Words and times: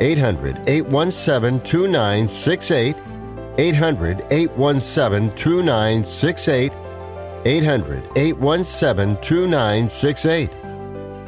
800 0.00 0.68
817 0.68 1.60
2968. 1.60 2.96
800 3.58 4.24
817 4.30 5.34
2968. 5.34 6.72
800 7.44 8.08
817 8.16 9.16
2968. 9.22 10.50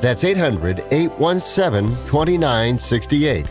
That's 0.00 0.24
800 0.24 0.84
817 0.90 1.90
2968. 2.06 3.46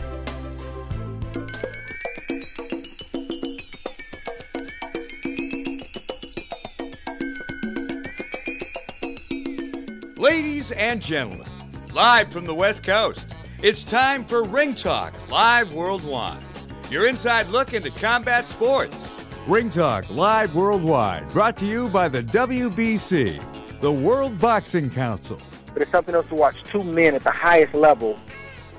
Ladies 10.16 10.70
and 10.72 11.00
gentlemen, 11.00 11.46
live 11.92 12.32
from 12.32 12.46
the 12.46 12.54
West 12.54 12.82
Coast, 12.84 13.29
it's 13.62 13.84
time 13.84 14.24
for 14.24 14.42
Ring 14.42 14.74
Talk 14.74 15.12
Live 15.30 15.74
Worldwide. 15.74 16.42
Your 16.90 17.06
inside 17.06 17.46
look 17.48 17.74
into 17.74 17.90
combat 17.90 18.48
sports. 18.48 19.14
Ring 19.46 19.68
Talk 19.68 20.08
Live 20.08 20.54
Worldwide, 20.54 21.28
brought 21.30 21.58
to 21.58 21.66
you 21.66 21.88
by 21.88 22.08
the 22.08 22.22
WBC, 22.22 23.80
the 23.82 23.92
World 23.92 24.40
Boxing 24.40 24.88
Council. 24.88 25.38
But 25.74 25.82
it's 25.82 25.90
something 25.90 26.14
else 26.14 26.28
to 26.28 26.34
watch 26.34 26.62
two 26.64 26.82
men 26.82 27.14
at 27.14 27.22
the 27.22 27.30
highest 27.30 27.74
level 27.74 28.18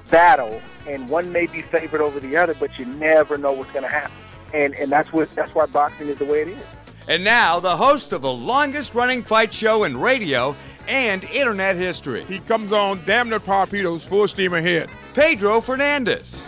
battle, 0.10 0.60
and 0.88 1.08
one 1.10 1.32
may 1.32 1.46
be 1.46 1.62
favored 1.62 2.02
over 2.02 2.20
the 2.20 2.36
other, 2.36 2.56
but 2.56 2.78
you 2.80 2.86
never 2.86 3.38
know 3.38 3.52
what's 3.52 3.72
going 3.72 3.84
to 3.84 3.90
happen. 3.90 4.12
And 4.54 4.74
and 4.74 4.92
that's 4.92 5.14
what 5.14 5.34
that's 5.36 5.54
why 5.54 5.68
boxing 5.68 6.08
is 6.08 6.18
the 6.18 6.26
way 6.26 6.42
it 6.42 6.48
is. 6.50 6.66
And 7.08 7.24
now, 7.24 7.60
the 7.60 7.76
host 7.76 8.14
of 8.14 8.22
the 8.22 8.32
longest 8.32 8.94
running 8.94 9.24
fight 9.24 9.54
show 9.54 9.84
in 9.84 9.98
radio 9.98 10.56
and 10.88 11.24
internet 11.26 11.76
history, 11.76 12.24
He 12.26 12.40
comes 12.40 12.72
on 12.72 13.02
damn 13.06 13.30
near 13.30 13.40
torpedoes, 13.40 14.08
full 14.08 14.28
steam 14.28 14.54
ahead. 14.54 14.90
Pedro 15.14 15.62
Fernandez. 15.62 16.44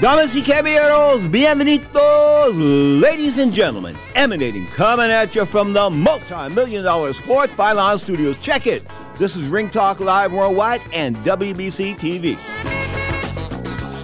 Damas 0.00 0.34
y 0.34 0.42
caballeros, 0.42 1.22
bienvenidos, 1.30 3.00
ladies 3.00 3.38
and 3.38 3.50
gentlemen, 3.50 3.96
emanating, 4.14 4.66
coming 4.66 5.10
at 5.10 5.34
you 5.34 5.46
from 5.46 5.72
the 5.72 5.88
multi-million 5.88 6.84
dollar 6.84 7.14
Sports 7.14 7.54
Byline 7.54 7.98
Studios. 7.98 8.36
Check 8.38 8.66
it. 8.66 8.84
This 9.18 9.36
is 9.36 9.48
Ring 9.48 9.70
Talk 9.70 9.98
Live 10.00 10.34
Worldwide 10.34 10.82
and 10.92 11.16
WBC 11.24 11.96
TV. 11.96 12.75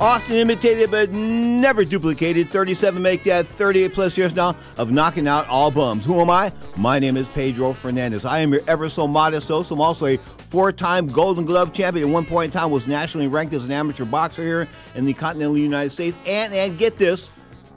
Often 0.00 0.36
imitated 0.36 0.90
but 0.90 1.10
never 1.12 1.84
duplicated. 1.84 2.48
37 2.48 3.00
make 3.00 3.22
that 3.24 3.46
38 3.46 3.92
plus 3.92 4.18
years 4.18 4.34
now 4.34 4.56
of 4.76 4.90
knocking 4.90 5.28
out 5.28 5.46
all 5.48 5.70
bums. 5.70 6.04
Who 6.04 6.20
am 6.20 6.28
I? 6.28 6.50
My 6.76 6.98
name 6.98 7.16
is 7.16 7.28
Pedro 7.28 7.72
Fernandez. 7.72 8.24
I 8.24 8.40
am 8.40 8.52
your 8.52 8.62
ever 8.66 8.88
so 8.88 9.06
modest 9.06 9.48
host. 9.48 9.70
I'm 9.70 9.80
also 9.80 10.06
a 10.06 10.16
four-time 10.16 11.06
Golden 11.06 11.44
Glove 11.44 11.72
champion. 11.72 12.08
At 12.08 12.12
one 12.12 12.26
point 12.26 12.52
in 12.52 12.58
time, 12.58 12.70
was 12.70 12.86
nationally 12.86 13.28
ranked 13.28 13.54
as 13.54 13.64
an 13.64 13.72
amateur 13.72 14.04
boxer 14.04 14.42
here 14.42 14.68
in 14.94 15.04
the 15.06 15.12
continental 15.14 15.56
United 15.56 15.90
States. 15.90 16.18
And 16.26 16.52
and 16.52 16.76
get 16.76 16.98
this, 16.98 17.30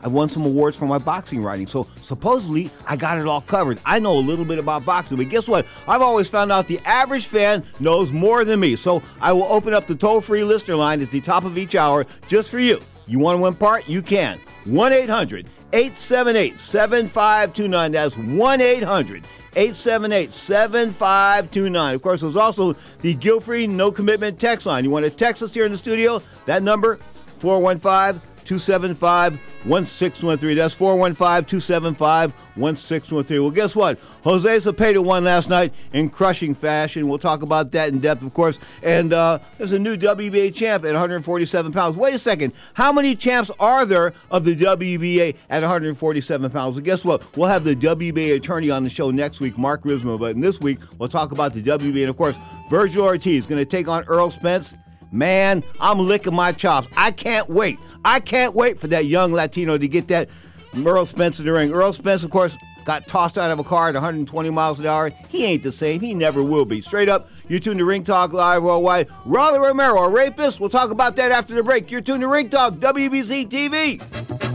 I 0.06 0.08
won 0.08 0.30
some 0.30 0.46
awards 0.46 0.78
for 0.78 0.86
my 0.86 1.00
boxing 1.00 1.42
writing. 1.42 1.66
So 1.66 1.88
supposedly 2.00 2.70
I 2.86 2.96
got 2.96 3.18
it 3.18 3.26
all 3.26 3.42
covered. 3.42 3.80
I 3.88 3.98
know 3.98 4.20
a 4.20 4.22
little 4.22 4.46
bit 4.46 4.60
about 4.60 4.86
boxing, 4.86 5.18
but 5.18 5.30
guess 5.30 5.48
what? 5.48 5.66
I've 5.88 6.04
always 6.04 6.30
found 6.30 6.52
out 6.52 6.68
the 6.68 6.80
average 6.86 7.26
fan 7.26 7.66
knows 7.80 8.12
more 8.12 8.46
than 8.46 8.60
me. 8.60 8.76
So 8.76 9.02
I 9.20 9.34
will 9.34 9.46
open 9.46 9.74
up 9.74 9.88
the 9.88 9.96
toll-free 9.96 10.44
listener 10.44 10.76
line 10.76 11.02
at 11.02 11.10
the 11.10 11.22
top 11.22 11.44
of 11.44 11.58
each 11.58 11.74
hour 11.74 12.06
just 12.28 12.52
for 12.52 12.60
you. 12.60 12.80
You 13.08 13.18
want 13.18 13.40
to 13.40 13.42
win 13.42 13.56
part? 13.56 13.90
You 13.90 14.04
can. 14.04 14.40
1 14.66 14.94
800 14.94 15.48
878 15.74 16.60
7529. 16.60 17.92
That's 17.92 18.16
1 18.16 18.62
800 18.62 19.24
878 19.56 20.32
7529. 20.32 21.96
Of 21.96 22.02
course, 22.04 22.22
there's 22.22 22.38
also 22.38 22.76
the 23.02 23.16
guilt 23.16 23.42
free, 23.42 23.66
no 23.66 23.92
commitment 23.92 24.40
text 24.40 24.68
line. 24.68 24.84
You 24.84 24.92
want 24.92 25.06
to 25.06 25.10
text 25.10 25.42
us 25.42 25.52
here 25.52 25.66
in 25.66 25.72
the 25.72 25.78
studio? 25.80 26.22
That 26.46 26.62
number, 26.62 26.98
415 26.98 28.22
275 28.46 29.34
1613. 29.66 30.58
That's 30.58 30.74
415 30.74 31.46
275 31.46 32.34
1613. 32.56 33.42
Well, 33.42 33.52
guess 33.52 33.76
what? 33.76 34.00
Jose 34.24 34.58
Zepeda 34.58 35.04
won 35.04 35.24
last 35.24 35.50
night 35.50 35.74
in 35.94 36.10
crushing 36.10 36.56
fashion. 36.56 37.08
We'll 37.08 37.20
talk 37.20 37.42
about 37.42 37.72
that 37.72 37.90
in 37.90 38.00
depth, 38.00 38.24
of 38.24 38.34
course. 38.34 38.60
And 38.82 39.14
uh, 39.14 39.40
there's 39.58 39.74
a 39.74 39.80
new 39.80 39.98
WBA 39.98 40.54
champ 40.56 40.86
at 40.86 40.94
147 40.94 41.72
pounds. 41.72 41.98
Wait 41.98 42.14
a 42.14 42.20
second. 42.20 42.54
How 42.74 42.92
many 42.92 43.16
champs 43.16 43.52
are 43.60 43.86
there 43.86 44.14
of 44.32 44.46
the 44.46 44.56
WBA 44.56 45.36
at 45.50 45.62
147 45.62 46.52
pounds? 46.52 46.76
Well, 46.76 46.84
guess 46.84 47.04
what? 47.04 47.36
We'll 47.38 47.50
have 47.50 47.64
the 47.64 47.76
WBA 47.76 48.36
attorney 48.36 48.70
on 48.70 48.84
the 48.84 48.90
show 48.90 49.12
next 49.12 49.40
week, 49.40 49.58
Mark 49.58 49.84
Risma. 49.84 50.20
But 50.20 50.36
in 50.36 50.42
this 50.42 50.60
week, 50.60 50.80
we'll 50.98 51.10
talk 51.10 51.32
about 51.32 51.54
the 51.54 51.62
WBA. 51.62 52.02
And 52.02 52.10
of 52.10 52.18
course, 52.18 52.38
Vergil 52.70 53.04
Ortiz 53.04 53.44
is 53.44 53.48
going 53.48 53.62
to 53.62 53.66
take 53.70 53.88
on 53.88 54.04
Errol 54.10 54.32
Spence. 54.32 54.76
Man, 55.12 55.64
I'm 55.80 56.00
licking 56.00 56.36
my 56.36 56.52
chops. 56.52 56.88
I 56.96 57.12
can't 57.12 57.50
wait. 57.50 57.80
I 58.04 58.20
can't 58.20 58.54
wait 58.54 58.80
for 58.80 58.88
that 58.88 59.06
young 59.06 59.32
Latino 59.32 59.78
to 59.78 59.88
get 59.88 60.08
that 60.10 60.30
Errol 60.76 61.06
Spence 61.06 61.40
in 61.40 61.46
the 61.46 61.52
ring. 61.52 61.72
Errol 61.72 61.94
Spence, 61.94 62.24
of 62.24 62.32
course, 62.32 62.58
got 62.84 63.08
tossed 63.08 63.38
out 63.38 63.52
of 63.52 63.60
a 63.60 63.64
car 63.64 63.90
at 63.90 63.96
120 63.96 64.50
miles 64.50 64.80
an 64.80 64.86
hour. 64.86 65.10
He 65.30 65.46
ain't 65.46 65.64
the 65.64 65.72
same. 65.72 66.02
He 66.02 66.14
never 66.14 66.44
will 66.44 66.66
be. 66.66 66.82
Straight 66.82 67.10
up, 67.10 67.30
you're 67.48 67.60
tuned 67.60 67.80
to 67.80 67.86
Ring 67.86 68.04
Talk 68.04 68.34
Live 68.34 68.64
Worldwide. 68.64 69.10
Rolly 69.26 69.60
Romero, 69.60 70.04
a 70.04 70.10
rapist. 70.10 70.60
We'll 70.60 70.70
talk 70.70 70.92
about 70.92 71.16
that 71.16 71.32
after 71.32 71.54
the 71.56 71.64
break. 71.64 71.90
You're 71.92 72.02
tuned 72.02 72.22
to 72.22 72.28
Ring 72.28 72.50
Talk, 72.50 72.76
WBC 72.76 73.48
TV. 73.48 74.55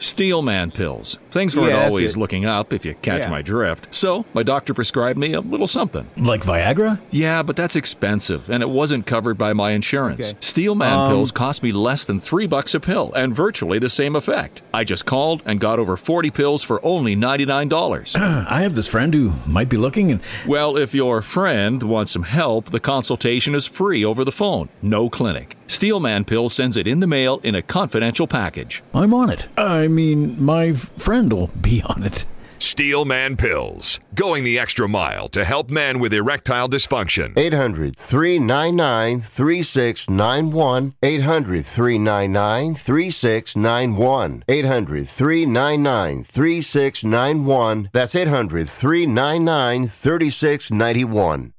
Steelman 0.00 0.70
pills. 0.70 1.18
Things 1.30 1.54
weren't 1.56 1.70
Yeah, 1.70 1.84
always 1.86 2.16
it. 2.16 2.18
looking 2.18 2.46
up, 2.46 2.72
if 2.72 2.84
you 2.86 2.94
catch 3.02 3.24
Yeah. 3.24 3.30
my 3.30 3.42
drift. 3.42 3.86
So, 3.90 4.24
my 4.32 4.42
doctor 4.42 4.72
prescribed 4.74 5.18
me 5.18 5.34
a 5.34 5.40
little 5.40 5.66
something. 5.66 6.06
Like 6.16 6.42
Viagra? 6.42 6.98
Yeah, 7.10 7.42
but 7.42 7.54
that's 7.54 7.76
expensive, 7.76 8.48
and 8.50 8.62
it 8.62 8.70
wasn't 8.70 9.04
covered 9.06 9.36
by 9.36 9.52
my 9.52 9.72
insurance. 9.72 10.30
Okay. 10.30 10.38
Steelman 10.40 10.90
Um, 10.92 11.08
pills 11.10 11.30
cost 11.30 11.62
me 11.62 11.70
less 11.70 12.04
than 12.06 12.18
three 12.18 12.46
bucks 12.46 12.74
a 12.74 12.80
pill, 12.80 13.12
and 13.14 13.36
virtually 13.36 13.78
the 13.78 13.90
same 13.90 14.16
effect. 14.16 14.62
I 14.72 14.84
just 14.84 15.04
called 15.04 15.42
and 15.44 15.60
got 15.60 15.78
over 15.78 15.96
40 15.98 16.30
pills 16.30 16.62
for 16.64 16.84
only 16.84 17.14
$99. 17.14 18.16
I 18.16 18.62
have 18.62 18.74
this 18.74 18.88
friend 18.88 19.12
who 19.12 19.32
might 19.46 19.68
be 19.68 19.76
looking, 19.76 20.10
and 20.10 20.20
well, 20.46 20.78
if 20.78 20.94
your 20.94 21.20
friend 21.20 21.82
wants 21.82 22.12
some 22.12 22.22
help, 22.24 22.70
the 22.70 22.80
consultation 22.80 23.54
is 23.54 23.66
free 23.66 24.02
over 24.04 24.24
the 24.24 24.32
phone. 24.32 24.70
No 24.80 25.10
clinic. 25.10 25.56
Steelman 25.66 26.24
Pills 26.24 26.52
sends 26.52 26.76
it 26.76 26.88
in 26.88 26.98
the 26.98 27.06
mail 27.06 27.38
in 27.44 27.54
a 27.54 27.62
confidential 27.62 28.26
package. 28.26 28.82
I'm 28.92 29.14
on 29.14 29.30
it. 29.30 29.46
I 29.56 29.86
mean, 29.90 30.42
my 30.42 30.72
friend 30.72 31.32
will 31.32 31.48
be 31.60 31.82
on 31.82 32.02
it. 32.02 32.24
Steelman 32.60 33.38
Pills, 33.38 34.00
going 34.14 34.44
the 34.44 34.58
extra 34.58 34.86
mile 34.86 35.28
to 35.30 35.46
help 35.46 35.70
men 35.70 35.98
with 35.98 36.12
erectile 36.12 36.68
dysfunction. 36.68 37.36
800 37.38 37.96
399 37.96 39.22
3691. 39.22 40.94
800 41.02 41.64
399 41.64 42.74
3691. 42.74 44.44
800 44.46 45.08
399 45.08 46.24
3691. 46.24 47.90
That's 47.94 48.14
800 48.14 48.68
399 48.68 49.86
3691. 49.86 51.52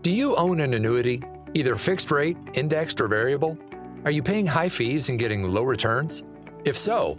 Do 0.00 0.10
you 0.10 0.34
own 0.36 0.60
an 0.60 0.72
annuity, 0.72 1.22
either 1.52 1.76
fixed 1.76 2.10
rate, 2.10 2.38
indexed, 2.54 3.02
or 3.02 3.08
variable? 3.08 3.58
Are 4.06 4.10
you 4.10 4.22
paying 4.22 4.46
high 4.46 4.70
fees 4.70 5.10
and 5.10 5.18
getting 5.18 5.42
low 5.42 5.64
returns? 5.64 6.22
If 6.64 6.76
so, 6.76 7.18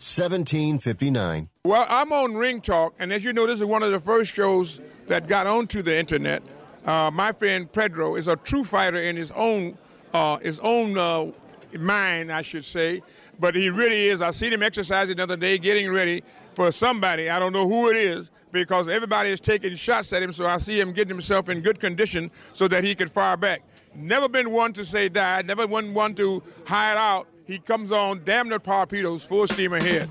1759. 0.00 1.50
Well, 1.66 1.84
I'm 1.86 2.10
on 2.10 2.34
Ring 2.34 2.62
Talk, 2.62 2.94
and 2.98 3.12
as 3.12 3.22
you 3.22 3.34
know, 3.34 3.46
this 3.46 3.60
is 3.60 3.66
one 3.66 3.82
of 3.82 3.92
the 3.92 4.00
first 4.00 4.32
shows 4.32 4.80
that 5.08 5.26
got 5.26 5.46
onto 5.46 5.82
the 5.82 5.94
internet. 5.94 6.42
Uh, 6.86 7.10
my 7.12 7.32
friend 7.32 7.70
Pedro 7.70 8.16
is 8.16 8.26
a 8.26 8.36
true 8.36 8.64
fighter 8.64 8.96
in 8.96 9.14
his 9.14 9.30
own 9.32 9.76
uh, 10.14 10.38
his 10.38 10.58
own 10.60 10.96
uh, 10.96 11.30
mind, 11.78 12.32
I 12.32 12.40
should 12.40 12.64
say. 12.64 13.02
But 13.38 13.54
he 13.54 13.68
really 13.68 14.06
is. 14.06 14.22
I 14.22 14.30
seen 14.30 14.54
him 14.54 14.62
exercising 14.62 15.18
the 15.18 15.22
other 15.22 15.36
day, 15.36 15.58
getting 15.58 15.92
ready 15.92 16.24
for 16.54 16.72
somebody. 16.72 17.28
I 17.28 17.38
don't 17.38 17.52
know 17.52 17.68
who 17.68 17.90
it 17.90 17.96
is 17.98 18.30
because 18.52 18.88
everybody 18.88 19.28
is 19.28 19.38
taking 19.38 19.74
shots 19.74 20.14
at 20.14 20.22
him. 20.22 20.32
So 20.32 20.46
I 20.46 20.56
see 20.56 20.80
him 20.80 20.92
getting 20.92 21.14
himself 21.14 21.50
in 21.50 21.60
good 21.60 21.78
condition 21.78 22.30
so 22.54 22.68
that 22.68 22.84
he 22.84 22.94
could 22.94 23.10
fire 23.10 23.36
back. 23.36 23.62
Never 23.94 24.30
been 24.30 24.50
one 24.50 24.72
to 24.72 24.84
say 24.84 25.10
die. 25.10 25.42
Never 25.42 25.68
been 25.68 25.92
one 25.92 26.14
to 26.14 26.42
hide 26.66 26.96
out. 26.96 27.26
He 27.50 27.58
comes 27.58 27.90
on 27.90 28.22
damn 28.24 28.48
near 28.48 28.60
torpedoes, 28.60 29.26
full 29.26 29.48
steam 29.48 29.72
ahead. 29.72 30.08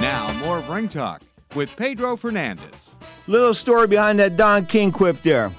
Now, 0.00 0.32
more 0.44 0.58
of 0.58 0.68
Ring 0.68 0.88
Talk 0.88 1.22
with 1.56 1.74
Pedro 1.74 2.16
Fernandez. 2.16 2.94
Little 3.26 3.52
story 3.52 3.88
behind 3.88 4.20
that 4.20 4.36
Don 4.36 4.64
King 4.66 4.92
quip 4.92 5.20
there. 5.22 5.50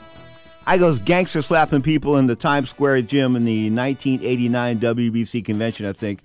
I 0.65 0.77
goes 0.77 0.99
gangster 0.99 1.41
slapping 1.41 1.81
people 1.81 2.15
in 2.15 2.27
the 2.27 2.37
Times 2.37 2.69
Square 2.69 3.01
gym 3.01 3.35
in 3.35 3.43
the 3.43 3.69
1989 3.69 4.79
WBC 4.79 5.43
convention, 5.43 5.85
I 5.85 5.91
think, 5.91 6.21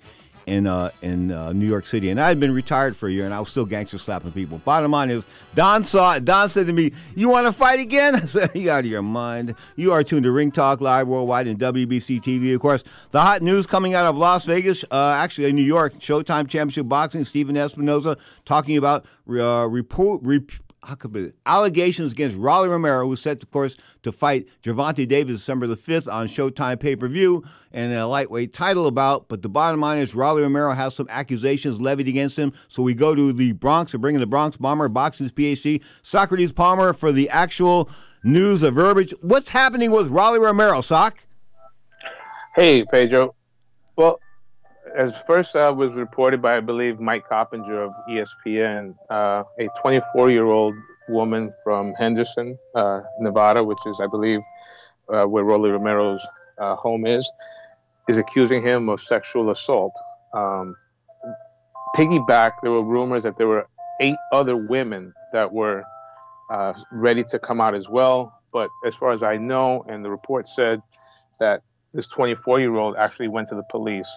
in 0.47 0.65
uh, 0.65 0.89
in 1.01 1.31
uh, 1.31 1.51
New 1.51 1.67
York 1.67 1.85
City. 1.85 2.09
And 2.09 2.19
I 2.19 2.29
had 2.29 2.39
been 2.39 2.53
retired 2.53 2.95
for 2.95 3.07
a 3.07 3.11
year, 3.11 3.25
and 3.25 3.33
I 3.33 3.39
was 3.39 3.49
still 3.49 3.65
gangster 3.65 3.97
slapping 3.97 4.31
people. 4.31 4.57
Bottom 4.59 4.91
line 4.91 5.11
is, 5.11 5.25
Don 5.53 5.83
saw. 5.83 6.17
Don 6.19 6.49
said 6.49 6.65
to 6.67 6.73
me, 6.73 6.93
"You 7.15 7.29
want 7.29 7.45
to 7.45 7.53
fight 7.53 7.79
again?" 7.79 8.15
I 8.15 8.21
said, 8.21 8.51
"You 8.55 8.71
out 8.71 8.79
of 8.79 8.89
your 8.89 9.01
mind." 9.01 9.53
You 9.75 9.91
are 9.91 10.03
tuned 10.03 10.23
to 10.23 10.31
Ring 10.31 10.51
Talk 10.51 10.81
Live 10.81 11.07
Worldwide 11.07 11.47
and 11.47 11.59
WBC 11.59 12.21
TV. 12.21 12.55
Of 12.55 12.61
course, 12.61 12.83
the 13.11 13.21
hot 13.21 13.41
news 13.41 13.67
coming 13.67 13.93
out 13.93 14.05
of 14.05 14.17
Las 14.17 14.45
Vegas, 14.45 14.83
uh, 14.89 15.15
actually 15.17 15.49
in 15.49 15.55
New 15.55 15.61
York, 15.61 15.95
Showtime 15.95 16.47
Championship 16.47 16.87
Boxing. 16.87 17.25
Stephen 17.25 17.55
Espinoza 17.55 18.17
talking 18.45 18.77
about 18.77 19.05
uh, 19.29 19.67
report. 19.69 20.21
Rep- 20.23 20.51
it, 21.15 21.35
allegations 21.45 22.11
against 22.11 22.37
Rolly 22.37 22.69
Romero, 22.69 23.07
who's 23.07 23.21
set, 23.21 23.43
of 23.43 23.51
course, 23.51 23.75
to 24.03 24.11
fight 24.11 24.47
Gervonta 24.63 25.07
Davis 25.07 25.35
December 25.39 25.67
the 25.67 25.75
5th 25.75 26.11
on 26.11 26.27
Showtime 26.27 26.79
pay 26.79 26.95
per 26.95 27.07
view, 27.07 27.43
and 27.71 27.93
a 27.93 28.07
lightweight 28.07 28.53
title 28.53 28.87
about. 28.87 29.27
But 29.27 29.41
the 29.41 29.49
bottom 29.49 29.81
line 29.81 29.99
is 29.99 30.15
Rolly 30.15 30.41
Romero 30.41 30.73
has 30.73 30.95
some 30.95 31.07
accusations 31.09 31.81
levied 31.81 32.07
against 32.07 32.37
him. 32.37 32.53
So 32.67 32.83
we 32.83 32.93
go 32.93 33.15
to 33.15 33.33
the 33.33 33.51
Bronx 33.51 33.93
and 33.93 34.01
bring 34.01 34.15
in 34.15 34.21
the 34.21 34.27
Bronx 34.27 34.57
Bomber, 34.57 34.89
Boxing's 34.89 35.31
PhD, 35.31 35.81
Socrates 36.01 36.51
Palmer, 36.51 36.93
for 36.93 37.11
the 37.11 37.29
actual 37.29 37.89
news 38.23 38.63
of 38.63 38.75
verbiage. 38.75 39.13
What's 39.21 39.49
happening 39.49 39.91
with 39.91 40.07
Rolly 40.07 40.39
Romero, 40.39 40.81
Sock? 40.81 41.25
Hey, 42.55 42.83
Pedro. 42.85 43.35
Well, 43.95 44.19
as 44.95 45.17
first 45.17 45.55
uh, 45.55 45.73
was 45.75 45.93
reported 45.93 46.41
by, 46.41 46.57
I 46.57 46.59
believe, 46.59 46.99
Mike 46.99 47.27
Coppinger 47.27 47.83
of 47.83 47.93
ESPN, 48.09 48.95
uh, 49.09 49.43
a 49.59 49.67
24 49.79 50.31
year 50.31 50.45
old 50.45 50.75
woman 51.09 51.51
from 51.63 51.93
Henderson, 51.95 52.57
uh, 52.75 53.01
Nevada, 53.19 53.63
which 53.63 53.79
is, 53.85 53.99
I 54.01 54.07
believe, 54.07 54.39
uh, 55.13 55.25
where 55.25 55.43
Rolly 55.43 55.69
Romero's 55.69 56.25
uh, 56.57 56.75
home 56.75 57.05
is, 57.05 57.29
is 58.07 58.17
accusing 58.17 58.61
him 58.61 58.89
of 58.89 59.01
sexual 59.01 59.51
assault. 59.51 59.93
Um, 60.33 60.75
piggyback, 61.95 62.51
there 62.61 62.71
were 62.71 62.83
rumors 62.83 63.23
that 63.23 63.37
there 63.37 63.47
were 63.47 63.67
eight 64.01 64.17
other 64.31 64.55
women 64.55 65.13
that 65.33 65.51
were 65.51 65.83
uh, 66.49 66.73
ready 66.91 67.23
to 67.25 67.39
come 67.39 67.61
out 67.61 67.75
as 67.75 67.89
well. 67.89 68.33
But 68.53 68.69
as 68.85 68.95
far 68.95 69.11
as 69.11 69.23
I 69.23 69.37
know, 69.37 69.83
and 69.87 70.03
the 70.03 70.09
report 70.09 70.47
said 70.47 70.81
that 71.39 71.61
this 71.93 72.07
24 72.07 72.59
year 72.59 72.75
old 72.75 72.95
actually 72.97 73.27
went 73.27 73.47
to 73.49 73.55
the 73.55 73.63
police 73.69 74.09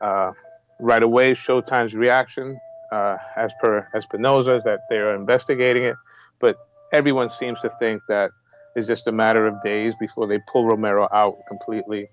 uh, 0.00 0.32
right 0.80 1.02
away. 1.02 1.32
Showtime's 1.32 1.94
reaction, 1.94 2.58
uh, 2.92 3.16
as 3.36 3.52
per 3.60 3.88
Espinoza, 3.94 4.62
that 4.62 4.80
they 4.90 4.96
are 4.96 5.14
investigating 5.14 5.84
it, 5.84 5.96
but 6.40 6.56
everyone 6.92 7.30
seems 7.30 7.60
to 7.60 7.70
think 7.70 8.02
that 8.08 8.30
it's 8.76 8.86
just 8.86 9.06
a 9.06 9.12
matter 9.12 9.46
of 9.46 9.60
days 9.62 9.94
before 9.98 10.26
they 10.26 10.38
pull 10.46 10.66
Romero 10.66 11.08
out 11.12 11.36
completely, 11.48 12.08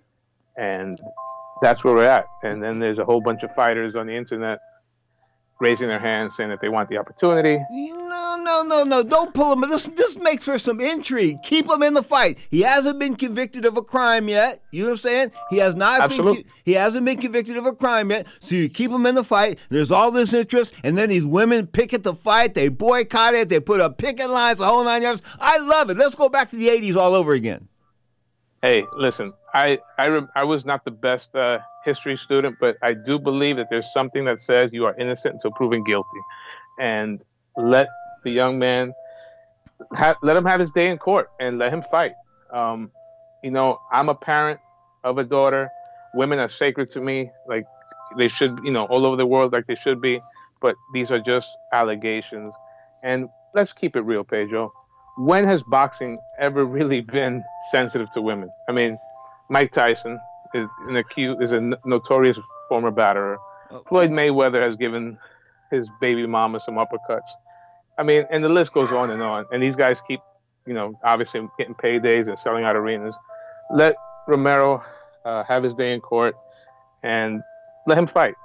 and 0.58 1.00
that's 1.62 1.84
where 1.84 1.94
we're 1.94 2.04
at. 2.04 2.26
And 2.44 2.62
then 2.62 2.80
there's 2.80 3.00
a 3.00 3.06
whole 3.06 3.22
bunch 3.22 3.44
of 3.44 3.54
fighters 3.54 3.96
on 3.96 4.08
the 4.08 4.16
internet 4.16 4.60
raising 5.60 5.88
their 5.88 6.00
hands 6.00 6.36
saying 6.36 6.50
that 6.50 6.62
they 6.62 6.70
want 6.70 6.90
the 6.90 6.98
opportunity. 6.98 7.60
No, 7.72 8.38
no, 8.40 8.64
no, 8.64 8.84
no. 8.84 9.04
Don't 9.04 9.34
pull 9.34 9.54
him. 9.54 9.70
This 9.70 9.86
this 9.86 10.18
makes 10.18 10.46
for 10.46 10.58
some 10.60 10.80
intrigue. 10.82 11.38
Keep 11.44 11.70
him 11.70 11.84
in 11.84 11.94
the 11.94 12.04
fight. 12.04 12.38
He 12.50 12.62
hasn't 12.62 13.00
been 13.00 13.16
convicted 13.16 13.66
of 13.66 13.78
a 13.78 13.82
crime 13.82 14.28
yet. 14.28 14.62
You 14.72 14.84
know 14.84 14.90
what 14.90 14.94
I'm 14.94 14.98
saying? 14.98 15.32
He 15.50 15.58
has 15.58 15.76
not 15.76 16.02
Absolutely. 16.02 16.44
been 16.44 16.52
he 16.64 16.74
hasn't 16.74 17.06
been 17.06 17.18
convicted 17.18 17.58
of 17.58 17.66
a 17.66 17.74
crime 17.74 18.12
yet. 18.12 18.28
So 18.40 18.56
you 18.56 18.70
keep 18.70 18.92
him 18.92 19.06
in 19.06 19.16
the 19.16 19.24
fight. 19.24 19.60
There's 19.70 19.92
all 19.92 20.12
this 20.12 20.34
interest, 20.34 20.74
and 20.84 20.98
then 20.98 21.10
these 21.10 21.26
women 21.26 21.68
picket 21.68 22.04
the 22.04 22.16
fight. 22.16 22.54
They 22.54 22.70
boycott 22.70 23.34
it. 23.34 23.50
They 23.50 23.60
put 23.60 23.82
up 23.82 23.98
picket 23.98 24.30
lines, 24.30 24.60
the 24.60 24.66
whole 24.66 24.84
nine 24.84 25.02
yards. 25.02 25.22
I 25.40 25.58
love 25.60 25.90
it. 25.90 25.98
Let's 25.98 26.16
go 26.16 26.30
back 26.30 26.50
to 26.52 26.56
the 26.56 26.68
80s 26.68 26.96
all 26.96 27.14
over 27.14 27.34
again. 27.34 27.68
Hey, 28.66 28.84
listen, 28.98 29.32
I 29.54 29.78
I, 30.00 30.22
I 30.36 30.44
was 30.44 30.66
not 30.66 30.86
the 30.86 30.90
best 30.90 31.36
uh, 31.36 31.60
history 31.84 32.16
student, 32.16 32.56
but 32.60 32.78
I 32.82 32.96
do 32.96 33.20
believe 33.20 33.58
that 33.58 33.68
there's 33.70 33.94
something 33.94 34.26
that 34.26 34.40
says 34.40 34.72
you 34.74 34.86
are 34.86 34.96
innocent 34.98 35.36
until 35.36 35.52
proven 35.52 35.84
guilty, 35.84 36.22
and 36.80 37.24
let 37.56 37.88
the 38.24 38.32
young 38.32 38.58
man 38.58 38.92
ha- 39.94 40.18
let 40.24 40.36
him 40.36 40.46
have 40.46 40.60
his 40.60 40.72
day 40.72 40.90
in 40.90 40.98
court 40.98 41.30
and 41.40 41.60
let 41.60 41.72
him 41.72 41.84
fight. 41.84 42.14
Um, 42.52 42.90
you 43.44 43.52
know, 43.52 43.78
I'm 43.92 44.10
a 44.10 44.16
parent 44.16 44.60
of 45.04 45.20
a 45.20 45.24
daughter. 45.24 45.70
Women 46.16 46.40
are 46.40 46.50
sacred 46.50 46.90
to 46.94 47.02
me, 47.02 47.30
like 47.48 47.66
they 48.18 48.30
should, 48.30 48.58
you 48.64 48.72
know, 48.72 48.86
all 48.86 49.06
over 49.06 49.16
the 49.16 49.28
world, 49.28 49.54
like 49.54 49.68
they 49.68 49.76
should 49.76 50.02
be. 50.02 50.20
But 50.60 50.74
these 50.92 51.12
are 51.12 51.20
just 51.20 51.48
allegations, 51.72 52.52
and 53.04 53.30
let's 53.54 53.74
keep 53.74 53.96
it 53.96 54.02
real, 54.02 54.24
Pedro 54.24 54.74
when 55.18 55.46
has 55.46 55.64
boxing 55.64 56.20
ever 56.40 56.66
really 56.66 57.02
been 57.18 57.44
sensitive 57.72 58.10
to 58.12 58.22
women? 58.22 58.50
I 58.70 58.72
mean, 58.72 58.98
Mike 59.50 59.72
Tyson 59.72 60.20
is 60.54 60.68
an 60.88 60.96
acute 60.96 61.42
is 61.42 61.52
a 61.52 61.58
n- 61.58 61.76
notorious 61.86 62.40
former 62.70 62.92
batterer. 62.92 63.38
Oh. 63.72 63.84
Floyd 63.88 64.12
Mayweather 64.12 64.62
has 64.62 64.76
given 64.76 65.18
his 65.72 65.90
baby 66.00 66.26
mama 66.26 66.60
some 66.60 66.76
uppercuts. 66.76 67.30
I 67.98 68.04
mean, 68.04 68.26
and 68.30 68.44
the 68.44 68.50
list 68.50 68.74
goes 68.74 68.92
on 68.92 69.12
and 69.12 69.22
on. 69.22 69.46
And 69.52 69.62
these 69.62 69.76
guys 69.76 70.02
keep, 70.02 70.20
you 70.66 70.74
know, 70.74 71.00
obviously 71.04 71.48
getting 71.58 71.76
paydays 71.76 72.28
and 72.28 72.38
selling 72.38 72.64
out 72.64 72.76
arenas. 72.76 73.18
Let 73.72 73.96
Romero 74.28 74.82
uh, 75.24 75.44
have 75.44 75.64
his 75.64 75.74
day 75.74 75.94
in 75.94 76.02
court 76.02 76.36
and 77.04 77.42
let 77.88 77.98
him 77.98 78.08
fight. 78.08 78.36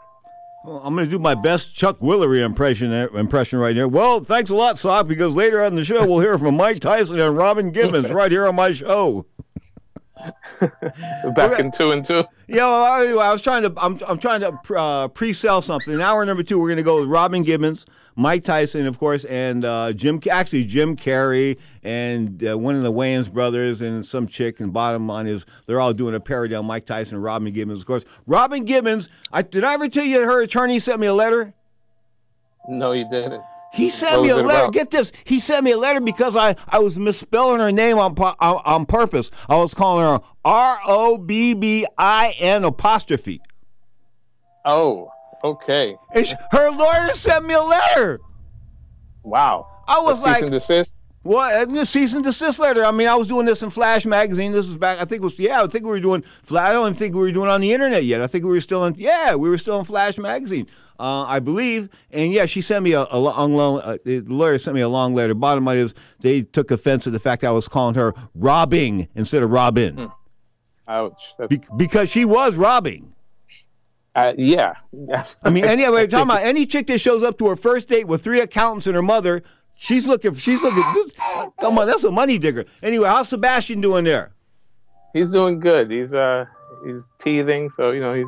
Well, 0.63 0.83
I'm 0.85 0.95
going 0.95 1.07
to 1.07 1.11
do 1.11 1.19
my 1.19 1.35
best 1.35 1.75
Chuck 1.75 2.01
Woolery 2.01 2.45
impression 2.45 2.93
impression 2.93 3.59
right 3.59 3.75
here. 3.75 3.89
Well, 3.89 4.21
thanks 4.21 4.51
a 4.51 4.55
lot, 4.55 4.77
Sock, 4.77 5.09
because 5.09 5.35
later 5.35 5.63
on 5.63 5.69
in 5.69 5.77
the 5.77 5.85
show 5.85 6.07
we'll 6.07 6.21
hear 6.21 6.39
from 6.39 6.57
Mike 6.57 6.81
Tyson 6.81 7.19
and 7.19 7.37
Robin 7.37 7.71
Givens 7.71 8.11
right 8.13 8.31
here 8.31 8.47
on 8.47 8.57
my 8.57 8.73
show. 8.73 9.25
Back 11.35 11.59
in 11.61 11.71
two 11.73 11.93
and 11.93 12.05
two. 12.05 12.25
Yeah, 12.47 12.67
well, 12.67 13.03
anyway, 13.03 13.25
I 13.25 13.33
was 13.33 13.41
trying 13.41 13.63
to 13.63 13.73
I'm, 13.79 13.99
I'm 14.07 14.19
trying 14.19 14.43
to 14.43 14.59
uh, 14.77 15.09
pre-sell 15.09 15.63
something. 15.63 15.95
In 15.95 16.03
hour 16.03 16.27
number 16.27 16.43
two, 16.43 16.59
we're 16.61 16.69
going 16.69 16.77
to 16.77 16.83
go 16.83 17.01
with 17.01 17.09
Robin 17.09 17.43
Givens, 17.43 17.87
Mike 18.17 18.45
Tyson, 18.45 18.87
of 18.87 18.99
course, 18.99 19.25
and 19.25 19.65
uh, 19.65 19.93
Jim. 19.93 20.21
Actually, 20.31 20.65
Jim 20.65 20.97
Carrey 20.97 21.59
and 21.83 22.47
uh, 22.47 22.59
one 22.59 22.75
of 22.75 22.83
the 22.83 22.93
Wayans 22.93 23.33
brothers 23.33 23.81
and 23.81 24.05
some 24.05 24.27
chick. 24.27 24.61
And 24.61 24.73
bottom 24.73 25.07
line 25.07 25.27
is 25.27 25.47
they're 25.67 25.81
all 25.81 25.93
doing 25.93 26.15
a 26.15 26.21
parody 26.21 26.55
on 26.55 26.67
Mike 26.67 26.87
Tyson 26.87 27.17
and 27.17 27.25
Robin 27.25 27.53
Givens. 27.53 27.81
Of 27.81 27.87
course, 27.87 28.05
Robin 28.27 28.65
Givens. 28.65 29.09
I, 29.33 29.43
did 29.43 29.65
I 29.65 29.75
ever 29.75 29.89
tell 29.89 30.05
you 30.05 30.21
her 30.25 30.43
attorney 30.43 30.79
sent 30.79 31.01
me 31.01 31.07
a 31.07 31.15
letter? 31.15 31.55
No, 32.69 32.93
you 32.93 33.09
didn't. 33.11 33.43
He 33.73 33.89
sent 33.89 34.17
What 34.17 34.23
me 34.25 34.29
a 34.31 34.37
letter. 34.37 34.49
about? 34.49 34.73
Get 34.73 34.91
this. 34.91 35.13
He 35.23 35.39
sent 35.39 35.63
me 35.65 35.71
a 35.71 35.79
letter 35.79 36.01
because 36.01 36.35
I, 36.37 36.57
I 36.69 36.81
was 36.81 36.99
misspelling 36.99 37.61
her 37.61 37.71
name 37.71 37.99
on, 38.01 38.19
on 38.19 38.35
on 38.41 38.85
purpose. 38.85 39.31
I 39.49 39.57
was 39.59 39.75
calling 39.75 40.05
her 40.05 40.21
R 40.45 40.81
O 40.87 41.17
B 41.17 41.55
B 41.55 41.87
I 41.97 42.35
N 42.41 42.65
apostrophe. 42.65 43.41
Oh, 44.65 45.09
okay. 45.45 45.97
And 46.15 46.27
sh- 46.27 46.35
her 46.51 46.71
lawyer 46.71 47.13
sent 47.15 47.47
me 47.47 47.55
a 47.55 47.63
letter. 47.63 48.21
Wow. 49.23 49.67
I 49.87 50.01
was 50.01 50.21
A 50.21 50.23
cease 50.23 50.27
like, 50.27 50.43
and 50.43 50.53
desist. 50.53 50.97
What? 51.23 51.69
And 51.69 51.87
cease 51.87 52.15
and 52.15 52.25
desist 52.25 52.59
letter. 52.59 52.85
I 52.85 52.91
mean, 52.93 53.07
I 53.09 53.15
was 53.15 53.29
doing 53.29 53.45
this 53.45 53.63
in 53.63 53.71
Flash 53.71 54.07
magazine. 54.07 54.53
This 54.53 54.67
was 54.67 54.77
back. 54.77 54.99
I 54.99 55.05
think 55.05 55.21
it 55.21 55.25
was. 55.25 55.39
Yeah, 55.39 55.63
I 55.63 55.67
think 55.67 55.85
we 55.85 55.91
were 55.91 56.01
doing. 56.01 56.25
I 56.55 56.73
don't 56.73 56.87
even 56.87 56.95
think 56.95 57.15
we 57.15 57.21
were 57.21 57.33
doing 57.33 57.49
it 57.49 57.53
on 57.53 57.61
the 57.61 57.73
internet 57.73 58.05
yet. 58.05 58.23
I 58.23 58.27
think 58.27 58.45
we 58.45 58.51
were 58.51 58.61
still 58.61 58.85
in. 58.87 58.95
Yeah, 58.97 59.35
we 59.35 59.51
were 59.51 59.59
still 59.59 59.79
in 59.79 59.85
Flash 59.85 60.17
magazine. 60.17 60.67
Uh, 60.99 61.25
I 61.25 61.39
believe. 61.39 61.89
And 62.11 62.33
yeah, 62.33 62.47
she 62.47 62.61
sent 62.61 62.85
me 62.85 62.93
a, 62.93 63.07
a 63.11 63.19
long, 63.19 63.55
long 63.55 63.81
uh, 63.81 63.99
the 64.05 64.21
lawyer 64.21 64.59
sent 64.59 64.75
me 64.75 64.81
a 64.81 64.89
long 64.89 65.15
letter. 65.15 65.35
Bottom 65.35 65.65
line 65.65 65.79
is, 65.79 65.95
they 66.21 66.43
took 66.43 66.71
offense 66.71 67.07
at 67.07 67.13
the 67.13 67.21
fact 67.21 67.43
I 67.45 67.51
was 67.51 67.69
calling 67.69 67.95
her 67.95 68.15
robbing 68.35 69.09
instead 69.15 69.43
of 69.43 69.51
Robin 69.51 70.11
Ouch. 70.87 71.23
That's, 71.39 71.49
Be- 71.49 71.61
because 71.77 72.11
she 72.11 72.25
was 72.25 72.55
robbing. 72.55 73.15
Uh, 74.15 74.33
yeah. 74.37 74.75
I 75.43 75.51
mean, 75.51 75.65
anyway, 75.65 76.07
talking 76.07 76.31
about 76.31 76.43
any 76.47 76.67
chick 76.67 76.87
that 76.89 76.99
shows 76.99 77.23
up 77.23 77.39
to 77.39 77.49
her 77.49 77.57
first 77.57 77.89
date 77.89 78.07
with 78.07 78.23
three 78.23 78.41
accountants 78.41 78.87
and 78.87 78.97
her 78.97 79.03
mother, 79.03 79.43
she's 79.75 80.07
looking. 80.09 80.35
She's 80.35 80.63
looking. 80.63 80.85
This, 80.95 81.13
come 81.61 81.79
on, 81.79 81.87
that's 81.87 82.05
a 82.05 82.11
money 82.11 82.39
digger. 82.39 82.65
Anyway, 82.83 83.09
how's 83.09 83.29
Sebastian 83.29 83.81
doing 83.81 84.05
there? 84.05 84.33
he's 85.13 85.29
doing 85.31 85.61
good. 85.61 85.91
He's 85.91 86.15
uh 86.15 86.47
he's 86.87 87.11
teething, 87.19 87.71
so 87.71 87.91
you 87.91 88.01
know 88.01 88.15
he's 88.15 88.27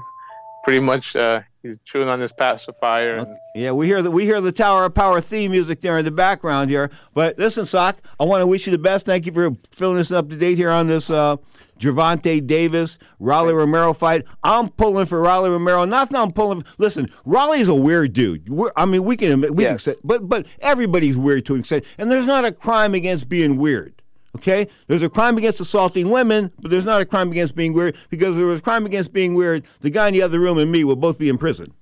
pretty 0.65 0.81
much 0.81 1.17
uh 1.17 1.41
he's 1.63 1.79
chewing 1.85 2.09
on 2.09 2.21
his 2.21 2.33
pacifier. 2.33 3.17
And, 3.17 3.37
Yeah, 3.55 3.73
we 3.73 3.87
hear 3.87 4.03
the 4.03 4.11
we 4.11 4.25
hear 4.25 4.41
the 4.41 4.53
Tower 4.53 4.85
of 4.85 4.95
Power 4.95 5.21
theme 5.21 5.51
music 5.53 5.81
there 5.81 5.99
in 5.99 6.05
the 6.05 6.11
background 6.11 6.71
here. 6.71 6.91
But 7.15 7.39
listen, 7.39 7.67
Sock, 7.67 7.99
I 8.19 8.25
want 8.25 8.43
to 8.43 8.47
wish 8.47 8.67
you 8.67 8.73
the 8.73 8.79
best. 8.79 9.07
Thank 9.07 9.27
you 9.27 9.33
for 9.33 9.51
filling 9.71 9.99
us 9.99 10.13
up 10.13 10.29
to 10.31 10.37
date 10.37 10.59
here 10.59 10.71
on 10.71 10.87
this 10.87 11.11
uh, 11.11 11.37
Gervonta 11.83 12.47
Davis 12.47 12.97
Rolly 13.19 13.53
Romero 13.53 13.93
fight. 13.93 14.25
I'm 14.45 14.69
pulling 14.69 15.07
for 15.07 15.21
Rolly 15.21 15.51
Romero. 15.51 15.85
Not 15.85 16.11
that 16.11 16.19
I'm 16.21 16.33
pulling. 16.33 16.63
Listen, 16.79 17.11
Rolly's 17.25 17.69
a 17.69 17.75
weird 17.75 18.13
dude. 18.13 18.49
We're, 18.49 18.71
I 18.77 18.85
mean, 18.85 19.05
we 19.05 19.17
can 19.17 19.55
we 19.55 19.65
Yes. 19.65 19.85
can 19.85 19.95
but 20.05 20.29
but 20.29 20.47
everybody's 20.61 21.17
weird 21.19 21.45
to 21.47 21.55
an 21.55 21.61
extent, 21.61 21.85
and 21.99 22.11
there's 22.11 22.27
not 22.27 22.45
a 22.45 22.53
crime 22.53 22.95
against 22.95 23.29
being 23.29 23.57
weird. 23.57 24.01
Okay, 24.37 24.69
there's 24.87 25.03
a 25.03 25.11
crime 25.11 25.37
against 25.37 25.61
assaulting 25.61 26.09
women, 26.09 26.53
but 26.61 26.71
there's 26.71 26.87
not 26.87 27.03
a 27.03 27.05
crime 27.05 27.31
against 27.31 27.55
being 27.55 27.75
weird 27.75 27.97
because 28.09 28.31
if 28.31 28.37
there 28.37 28.47
was 28.47 28.61
a 28.61 28.63
crime 28.63 28.87
against 28.87 29.13
being 29.13 29.35
weird. 29.35 29.65
The 29.81 29.91
guy 29.91 30.09
in 30.09 30.15
the 30.15 30.23
other 30.23 30.41
room 30.41 30.57
and 30.59 30.71
me 30.73 30.85
would 30.85 31.01
both 31.01 31.19
be 31.19 31.29
in 31.29 31.37
prison. 31.37 31.75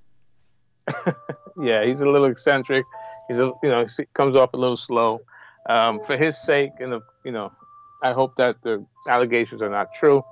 yeah, 1.61 1.85
he's 1.85 2.01
a 2.01 2.09
little 2.09 2.27
eccentric. 2.27 2.85
He's 3.27 3.39
a 3.39 3.51
you 3.63 3.69
know 3.69 3.85
he 3.85 4.05
comes 4.13 4.35
off 4.35 4.53
a 4.53 4.57
little 4.57 4.75
slow. 4.77 5.21
Um, 5.69 5.99
for 6.05 6.17
his 6.17 6.41
sake, 6.41 6.71
and 6.79 6.91
the, 6.91 7.01
you 7.23 7.31
know, 7.31 7.51
I 8.01 8.11
hope 8.13 8.35
that 8.37 8.61
the 8.63 8.85
allegations 9.07 9.61
are 9.61 9.69
not 9.69 9.93
true. 9.93 10.23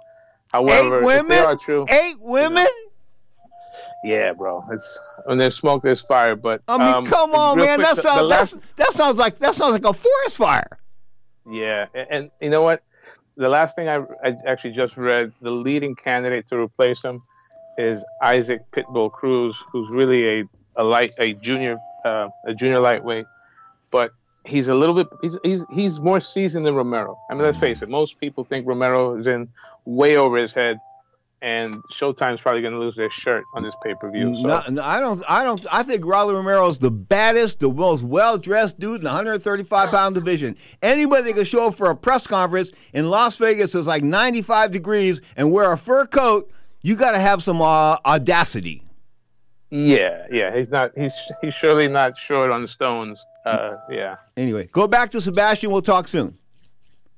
However, 0.51 0.97
Eight 0.97 0.99
if 1.01 1.05
women. 1.05 1.27
they 1.29 1.39
are 1.39 1.55
true, 1.55 1.85
Eight 1.89 2.15
women. 2.19 2.65
yeah, 4.03 4.33
bro, 4.33 4.63
it's 4.71 4.99
when 5.25 5.37
there's 5.37 5.55
smoke, 5.55 5.83
there's 5.83 6.01
fire. 6.01 6.35
But 6.35 6.61
I 6.67 6.77
mean, 6.77 6.87
um, 6.87 7.05
come 7.05 7.33
on, 7.35 7.57
man. 7.57 7.75
quick, 7.77 7.87
That 7.87 7.95
the- 7.97 8.01
sounds 8.01 8.17
the 8.19 8.23
last- 8.25 8.53
that's, 8.55 8.65
that 8.77 8.93
sounds 8.93 9.17
like 9.17 9.37
that 9.39 9.55
sounds 9.55 9.73
like 9.73 9.85
a 9.85 9.93
forest 9.93 10.37
fire. 10.37 10.79
Yeah, 11.49 11.85
a- 11.93 12.11
and, 12.11 12.31
you 12.41 12.49
know 12.49 12.61
what? 12.63 12.81
The 13.37 13.49
last 13.49 13.75
thing 13.75 13.87
I, 13.87 13.97
I 14.23 14.35
actually 14.47 14.71
just 14.71 14.97
read, 14.97 15.31
the 15.41 15.51
leading 15.51 15.95
candidate 15.95 16.47
to 16.47 16.57
replace 16.57 17.01
him 17.03 17.21
is 17.77 18.03
Isaac 18.21 18.59
Pitbull 18.71 19.11
Cruz, 19.11 19.55
who's 19.71 19.89
really 19.89 20.41
a, 20.41 20.43
a 20.75 20.83
light 20.83 21.13
a 21.19 21.33
junior 21.33 21.77
uh, 22.05 22.29
a 22.45 22.53
junior 22.53 22.79
lightweight, 22.79 23.25
but 23.91 24.11
he's 24.45 24.67
a 24.67 24.75
little 24.75 24.95
bit 24.95 25.07
he's, 25.21 25.37
he's 25.43 25.65
he's 25.71 25.99
more 25.99 26.19
seasoned 26.19 26.65
than 26.65 26.75
Romero. 26.75 27.17
I 27.29 27.33
mean, 27.33 27.43
let's 27.43 27.59
face 27.59 27.81
it, 27.81 27.89
most 27.89 28.19
people 28.19 28.43
think 28.43 28.67
Romero 28.67 29.17
is 29.17 29.27
in 29.27 29.49
way 29.85 30.17
over 30.17 30.37
his 30.37 30.53
head, 30.53 30.79
and 31.41 31.81
Showtime's 31.91 32.41
probably 32.41 32.61
going 32.61 32.73
to 32.73 32.79
lose 32.79 32.95
their 32.95 33.09
shirt 33.09 33.43
on 33.53 33.63
this 33.63 33.75
pay 33.83 33.93
per 33.95 34.11
view. 34.11 34.35
So 34.35 34.47
No, 34.47 34.63
no, 34.69 34.83
I 34.83 34.99
don't. 34.99 35.23
I 35.27 35.43
don't. 35.43 35.65
I 35.71 35.83
think 35.83 36.05
Rolly 36.05 36.33
Romero 36.33 36.67
is 36.67 36.79
the 36.79 36.91
baddest, 36.91 37.59
the 37.59 37.69
most 37.69 38.03
well 38.03 38.37
dressed 38.37 38.79
dude 38.79 38.97
in 38.97 39.03
the 39.03 39.09
135 39.09 39.89
pound 39.89 40.15
division. 40.15 40.57
Anybody 40.81 41.23
that 41.23 41.35
can 41.35 41.45
show 41.45 41.67
up 41.67 41.75
for 41.75 41.89
a 41.89 41.95
press 41.95 42.27
conference 42.27 42.71
in 42.93 43.07
Las 43.09 43.37
Vegas 43.37 43.75
is 43.75 43.87
like 43.87 44.03
95 44.03 44.71
degrees 44.71 45.21
and 45.35 45.51
wear 45.51 45.71
a 45.71 45.77
fur 45.77 46.05
coat. 46.05 46.51
You 46.81 46.95
got 46.95 47.11
to 47.11 47.19
have 47.19 47.43
some 47.43 47.61
uh, 47.61 47.97
audacity. 48.05 48.83
Yeah, 49.69 50.25
yeah, 50.31 50.55
he's 50.55 50.69
not 50.69 50.91
he's 50.95 51.13
he's 51.41 51.53
surely 51.53 51.87
not 51.87 52.17
short 52.17 52.51
on 52.51 52.67
stones. 52.67 53.23
Uh, 53.45 53.77
yeah. 53.89 54.17
Anyway, 54.35 54.67
go 54.71 54.87
back 54.87 55.11
to 55.11 55.21
Sebastian. 55.21 55.71
We'll 55.71 55.81
talk 55.81 56.07
soon. 56.07 56.37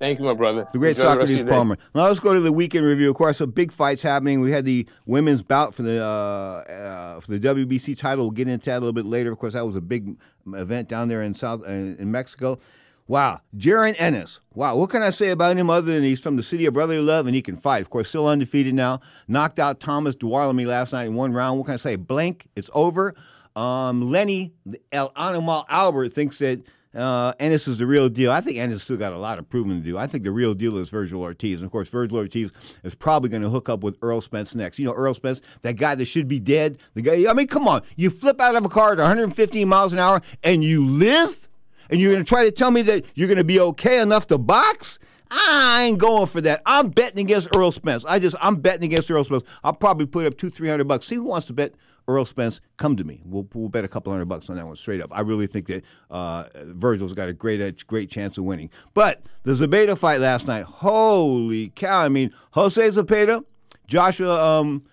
Thank 0.02 0.18
you, 0.18 0.26
my 0.26 0.34
brother. 0.34 0.68
The 0.72 0.80
great 0.80 0.98
Enjoy 0.98 1.04
the 1.04 1.08
rest 1.10 1.32
of 1.32 1.38
Socrates. 1.38 1.50
Palmer. 1.52 1.78
Now 1.94 2.08
let's 2.08 2.20
go 2.20 2.34
to 2.34 2.40
the 2.40 2.52
weekend 2.52 2.88
review. 2.88 3.12
Of 3.12 3.16
course, 3.16 3.38
some 3.38 3.52
big 3.52 3.72
fights 3.72 4.02
happening. 4.02 4.42
We 4.42 4.52
had 4.52 4.66
the 4.66 4.88
women's 5.06 5.44
bout 5.44 5.76
for 5.76 5.84
the 5.84 6.04
uh, 6.04 6.72
uh, 6.72 7.20
for 7.20 7.38
the 7.38 7.40
WBC 7.40 7.96
title. 7.98 8.26
We'll 8.26 8.32
get 8.32 8.48
into 8.48 8.66
that 8.66 8.78
a 8.78 8.80
little 8.80 8.94
bit 8.94 9.06
later. 9.06 9.32
Of 9.32 9.38
course, 9.38 9.54
that 9.54 9.64
was 9.64 9.76
a 9.76 9.82
big 9.82 10.16
event 10.48 10.90
down 10.90 11.08
there 11.08 11.22
in 11.22 11.36
South 11.36 11.62
uh, 11.68 11.72
in 11.72 12.10
Mexico. 12.10 12.60
Wow, 13.12 13.42
Jaron 13.58 13.94
Ennis. 13.98 14.40
Wow, 14.54 14.78
what 14.78 14.90
can 14.90 15.04
I 15.04 15.10
say 15.10 15.32
about 15.32 15.58
him 15.58 15.70
other 15.70 15.92
than 15.92 16.02
he's 16.02 16.22
from 16.22 16.38
the 16.38 16.42
city 16.42 16.66
of 16.66 16.74
brotherly 16.74 17.02
love 17.02 17.26
and 17.26 17.36
he 17.36 17.42
can 17.42 17.58
fight? 17.58 17.82
Of 17.82 17.90
course, 17.90 18.08
still 18.08 18.26
undefeated 18.26 18.74
now. 18.74 19.02
Knocked 19.28 19.60
out 19.60 19.82
Thomas 19.82 20.16
Dulorme 20.16 20.66
last 20.66 20.94
night 20.94 21.08
in 21.08 21.16
one 21.16 21.34
round. 21.34 21.60
What 21.60 21.66
can 21.66 21.74
I 21.74 21.78
say? 21.78 21.98
Blank. 21.98 22.48
It's 22.56 22.70
over. 22.74 23.14
Um, 23.54 24.10
Lenny 24.10 24.54
El 24.94 25.12
Animal 25.18 25.66
Albert 25.68 26.14
thinks 26.14 26.40
that 26.40 26.64
uh, 26.96 27.34
Ennis 27.38 27.68
is 27.68 27.80
the 27.80 27.86
real 27.86 28.08
deal. 28.08 28.32
I 28.32 28.40
think 28.40 28.58
Ennis 28.58 28.84
still 28.84 28.96
got 28.96 29.12
a 29.12 29.18
lot 29.18 29.40
of 29.40 29.50
proving 29.50 29.78
to 29.78 29.84
do. 29.84 29.98
I 29.98 30.08
think 30.08 30.24
the 30.24 30.32
real 30.32 30.54
deal 30.54 30.78
is 30.78 30.90
Vergil 30.90 31.20
Ortiz. 31.20 31.60
And 31.60 31.66
of 31.66 31.72
course, 31.74 31.90
Vergil 31.90 32.14
Ortiz 32.14 32.54
is 32.86 32.96
probably 32.96 33.28
going 33.28 33.42
to 33.42 33.50
hook 33.50 33.68
up 33.68 33.84
with 33.84 33.98
Errol 34.02 34.22
Spence 34.22 34.56
next. 34.56 34.80
You 34.80 34.86
know, 34.86 34.94
Errol 34.94 35.16
Spence, 35.16 35.42
that 35.64 35.76
guy 35.76 35.96
that 35.96 36.06
should 36.06 36.30
be 36.30 36.40
dead. 36.40 36.78
The 36.94 37.02
guy, 37.02 37.30
I 37.30 37.34
mean, 37.34 37.48
come 37.48 37.68
on. 37.68 37.82
You 37.98 38.10
flip 38.10 38.40
out 38.40 38.56
of 38.56 38.64
a 38.64 38.70
car 38.70 38.94
at 38.94 39.00
115 39.00 39.68
miles 39.68 39.92
an 39.92 40.00
hour 40.00 40.22
and 40.46 40.64
you 40.64 40.88
live? 40.88 41.41
And 41.92 42.00
you're 42.00 42.14
going 42.14 42.24
to 42.24 42.28
try 42.28 42.46
to 42.46 42.52
tell 42.52 42.72
me 42.72 42.82
that 42.84 43.06
you're 43.14 43.28
going 43.28 43.38
to 43.38 43.44
be 43.44 43.60
okay 43.60 44.02
enough 44.02 44.28
to 44.28 44.38
box? 44.38 44.98
I 45.30 45.84
ain't 45.84 45.98
going 45.98 46.28
for 46.28 46.42
that. 46.42 46.62
I'm 46.66 46.90
betting 46.90 47.20
against 47.20 47.56
Errol 47.56 47.72
Spence. 47.72 48.04
I 48.06 48.20
just, 48.20 48.36
I'm 48.42 48.56
betting 48.56 48.86
against 48.86 49.10
Errol 49.12 49.24
Spence. 49.24 49.44
I'll 49.64 49.74
probably 49.74 50.06
put 50.06 50.26
up 50.26 50.38
two, 50.38 50.50
three 50.50 50.68
hundred 50.68 50.88
bucks. 50.88 51.06
See 51.06 51.16
who 51.16 51.26
wants 51.26 51.48
to 51.48 51.54
bet 51.54 51.74
Errol 52.08 52.26
Spence, 52.26 52.60
come 52.78 52.98
to 52.98 53.04
me. 53.04 53.22
We'll, 53.24 53.48
we'll 53.54 53.70
bet 53.70 53.86
a 53.86 53.88
couple 53.88 54.12
hundred 54.12 54.26
bucks 54.26 54.50
on 54.50 54.56
that 54.56 54.66
one 54.66 54.76
straight 54.76 55.02
up. 55.02 55.10
I 55.14 55.22
really 55.22 55.48
think 55.48 55.68
that 55.68 55.84
uh, 56.10 56.46
Vergil's 56.56 57.14
got 57.14 57.30
a 57.30 57.34
great 57.34 57.86
great 57.88 58.10
chance 58.10 58.38
of 58.38 58.44
winning. 58.44 58.70
But 58.94 59.22
the 59.44 59.54
Zepeda 59.54 59.98
fight 59.98 60.20
last 60.20 60.48
night, 60.48 60.64
holy 60.64 61.70
cow! 61.70 62.02
I 62.02 62.10
mean, 62.10 62.34
Jose 62.52 62.82
Zepeda, 62.82 63.46
Joshua, 63.88 64.60
um, 64.60 64.84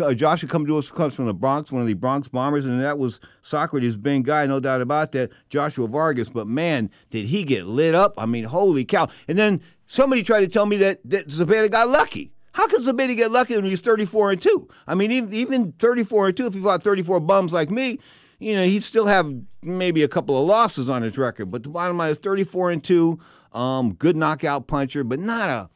uh, 0.00 0.14
Joshua 0.14 0.48
come 0.48 0.66
to 0.66 0.78
us 0.78 0.90
comes 0.90 1.14
from 1.14 1.26
the 1.26 1.34
Bronx, 1.34 1.72
one 1.72 1.82
of 1.82 1.88
the 1.88 1.94
Bronx 1.94 2.28
Bombers, 2.28 2.66
and 2.66 2.80
that 2.80 2.98
was 2.98 3.20
Socrates' 3.42 3.96
big 3.96 4.24
guy, 4.24 4.46
no 4.46 4.60
doubt 4.60 4.80
about 4.80 5.12
that, 5.12 5.30
Joshua 5.48 5.86
Vargas. 5.86 6.28
But 6.28 6.46
man, 6.46 6.90
did 7.10 7.26
he 7.26 7.44
get 7.44 7.66
lit 7.66 7.94
up? 7.94 8.14
I 8.16 8.26
mean, 8.26 8.44
holy 8.44 8.84
cow! 8.84 9.08
And 9.28 9.38
then 9.38 9.60
somebody 9.86 10.22
tried 10.22 10.40
to 10.40 10.48
tell 10.48 10.66
me 10.66 10.76
that, 10.78 11.00
that 11.04 11.28
Zepeda 11.28 11.70
got 11.70 11.88
lucky. 11.88 12.32
How 12.52 12.66
can 12.68 12.80
Zepeda 12.80 13.14
get 13.14 13.30
lucky 13.30 13.54
when 13.54 13.66
he's 13.66 13.82
34 13.82 14.32
and 14.32 14.40
2? 14.40 14.68
I 14.86 14.94
mean, 14.94 15.12
even, 15.12 15.34
even 15.34 15.72
34 15.72 16.28
and 16.28 16.36
2, 16.36 16.46
if 16.46 16.54
he 16.54 16.60
fought 16.62 16.82
34 16.82 17.20
bums 17.20 17.52
like 17.52 17.70
me, 17.70 17.98
you 18.38 18.54
know, 18.54 18.64
he'd 18.64 18.82
still 18.82 19.06
have 19.06 19.30
maybe 19.62 20.02
a 20.02 20.08
couple 20.08 20.40
of 20.40 20.46
losses 20.46 20.88
on 20.88 21.02
his 21.02 21.18
record. 21.18 21.50
But 21.50 21.64
the 21.64 21.68
bottom 21.68 21.98
line 21.98 22.10
is 22.10 22.18
34 22.18 22.70
and 22.70 22.82
2, 22.82 23.18
um, 23.52 23.92
good 23.92 24.16
knockout 24.16 24.66
puncher, 24.66 25.04
but 25.04 25.18
not 25.18 25.50
a 25.50 25.68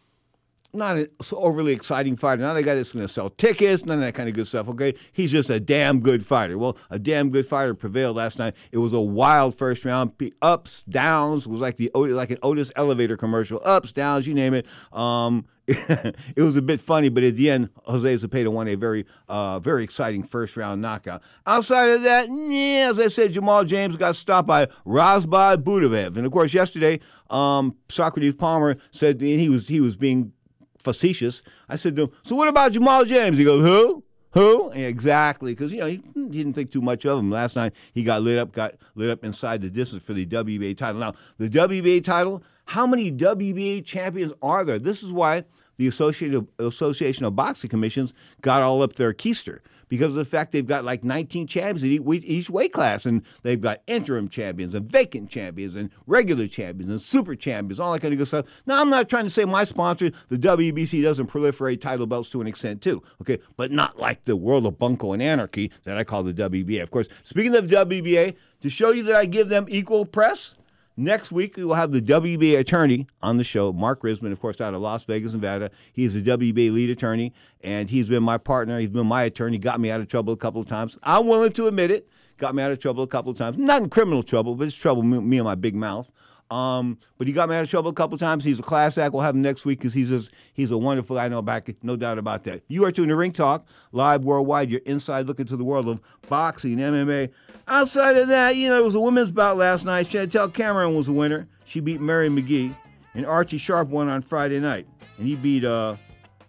not 0.72 0.96
an 0.96 1.08
overly 1.32 1.72
exciting 1.72 2.16
fighter. 2.16 2.42
Not 2.42 2.56
a 2.56 2.62
guy 2.62 2.74
that's 2.74 2.92
going 2.92 3.06
to 3.06 3.12
sell 3.12 3.30
tickets, 3.30 3.84
none 3.84 3.98
of 3.98 4.04
that 4.04 4.14
kind 4.14 4.28
of 4.28 4.34
good 4.34 4.46
stuff. 4.46 4.68
Okay, 4.68 4.94
he's 5.12 5.32
just 5.32 5.50
a 5.50 5.60
damn 5.60 6.00
good 6.00 6.24
fighter. 6.24 6.58
Well, 6.58 6.76
a 6.90 6.98
damn 6.98 7.30
good 7.30 7.46
fighter 7.46 7.74
prevailed 7.74 8.16
last 8.16 8.38
night. 8.38 8.54
It 8.72 8.78
was 8.78 8.92
a 8.92 9.00
wild 9.00 9.56
first 9.56 9.84
round, 9.84 10.12
ups, 10.42 10.82
downs. 10.84 11.46
Was 11.46 11.60
like 11.60 11.76
the 11.76 11.90
like 11.94 12.30
an 12.30 12.38
Otis 12.42 12.72
elevator 12.76 13.16
commercial, 13.16 13.60
ups, 13.64 13.92
downs, 13.92 14.26
you 14.26 14.34
name 14.34 14.54
it. 14.54 14.66
Um, 14.92 15.46
it 15.66 16.42
was 16.42 16.56
a 16.56 16.62
bit 16.62 16.80
funny, 16.80 17.08
but 17.08 17.22
at 17.22 17.36
the 17.36 17.48
end, 17.48 17.68
Jose 17.84 18.14
Zepeda 18.14 18.48
won 18.48 18.66
a 18.66 18.74
very, 18.74 19.06
uh, 19.28 19.60
very 19.60 19.84
exciting 19.84 20.24
first 20.24 20.56
round 20.56 20.82
knockout. 20.82 21.22
Outside 21.46 21.90
of 21.90 22.02
that, 22.02 22.28
yeah, 22.28 22.88
as 22.90 22.98
I 22.98 23.06
said, 23.06 23.30
Jamal 23.32 23.64
James 23.64 23.96
got 23.96 24.16
stopped 24.16 24.48
by 24.48 24.66
Radzhab 24.84 25.62
Butaev, 25.62 26.16
and 26.16 26.26
of 26.26 26.32
course, 26.32 26.52
yesterday, 26.52 26.98
um, 27.28 27.76
Socrates 27.88 28.34
Palmer 28.34 28.78
said 28.90 29.20
he 29.20 29.48
was 29.48 29.68
he 29.68 29.78
was 29.80 29.94
being 29.94 30.32
facetious. 30.80 31.42
I 31.68 31.76
said 31.76 31.96
to 31.96 32.02
him, 32.02 32.10
"So 32.22 32.36
what 32.36 32.48
about 32.48 32.72
Jamal 32.72 33.04
James?" 33.04 33.38
He 33.38 33.44
goes, 33.44 33.64
"Who?" 33.64 34.04
Who? 34.32 34.70
exactly, 34.70 35.52
because 35.52 35.72
you 35.72 35.80
know 35.80 35.86
he, 35.88 35.96
didn't 36.14 36.52
think 36.52 36.70
too 36.70 36.80
much 36.80 37.04
of 37.04 37.18
him. 37.18 37.30
Last 37.30 37.56
night 37.56 37.72
he 37.92 38.04
got 38.04 38.22
lit 38.22 38.38
up, 38.38 38.52
got 38.52 38.74
lit 38.94 39.10
up 39.10 39.24
inside 39.24 39.60
the 39.60 39.70
distance 39.70 40.04
for 40.04 40.12
the 40.12 40.24
WBA 40.24 40.76
title. 40.76 41.00
Now 41.00 41.14
the 41.38 41.48
WBA 41.48 42.04
title, 42.04 42.42
how 42.66 42.86
many 42.86 43.10
WBA 43.10 43.84
champions 43.84 44.32
are 44.40 44.64
there? 44.64 44.78
This 44.78 45.02
is 45.02 45.10
why 45.10 45.44
the 45.78 45.88
Associated 45.88 46.46
Association 46.58 47.24
of 47.24 47.34
Boxing 47.34 47.70
Commissions 47.70 48.14
got 48.40 48.62
all 48.62 48.82
up 48.82 48.94
their 48.94 49.12
keister 49.12 49.60
because 49.90 50.12
of 50.12 50.14
the 50.14 50.24
fact 50.24 50.52
they've 50.52 50.66
got 50.66 50.84
like 50.84 51.04
19 51.04 51.46
champions 51.46 51.84
in 51.84 51.90
each 52.24 52.48
weight 52.48 52.72
class, 52.72 53.04
and 53.04 53.22
they've 53.42 53.60
got 53.60 53.82
interim 53.86 54.30
champions 54.30 54.74
and 54.74 54.90
vacant 54.90 55.28
champions 55.28 55.76
and 55.76 55.90
regular 56.06 56.46
champions 56.46 56.90
and 56.90 57.02
super 57.02 57.34
champions, 57.34 57.78
all 57.78 57.92
that 57.92 58.00
kind 58.00 58.14
of 58.14 58.18
good 58.18 58.28
stuff. 58.28 58.46
Now, 58.64 58.80
I'm 58.80 58.88
not 58.88 59.10
trying 59.10 59.24
to 59.24 59.30
say 59.30 59.44
my 59.44 59.64
sponsor, 59.64 60.12
the 60.28 60.38
WBC, 60.38 61.02
doesn't 61.02 61.26
proliferate 61.26 61.82
title 61.82 62.06
belts 62.06 62.30
to 62.30 62.40
an 62.40 62.46
extent 62.46 62.80
too, 62.80 63.02
okay, 63.20 63.38
but 63.58 63.70
not 63.70 63.98
like 63.98 64.24
the 64.24 64.36
world 64.36 64.64
of 64.64 64.78
bunko 64.78 65.12
and 65.12 65.22
anarchy 65.22 65.70
that 65.84 65.98
I 65.98 66.04
call 66.04 66.22
the 66.22 66.32
WBA. 66.32 66.82
Of 66.82 66.90
course, 66.90 67.08
speaking 67.22 67.54
of 67.54 67.66
WBA, 67.66 68.36
to 68.60 68.70
show 68.70 68.92
you 68.92 69.02
that 69.02 69.16
I 69.16 69.26
give 69.26 69.48
them 69.48 69.66
equal 69.68 70.06
press. 70.06 70.54
Next 71.00 71.32
week, 71.32 71.56
we 71.56 71.64
will 71.64 71.76
have 71.76 71.92
the 71.92 72.02
WBA 72.02 72.58
attorney 72.58 73.06
on 73.22 73.38
the 73.38 73.42
show, 73.42 73.72
Mark 73.72 74.02
Risman, 74.02 74.32
of 74.32 74.40
course, 74.40 74.60
out 74.60 74.74
of 74.74 74.82
Las 74.82 75.02
Vegas, 75.04 75.32
Nevada. 75.32 75.70
He's 75.94 76.14
a 76.14 76.20
WBA 76.20 76.70
lead 76.70 76.90
attorney, 76.90 77.32
and 77.62 77.88
he's 77.88 78.06
been 78.06 78.22
my 78.22 78.36
partner. 78.36 78.78
He's 78.78 78.90
been 78.90 79.06
my 79.06 79.22
attorney, 79.22 79.56
got 79.56 79.80
me 79.80 79.90
out 79.90 80.02
of 80.02 80.08
trouble 80.08 80.34
a 80.34 80.36
couple 80.36 80.60
of 80.60 80.66
times. 80.66 80.98
I'm 81.02 81.26
willing 81.26 81.52
to 81.52 81.68
admit 81.68 81.90
it. 81.90 82.06
Got 82.36 82.54
me 82.54 82.62
out 82.62 82.70
of 82.70 82.80
trouble 82.80 83.02
a 83.02 83.06
couple 83.06 83.32
of 83.32 83.38
times. 83.38 83.56
Not 83.56 83.82
in 83.82 83.88
criminal 83.88 84.22
trouble, 84.22 84.54
but 84.56 84.66
it's 84.66 84.76
trouble, 84.76 85.02
me, 85.02 85.20
me 85.20 85.38
and 85.38 85.46
my 85.46 85.54
big 85.54 85.74
mouth. 85.74 86.10
Um, 86.50 86.98
but 87.16 87.26
he 87.26 87.32
got 87.32 87.48
me 87.48 87.54
out 87.54 87.62
of 87.62 87.70
trouble 87.70 87.90
a 87.90 87.94
couple 87.94 88.14
of 88.14 88.20
times. 88.20 88.44
He's 88.44 88.58
a 88.58 88.62
class 88.62 88.98
act. 88.98 89.14
We'll 89.14 89.22
have 89.22 89.34
him 89.34 89.40
next 89.40 89.64
week 89.64 89.78
because 89.78 89.94
he's 89.94 90.10
just, 90.10 90.32
he's 90.52 90.70
a 90.70 90.76
wonderful 90.76 91.16
guy. 91.16 91.28
No 91.28 91.40
back, 91.40 91.70
no 91.82 91.96
doubt 91.96 92.18
about 92.18 92.44
that. 92.44 92.62
You 92.68 92.84
are 92.84 92.92
tuning 92.92 93.08
to 93.08 93.16
Ring 93.16 93.32
Talk 93.32 93.66
live 93.92 94.22
worldwide. 94.24 94.68
Your 94.68 94.80
inside 94.84 95.26
look 95.26 95.40
into 95.40 95.56
the 95.56 95.64
world 95.64 95.88
of 95.88 96.00
boxing, 96.28 96.76
MMA. 96.76 97.30
Outside 97.68 98.16
of 98.16 98.28
that, 98.28 98.56
you 98.56 98.68
know, 98.68 98.78
it 98.78 98.84
was 98.84 98.94
a 98.94 99.00
women's 99.00 99.30
bout 99.30 99.56
last 99.56 99.84
night. 99.84 100.06
Chantelle 100.06 100.48
Cameron 100.48 100.94
was 100.94 101.08
a 101.08 101.12
winner. 101.12 101.46
She 101.64 101.80
beat 101.80 102.00
Mary 102.00 102.28
McGee, 102.28 102.74
and 103.14 103.24
Archie 103.24 103.58
Sharp 103.58 103.88
won 103.88 104.08
on 104.08 104.22
Friday 104.22 104.60
night, 104.60 104.86
and 105.18 105.26
he 105.26 105.36
beat 105.36 105.64
uh, 105.64 105.96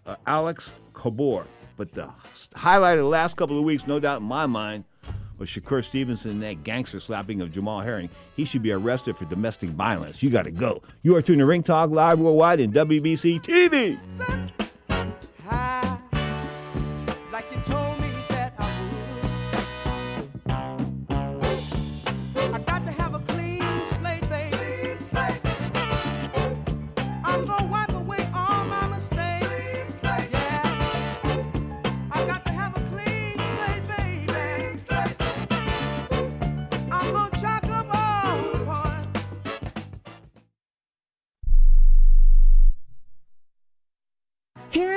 uh, 0.06 0.16
Alex 0.26 0.72
Kabor. 0.94 1.46
But 1.76 1.92
the 1.92 2.08
highlight 2.54 2.98
of 2.98 3.04
the 3.04 3.10
last 3.10 3.36
couple 3.36 3.58
of 3.58 3.64
weeks, 3.64 3.86
no 3.86 4.00
doubt 4.00 4.20
in 4.20 4.26
my 4.26 4.46
mind, 4.46 4.84
was 5.38 5.48
Shakur 5.48 5.84
Stevenson 5.84 6.32
and 6.32 6.42
that 6.42 6.62
gangster 6.64 7.00
slapping 7.00 7.40
of 7.40 7.50
Jamel 7.50 7.82
Herring. 7.82 8.10
He 8.36 8.44
should 8.44 8.62
be 8.62 8.72
arrested 8.72 9.16
for 9.16 9.24
domestic 9.24 9.70
violence. 9.70 10.22
You 10.22 10.30
got 10.30 10.44
to 10.44 10.50
go. 10.50 10.82
You 11.02 11.16
are 11.16 11.22
tuning 11.22 11.40
to 11.40 11.46
Ring 11.46 11.62
Talk 11.62 11.90
live 11.90 12.20
worldwide 12.20 12.60
in 12.60 12.72
WBC 12.72 13.42
TV. 13.42 14.61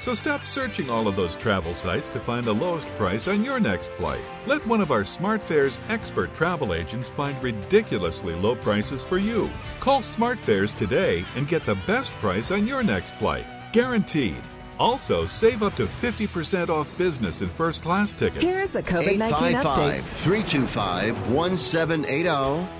So 0.00 0.14
stop 0.14 0.46
searching 0.46 0.88
all 0.88 1.06
of 1.06 1.14
those 1.14 1.36
travel 1.36 1.74
sites 1.74 2.08
to 2.08 2.20
find 2.20 2.42
the 2.42 2.54
lowest 2.54 2.88
price 2.96 3.28
on 3.28 3.44
your 3.44 3.60
next 3.60 3.90
flight. 3.92 4.22
Let 4.46 4.66
one 4.66 4.80
of 4.80 4.90
our 4.90 5.02
SmartFares 5.02 5.78
expert 5.90 6.34
travel 6.34 6.72
agents 6.72 7.10
find 7.10 7.40
ridiculously 7.42 8.34
low 8.34 8.56
prices 8.56 9.04
for 9.04 9.18
you. 9.18 9.50
Call 9.78 10.00
SmartFares 10.00 10.74
today 10.74 11.22
and 11.36 11.46
get 11.46 11.66
the 11.66 11.74
best 11.86 12.14
price 12.14 12.50
on 12.50 12.66
your 12.66 12.82
next 12.82 13.14
flight. 13.16 13.44
Guaranteed. 13.74 14.40
Also, 14.78 15.26
save 15.26 15.62
up 15.62 15.76
to 15.76 15.84
50% 15.84 16.70
off 16.70 16.96
business 16.96 17.42
and 17.42 17.50
first 17.50 17.82
class 17.82 18.14
tickets. 18.14 18.42
Here's 18.42 18.76
a 18.76 18.82
COVID 18.82 19.18
19 19.18 19.58
update. 19.58 20.02
325 20.02 21.30
1780. 21.30 22.79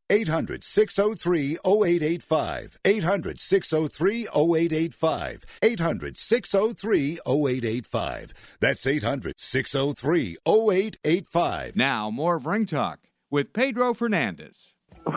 800 0.11 0.63
603 0.65 1.57
0885. 1.65 2.77
800 2.83 3.39
603 3.39 4.27
0885. 4.27 5.45
800 5.63 6.17
603 6.17 7.19
0885. 7.25 8.33
That's 8.59 8.85
800 8.85 9.35
603 9.37 10.37
0885. 10.45 11.75
Now, 11.77 12.11
more 12.11 12.35
of 12.35 12.45
Ring 12.45 12.65
Talk 12.65 12.99
with 13.29 13.53
Pedro 13.53 13.93
Fernandez. 13.93 14.73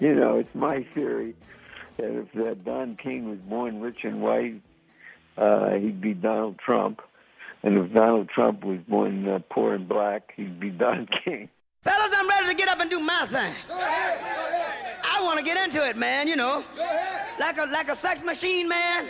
you 0.00 0.14
know, 0.14 0.38
it's 0.38 0.54
my 0.54 0.86
theory 0.94 1.34
that 1.96 2.10
if 2.10 2.46
uh, 2.46 2.54
Don 2.62 2.96
King 3.02 3.30
was 3.30 3.38
born 3.38 3.80
rich 3.80 4.00
and 4.04 4.20
white, 4.20 4.60
uh, 5.38 5.70
he'd 5.76 6.02
be 6.02 6.12
Donald 6.12 6.58
Trump. 6.58 7.00
And 7.62 7.78
if 7.78 7.94
Donald 7.94 8.28
Trump 8.28 8.64
was 8.64 8.80
born 8.86 9.26
uh, 9.26 9.38
poor 9.50 9.72
and 9.72 9.88
black, 9.88 10.32
he'd 10.36 10.60
be 10.60 10.68
Don 10.68 11.08
King. 11.24 11.48
Fellas, 11.82 12.12
I'm 12.16 12.28
ready 12.28 12.48
to 12.48 12.54
get 12.54 12.68
up 12.68 12.80
and 12.80 12.90
do 12.90 13.00
my 13.00 13.26
thing. 13.26 13.54
I 13.70 15.20
want 15.22 15.38
to 15.38 15.44
get 15.44 15.62
into 15.62 15.86
it, 15.86 15.96
man, 15.96 16.26
you 16.28 16.36
know. 16.36 16.64
Like 17.38 17.58
a 17.58 17.64
like 17.66 17.88
a 17.88 17.96
sex 17.96 18.22
machine, 18.22 18.68
man. 18.68 19.04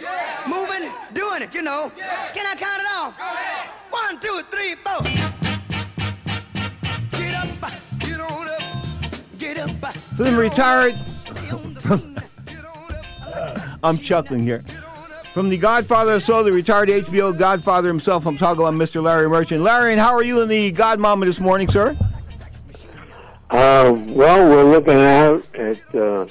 Moving, 0.47 0.91
doing 1.13 1.43
it, 1.43 1.55
you 1.55 1.63
know. 1.63 1.91
Can 2.33 2.47
I 2.47 2.55
count 2.55 2.81
it 2.81 2.87
off? 2.93 3.15
One, 3.91 4.21
two, 4.21 4.43
three, 4.51 4.75
four. 4.77 5.01
Get 7.13 7.35
up, 7.35 7.49
get 8.01 8.21
on 8.21 8.49
up, 8.49 8.63
get 9.39 9.59
up. 9.59 9.71
For 9.97 10.25
them 10.25 10.37
retired. 10.37 10.95
I'm 13.83 13.97
chuckling 13.99 14.43
here. 14.43 14.63
From 15.33 15.49
the 15.49 15.57
Godfather 15.57 16.15
of 16.15 16.23
Soul, 16.23 16.43
the 16.43 16.53
retired 16.53 16.89
HBO 16.89 17.37
Godfather 17.37 17.89
himself, 17.89 18.27
I'm 18.27 18.37
talking 18.37 18.61
about 18.61 18.75
Mr. 18.75 19.03
Larry 19.03 19.29
Merchant. 19.29 19.63
Larry, 19.63 19.93
and 19.93 20.01
how 20.01 20.13
are 20.15 20.23
you 20.23 20.43
and 20.43 20.51
the 20.51 20.73
Godmama 20.73 21.25
this 21.25 21.39
morning, 21.39 21.69
sir? 21.69 21.97
Uh, 23.51 23.95
well, 24.09 24.49
we're 24.49 24.71
looking 24.71 25.01
out 25.01 25.43
at 25.57 25.95
uh, 25.95 26.27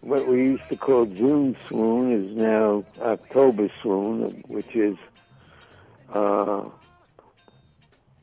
what 0.00 0.26
we 0.26 0.38
used 0.38 0.68
to 0.68 0.76
call 0.76 1.06
June 1.06 1.56
swoon 1.66 2.12
is 2.12 2.36
now 2.36 2.84
October 3.00 3.70
swoon, 3.80 4.42
which 4.48 4.74
is 4.74 4.96
uh, 6.12 6.64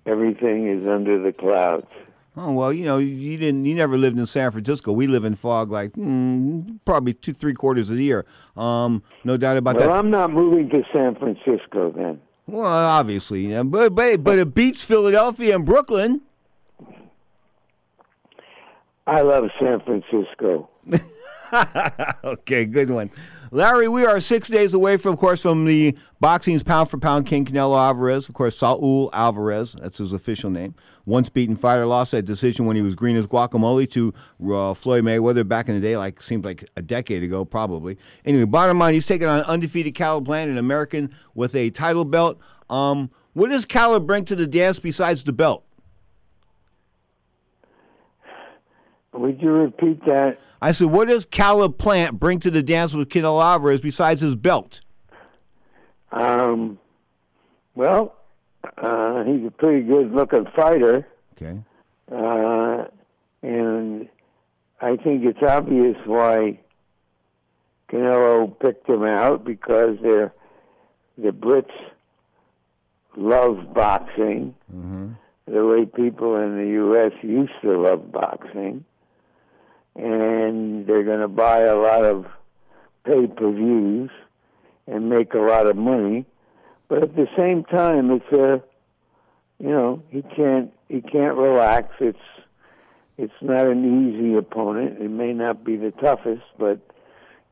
everything 0.06 0.68
is 0.68 0.86
under 0.86 1.22
the 1.22 1.32
clouds. 1.32 1.88
Oh 2.36 2.52
well, 2.52 2.74
you 2.74 2.86
know, 2.86 2.98
you 2.98 3.38
didn't, 3.38 3.66
you 3.66 3.74
never 3.74 3.98
lived 3.98 4.20
in 4.20 4.26
San 4.26 4.52
Francisco. 4.52 4.92
We 4.92 5.08
live 5.08 5.24
in 5.24 5.36
fog, 5.36 5.72
like 5.72 5.94
mm, 5.94 6.80
probably 6.86 7.14
two, 7.14 7.34
three 7.34 7.54
quarters 7.54 7.90
of 7.90 7.96
the 7.96 8.04
year. 8.04 8.26
Um, 8.58 9.02
no 9.24 9.38
doubt 9.38 9.58
about 9.58 9.78
well, 9.78 9.88
that. 9.88 9.94
I'm 9.94 10.12
not 10.12 10.32
moving 10.32 10.70
to 10.70 10.84
San 10.94 11.16
Francisco 11.16 11.92
then. 11.92 12.22
Well, 12.46 12.66
obviously, 12.66 13.48
yeah, 13.48 13.64
but 13.64 13.96
but 13.96 14.24
but 14.24 14.38
it 14.38 14.54
beats 14.54 14.84
Philadelphia 14.84 15.56
and 15.56 15.66
Brooklyn. 15.66 16.22
I 19.08 19.22
love 19.22 19.46
San 19.58 19.80
Francisco. 19.80 20.70
okay, 22.24 22.65
good 22.65 22.89
one. 22.89 23.10
Larry, 23.52 23.88
we 23.88 24.06
are 24.06 24.20
six 24.20 24.50
days 24.50 24.74
away 24.74 24.98
from, 24.98 25.13
of 25.13 25.20
course, 25.20 25.41
from 25.41 25.63
the 25.63 25.98
boxing's 26.20 26.62
pound 26.62 26.89
for 26.89 26.98
pound 26.98 27.26
king 27.26 27.46
Canelo 27.46 27.80
Alvarez. 27.80 28.28
Of 28.28 28.36
course, 28.36 28.58
Saul 28.58 29.10
Alvarez, 29.13 29.78
that's 29.80 30.00
his 30.00 30.12
official 30.12 30.50
name. 30.50 30.76
Once 31.06 31.30
beaten 31.30 31.56
fighter, 31.56 31.86
lost 31.86 32.12
that 32.12 32.24
decision 32.24 32.65
when 32.65 32.76
he 32.76 32.82
was 32.82 32.96
green 32.96 33.15
as 33.15 33.26
guacamole 33.28 33.89
to 33.91 34.13
uh, 34.54 34.74
Floyd 34.74 35.06
Mayweather 35.06 35.48
back 35.48 35.70
in 35.70 35.76
the 35.76 35.80
day, 35.80 35.96
like 35.96 36.22
seems 36.22 36.43
like 36.43 36.70
a 36.76 36.82
decade 36.82 37.24
ago, 37.24 37.46
probably. 37.46 37.98
Anyway, 38.26 38.43
bottom 38.43 38.78
line, 38.78 38.93
he's 38.93 39.08
taking 39.08 39.28
on 39.28 39.39
undefeated 39.43 39.96
Caleb 39.96 40.28
an 40.30 40.58
American 40.58 41.15
with 41.34 41.56
a 41.56 41.70
title 41.70 42.04
belt. 42.04 42.38
Um, 42.70 43.10
what 43.32 43.52
does 43.52 43.65
Caleb 43.65 44.06
bring 44.06 44.26
to 44.26 44.36
the 44.36 44.48
dance 44.48 44.80
besides 44.80 45.24
the 45.24 45.32
belt? 45.32 45.63
Would 49.13 49.41
you 49.41 49.52
repeat 49.52 50.06
that? 50.06 50.39
I 50.62 50.72
said, 50.72 50.88
what 50.88 51.08
does 51.08 51.26
Caleb 51.26 51.78
Plant 51.78 52.20
bring 52.20 52.39
to 52.39 52.52
the 52.52 52.63
dance 52.63 52.93
with 52.93 53.10
Canelo 53.10 53.41
Alvarez 53.43 53.82
besides 53.82 54.22
his 54.22 54.36
belt? 54.36 54.82
Um, 56.12 56.80
well, 57.76 58.15
uh, 58.78 59.24
he's 59.24 59.46
a 59.46 59.52
pretty 59.52 59.86
good 59.86 60.12
looking 60.13 60.46
fighter. 60.56 61.08
Okay. 61.36 61.60
Uh, 62.12 62.86
and 63.43 64.08
I 64.82 64.96
think 64.98 65.26
it's 65.26 65.41
obvious 65.48 65.96
why 66.06 66.60
Canelo 67.91 68.58
picked 68.60 68.89
him 68.89 69.04
out 69.04 69.43
because 69.46 69.98
they're, 70.02 70.34
the 71.17 71.30
Brits 71.30 71.72
love 73.15 73.74
boxing 73.74 74.54
Mm-hmm. 74.74 75.08
the 75.48 75.65
way 75.65 75.86
people 75.86 76.36
in 76.36 76.58
the 76.58 76.67
U.S. 76.74 77.12
used 77.22 77.54
to 77.62 77.80
love 77.80 78.12
boxing. 78.12 78.84
And 79.98 80.86
they're 80.86 81.04
going 81.04 81.22
to 81.22 81.28
buy 81.28 81.62
a 81.62 81.76
lot 81.76 82.06
of 82.06 82.26
pay 83.04 83.28
per 83.28 83.52
views 83.52 84.12
and 84.86 85.10
make 85.10 85.34
a 85.34 85.40
lot 85.40 85.68
of 85.68 85.76
money. 85.76 86.26
But 86.88 87.04
at 87.04 87.16
the 87.16 87.28
same 87.36 87.64
time, 87.64 88.12
it's 88.12 88.32
a, 88.32 88.64
you 89.60 89.70
know, 89.70 90.04
he 90.10 90.22
can't 90.22 90.72
he 90.88 91.02
can't 91.02 91.36
relax. 91.36 91.94
It's 92.00 92.18
it's 93.18 93.34
not 93.42 93.66
an 93.66 94.14
easy 94.14 94.36
opponent. 94.36 95.02
It 95.02 95.10
may 95.10 95.34
not 95.34 95.64
be 95.64 95.76
the 95.76 95.92
toughest, 95.92 96.44
but 96.58 96.80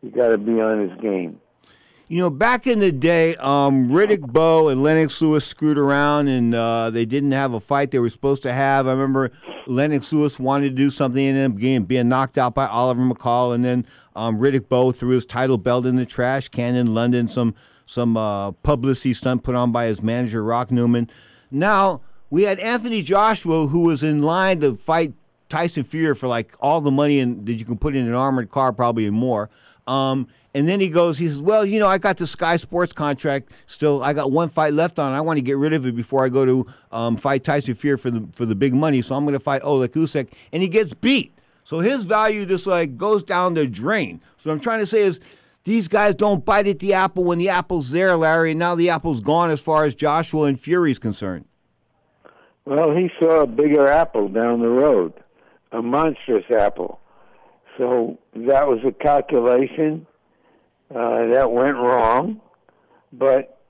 you 0.02 0.12
got 0.12 0.30
to 0.30 0.38
be 0.38 0.62
on 0.62 0.88
his 0.88 1.02
game. 1.02 1.42
You 2.08 2.20
know, 2.20 2.30
back 2.30 2.68
in 2.68 2.80
the 2.80 2.92
day, 2.92 3.36
um, 3.38 3.90
Riddick 3.90 4.22
Bowe 4.22 4.68
and 4.68 4.84
Lennox 4.84 5.20
Lewis 5.24 5.44
screwed 5.44 5.80
around 5.80 6.28
and 6.28 6.54
uh, 6.54 6.92
they 6.92 7.04
didn't 7.04 7.32
have 7.32 7.54
a 7.54 7.60
fight 7.60 7.90
they 7.90 7.98
were 7.98 8.12
supposed 8.12 8.44
to 8.44 8.54
have. 8.54 8.86
I 8.86 8.92
remember 8.92 9.32
Lennox 9.66 10.14
Lewis 10.14 10.38
wanted 10.38 10.70
to 10.70 10.76
do 10.76 10.92
something 10.92 11.26
and 11.26 11.36
ended 11.36 11.82
up 11.82 11.88
being 11.88 12.08
knocked 12.08 12.38
out 12.38 12.54
by 12.54 12.68
Oliver 12.68 13.02
McCall. 13.02 13.56
And 13.56 13.66
then 13.66 13.88
um, 14.16 14.38
Riddick 14.38 14.70
Bowe 14.70 14.92
threw 14.92 15.10
his 15.10 15.26
title 15.26 15.58
belt 15.58 15.88
in 15.88 15.96
the 15.96 16.06
trash 16.06 16.48
can 16.50 16.76
in 16.76 16.94
London, 16.94 17.28
some, 17.28 17.56
some 17.88 18.16
uh, 18.18 18.52
publicity 18.52 19.14
stunt 19.14 19.42
put 19.42 19.56
on 19.56 19.72
by 19.72 19.86
his 19.86 20.04
manager, 20.04 20.44
Rock 20.44 20.70
Newman. 20.70 21.10
Now, 21.50 22.02
we 22.30 22.44
had 22.44 22.60
Anthony 22.60 23.02
Joshua, 23.02 23.66
who 23.66 23.80
was 23.80 24.04
in 24.04 24.22
line 24.22 24.60
to 24.60 24.76
fight 24.76 25.14
Tyson 25.50 25.84
Fury 25.84 26.14
for 26.14 26.28
like 26.28 26.54
all 26.60 26.82
the 26.82 26.92
money 26.92 27.18
in, 27.18 27.46
that 27.46 27.54
you 27.54 27.66
can 27.66 27.80
put 27.80 27.96
in 27.96 28.08
an 28.08 28.14
armored 28.14 28.52
car, 28.52 28.72
probably 28.72 29.08
and 29.08 29.18
more. 29.18 29.50
Um, 29.88 30.28
and 30.54 30.70
then 30.70 30.80
he 30.80 30.90
goes, 30.90 31.18
he 31.18 31.28
says, 31.28 31.42
Well, 31.42 31.66
you 31.66 31.80
know, 31.80 31.88
I 31.88 31.98
got 31.98 32.18
the 32.18 32.26
Sky 32.26 32.56
Sports 32.56 32.94
contract 32.94 33.52
still. 33.66 34.02
I 34.02 34.14
got 34.14 34.32
one 34.32 34.48
fight 34.50 34.74
left 34.74 35.00
on. 35.00 35.12
I 35.12 35.22
want 35.22 35.38
to 35.38 35.42
get 35.42 35.58
rid 35.58 35.74
of 35.74 35.86
it 35.86 35.96
before 35.96 36.26
I 36.26 36.30
go 36.30 36.46
to 36.46 36.68
um, 36.92 37.18
fight 37.18 37.44
Tyson 37.44 37.76
Fury 37.76 37.98
for 37.98 38.10
the 38.10 38.26
for 38.32 38.46
the 38.46 38.56
big 38.56 38.74
money. 38.74 39.02
So 39.02 39.16
I'm 39.16 39.26
going 39.26 39.34
to 39.34 39.40
fight 39.40 39.62
Oleg 39.64 39.92
Usyk, 39.92 40.30
and 40.54 40.64
he 40.64 40.70
gets 40.70 40.94
beat. 40.94 41.34
So 41.66 41.80
his 41.80 42.06
value 42.06 42.46
just 42.46 42.68
like 42.68 42.98
goes 42.98 43.22
down 43.24 43.56
the 43.56 43.68
drain. 43.68 44.22
So 44.38 44.50
what 44.50 44.54
I'm 44.54 44.60
trying 44.62 44.80
to 44.80 44.86
say 44.86 45.02
is, 45.02 45.20
these 45.66 45.88
guys 45.88 46.16
don't 46.16 46.46
bite 46.46 46.68
at 46.68 46.80
the 46.80 46.94
apple 46.94 47.24
when 47.24 47.38
the 47.38 47.50
apple's 47.50 47.92
there, 47.92 48.16
Larry. 48.16 48.52
And 48.52 48.60
now 48.60 48.76
the 48.76 48.90
apple's 48.90 49.20
gone 49.20 49.50
as 49.50 49.60
far 49.60 49.84
as 49.84 49.94
Joshua 49.94 50.44
and 50.44 50.60
Fury's 50.60 51.00
concerned. 51.00 51.46
Well, 52.66 52.96
he 52.96 53.12
saw 53.20 53.42
a 53.42 53.48
bigger 53.48 53.88
apple 53.88 54.30
down 54.30 54.62
the 54.62 54.70
road, 54.70 55.14
a 55.72 55.82
monstrous 55.82 56.46
apple. 56.50 57.00
So 57.78 58.18
that 58.36 58.68
was 58.68 58.80
a 58.86 58.92
calculation 58.92 60.08
uh, 60.92 61.28
that 61.28 61.52
went 61.52 61.76
wrong, 61.76 62.42
but 63.12 63.62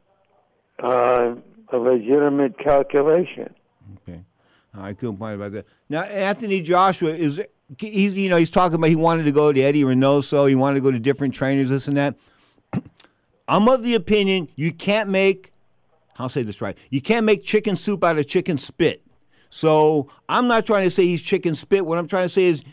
uh, 0.81 1.35
a 1.71 1.77
legitimate 1.77 2.57
calculation. 2.59 3.53
Okay, 3.97 4.21
I 4.73 4.93
couldn't 4.93 5.17
find 5.17 5.35
about 5.35 5.53
that. 5.53 5.65
Now, 5.89 6.01
Anthony 6.03 6.61
Joshua 6.61 7.11
is 7.11 7.41
he's 7.79 8.13
you 8.13 8.29
know 8.29 8.37
he's 8.37 8.51
talking 8.51 8.75
about 8.75 8.89
he 8.89 8.95
wanted 8.95 9.23
to 9.23 9.31
go 9.31 9.51
to 9.51 9.61
Eddie 9.61 9.83
Reynoso, 9.83 10.47
he 10.47 10.55
wanted 10.55 10.75
to 10.75 10.81
go 10.81 10.91
to 10.91 10.99
different 10.99 11.33
trainers, 11.33 11.69
this 11.69 11.87
and 11.87 11.97
that. 11.97 12.15
I'm 13.47 13.67
of 13.67 13.83
the 13.83 13.95
opinion 13.95 14.49
you 14.55 14.71
can't 14.71 15.09
make 15.09 15.51
I'll 16.17 16.29
say 16.29 16.43
this 16.43 16.61
right. 16.61 16.77
You 16.89 17.01
can't 17.01 17.25
make 17.25 17.43
chicken 17.43 17.75
soup 17.75 18.03
out 18.03 18.17
of 18.17 18.27
chicken 18.27 18.57
spit. 18.57 19.05
So 19.49 20.09
I'm 20.29 20.47
not 20.47 20.65
trying 20.65 20.83
to 20.83 20.89
say 20.89 21.05
he's 21.05 21.21
chicken 21.21 21.55
spit. 21.55 21.85
What 21.85 21.97
I'm 21.97 22.07
trying 22.07 22.25
to 22.25 22.29
say 22.29 22.43
is, 22.43 22.63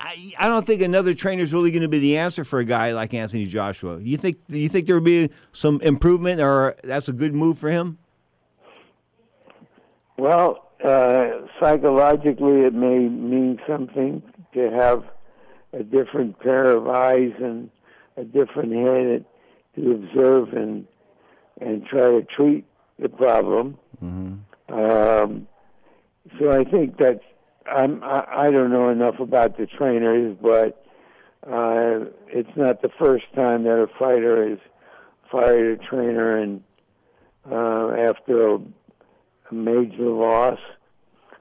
I, 0.00 0.32
I 0.38 0.48
don't 0.48 0.66
think 0.66 0.82
another 0.82 1.14
trainer 1.14 1.42
is 1.42 1.52
really 1.52 1.70
going 1.70 1.82
to 1.82 1.88
be 1.88 1.98
the 1.98 2.16
answer 2.16 2.44
for 2.44 2.58
a 2.58 2.64
guy 2.64 2.92
like 2.92 3.14
Anthony 3.14 3.46
Joshua. 3.46 3.98
You 4.00 4.16
think 4.16 4.38
you 4.48 4.68
think 4.68 4.86
there 4.86 4.96
would 4.96 5.04
be 5.04 5.30
some 5.52 5.80
improvement, 5.82 6.40
or 6.40 6.74
that's 6.82 7.08
a 7.08 7.12
good 7.12 7.34
move 7.34 7.58
for 7.58 7.70
him? 7.70 7.98
Well, 10.16 10.70
uh, 10.84 11.46
psychologically, 11.60 12.60
it 12.60 12.74
may 12.74 12.98
mean 13.08 13.60
something 13.66 14.22
to 14.54 14.70
have 14.70 15.04
a 15.72 15.82
different 15.82 16.38
pair 16.40 16.70
of 16.70 16.86
eyes 16.88 17.32
and 17.38 17.70
a 18.16 18.24
different 18.24 18.72
head 18.72 19.24
to 19.76 19.92
observe 19.92 20.52
and 20.52 20.86
and 21.60 21.84
try 21.86 22.10
to 22.10 22.22
treat 22.22 22.64
the 22.98 23.08
problem. 23.08 23.78
Um, 24.68 25.46
so 26.38 26.50
I 26.50 26.64
think 26.64 26.98
that 26.98 27.20
I'm, 27.70 28.02
I, 28.04 28.50
don't 28.50 28.70
know 28.70 28.90
enough 28.90 29.20
about 29.20 29.56
the 29.56 29.66
trainers, 29.66 30.36
but 30.40 30.84
uh, 31.46 32.06
it's 32.28 32.56
not 32.56 32.82
the 32.82 32.90
first 32.98 33.24
time 33.34 33.64
that 33.64 33.82
a 33.82 33.86
fighter 33.98 34.48
has 34.50 34.58
fired 35.30 35.80
a 35.80 35.84
trainer 35.84 36.36
and 36.36 36.62
uh, 37.50 37.90
after 38.10 38.54
a, 38.54 38.58
a 39.50 39.54
major 39.54 40.08
loss, 40.08 40.58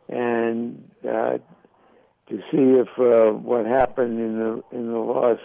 and 0.09 0.89
uh, 1.07 1.37
to 2.29 2.37
see 2.51 2.79
if 2.79 2.87
uh, 2.97 3.31
what 3.37 3.65
happened 3.65 4.19
in 4.19 4.39
the 4.39 4.63
in 4.71 4.91
the 4.91 4.99
loss 4.99 5.39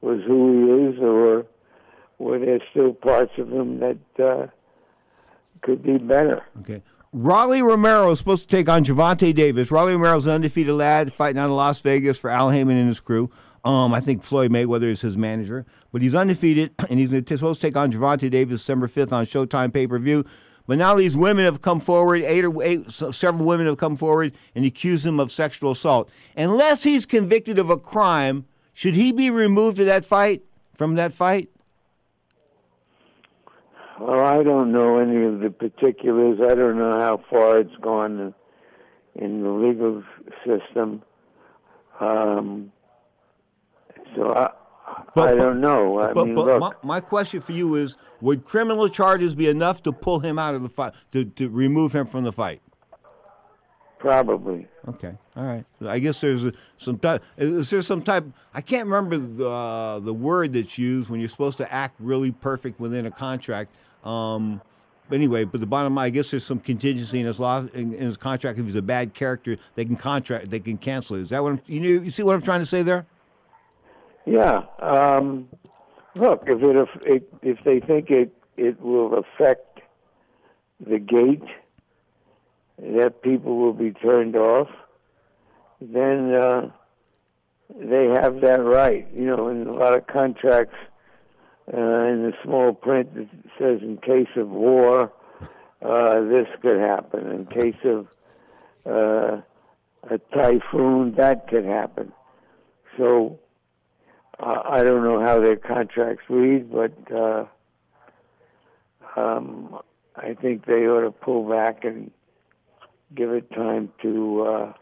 was 0.00 0.20
who 0.26 0.52
he 0.52 0.94
is, 0.94 1.00
or 1.00 1.46
were 2.18 2.38
there 2.38 2.60
still 2.70 2.92
parts 2.92 3.32
of 3.38 3.52
him 3.52 3.80
that 3.80 3.98
uh, 4.22 4.46
could 5.62 5.82
be 5.82 5.98
better. 5.98 6.44
Okay. 6.60 6.82
Rolly 7.12 7.60
Romero 7.60 8.08
is 8.12 8.18
supposed 8.18 8.48
to 8.48 8.56
take 8.56 8.68
on 8.68 8.84
Gervonta 8.84 9.34
Davis. 9.34 9.72
Rolly 9.72 9.94
Romero's 9.94 10.28
an 10.28 10.34
undefeated 10.34 10.74
lad 10.74 11.12
fighting 11.12 11.40
out 11.40 11.50
of 11.50 11.56
Las 11.56 11.80
Vegas 11.80 12.16
for 12.16 12.30
Al 12.30 12.50
Haymon 12.50 12.76
and 12.76 12.86
his 12.86 13.00
crew. 13.00 13.28
Um, 13.64 13.92
I 13.92 13.98
think 13.98 14.22
Floyd 14.22 14.52
Mayweather 14.52 14.84
is 14.84 15.00
his 15.00 15.16
manager, 15.16 15.66
but 15.90 16.02
he's 16.02 16.14
undefeated, 16.14 16.72
and 16.88 17.00
he's 17.00 17.10
supposed 17.10 17.60
to 17.60 17.66
take 17.66 17.76
on 17.76 17.92
Gervonta 17.92 18.30
Davis 18.30 18.60
December 18.60 18.86
5th 18.86 19.10
on 19.10 19.24
Showtime 19.24 19.74
pay 19.74 19.88
per 19.88 19.98
view. 19.98 20.24
But 20.68 20.78
now 20.78 20.94
these 20.94 21.16
women 21.16 21.46
have 21.46 21.62
come 21.62 21.80
forward, 21.80 22.22
eight 22.22 22.44
or 22.44 22.62
eight, 22.62 22.88
several 22.92 23.44
women 23.44 23.66
have 23.66 23.76
come 23.76 23.96
forward 23.96 24.32
and 24.54 24.64
accused 24.64 25.04
him 25.04 25.18
of 25.18 25.32
sexual 25.32 25.72
assault. 25.72 26.08
Unless 26.36 26.84
he's 26.84 27.06
convicted 27.06 27.58
of 27.58 27.70
a 27.70 27.76
crime, 27.76 28.46
should 28.72 28.94
he 28.94 29.10
be 29.10 29.30
removed 29.30 29.80
of 29.80 29.86
that 29.86 30.04
fight, 30.04 30.44
from 30.74 30.94
that 30.94 31.12
fight? 31.12 31.48
Well, 34.00 34.24
I 34.24 34.42
don't 34.42 34.72
know 34.72 34.98
any 34.98 35.24
of 35.26 35.40
the 35.40 35.50
particulars. 35.50 36.40
I 36.40 36.54
don't 36.54 36.78
know 36.78 36.98
how 36.98 37.22
far 37.28 37.58
it's 37.58 37.76
gone 37.82 38.34
in, 39.14 39.42
the 39.42 39.50
legal 39.50 40.02
system. 40.42 41.02
Um, 42.00 42.72
so 44.16 44.32
I, 44.32 44.50
I 45.16 45.34
don't 45.34 45.60
know. 45.60 46.00
I 46.00 46.14
But, 46.14 46.24
mean, 46.24 46.34
but 46.34 46.46
look, 46.46 46.60
my, 46.60 46.72
my 46.82 47.00
question 47.00 47.42
for 47.42 47.52
you 47.52 47.74
is: 47.74 47.98
Would 48.22 48.46
criminal 48.46 48.88
charges 48.88 49.34
be 49.34 49.48
enough 49.48 49.82
to 49.82 49.92
pull 49.92 50.20
him 50.20 50.38
out 50.38 50.54
of 50.54 50.62
the 50.62 50.70
fight, 50.70 50.94
to, 51.12 51.26
to 51.26 51.50
remove 51.50 51.94
him 51.94 52.06
from 52.06 52.24
the 52.24 52.32
fight? 52.32 52.62
probably. 54.00 54.66
Okay, 54.88 55.14
all 55.36 55.44
right. 55.44 55.64
I 55.86 55.98
guess 56.00 56.20
there's 56.20 56.44
a, 56.44 56.52
some 56.78 56.98
type. 56.98 57.22
Is 57.36 57.70
there 57.70 57.82
some 57.82 58.02
type? 58.02 58.24
I 58.52 58.62
can't 58.62 58.88
remember 58.88 59.18
the 59.18 59.48
uh, 59.48 59.98
the 60.00 60.14
word 60.14 60.54
that's 60.54 60.78
used 60.78 61.08
when 61.10 61.20
you're 61.20 61.28
supposed 61.28 61.58
to 61.58 61.72
act 61.72 61.96
really 62.00 62.32
perfect 62.32 62.80
within 62.80 63.06
a 63.06 63.10
contract. 63.10 63.70
Um, 64.04 64.60
but 65.08 65.16
anyway, 65.16 65.44
but 65.44 65.60
the 65.60 65.66
bottom 65.66 65.96
line, 65.96 66.06
I 66.06 66.10
guess 66.10 66.30
there's 66.30 66.44
some 66.44 66.60
contingency 66.60 67.18
in 67.18 67.26
his 67.26 67.40
law 67.40 67.66
in, 67.74 67.92
in 67.92 68.06
his 68.06 68.16
contract. 68.16 68.58
If 68.58 68.64
he's 68.64 68.76
a 68.76 68.82
bad 68.82 69.12
character, 69.12 69.56
they 69.74 69.84
can 69.84 69.96
contract, 69.96 70.50
they 70.50 70.60
can 70.60 70.78
cancel 70.78 71.16
it. 71.16 71.22
Is 71.22 71.30
that 71.30 71.42
what 71.42 71.52
I'm, 71.52 71.60
you 71.66 71.80
know? 71.80 72.04
You 72.04 72.10
see 72.12 72.22
what 72.22 72.34
I'm 72.34 72.42
trying 72.42 72.60
to 72.60 72.66
say 72.66 72.82
there? 72.82 73.06
Yeah. 74.24 74.62
Um, 74.78 75.48
look, 76.14 76.44
if 76.46 76.62
it 76.62 76.76
if, 76.76 76.88
it 77.02 77.34
if 77.42 77.64
they 77.64 77.80
think 77.80 78.10
it 78.10 78.32
it 78.56 78.80
will 78.80 79.18
affect 79.18 79.80
the 80.78 81.00
gate, 81.00 81.42
that 82.78 83.20
people 83.22 83.56
will 83.56 83.72
be 83.72 83.90
turned 83.90 84.36
off, 84.36 84.68
then 85.80 86.32
uh, 86.32 86.70
they 87.74 88.06
have 88.06 88.40
that 88.42 88.62
right. 88.62 89.08
You 89.12 89.26
know, 89.26 89.48
in 89.48 89.66
a 89.66 89.72
lot 89.72 89.94
of 89.94 90.06
contracts, 90.06 90.76
uh, 91.72 91.76
in 91.76 92.22
the 92.22 92.32
small 92.42 92.72
print, 92.72 93.08
it 93.14 93.28
says 93.58 93.80
in 93.82 93.98
case 93.98 94.28
of 94.36 94.48
war, 94.48 95.12
uh, 95.82 96.20
this 96.22 96.46
could 96.60 96.78
happen. 96.78 97.30
In 97.30 97.46
case 97.46 97.80
of 97.84 98.06
uh, 98.86 99.40
a 100.10 100.18
typhoon, 100.34 101.14
that 101.16 101.48
could 101.48 101.64
happen. 101.64 102.12
So 102.96 103.38
I 104.42 104.82
don't 104.82 105.04
know 105.04 105.20
how 105.20 105.40
their 105.40 105.56
contracts 105.56 106.24
read, 106.28 106.72
but 106.72 106.92
uh, 107.12 107.44
um, 109.16 109.78
I 110.16 110.34
think 110.34 110.66
they 110.66 110.86
ought 110.86 111.02
to 111.02 111.10
pull 111.10 111.48
back 111.48 111.84
and 111.84 112.10
give 113.14 113.30
it 113.30 113.50
time 113.52 113.92
to 114.02 114.42
uh, 114.42 114.72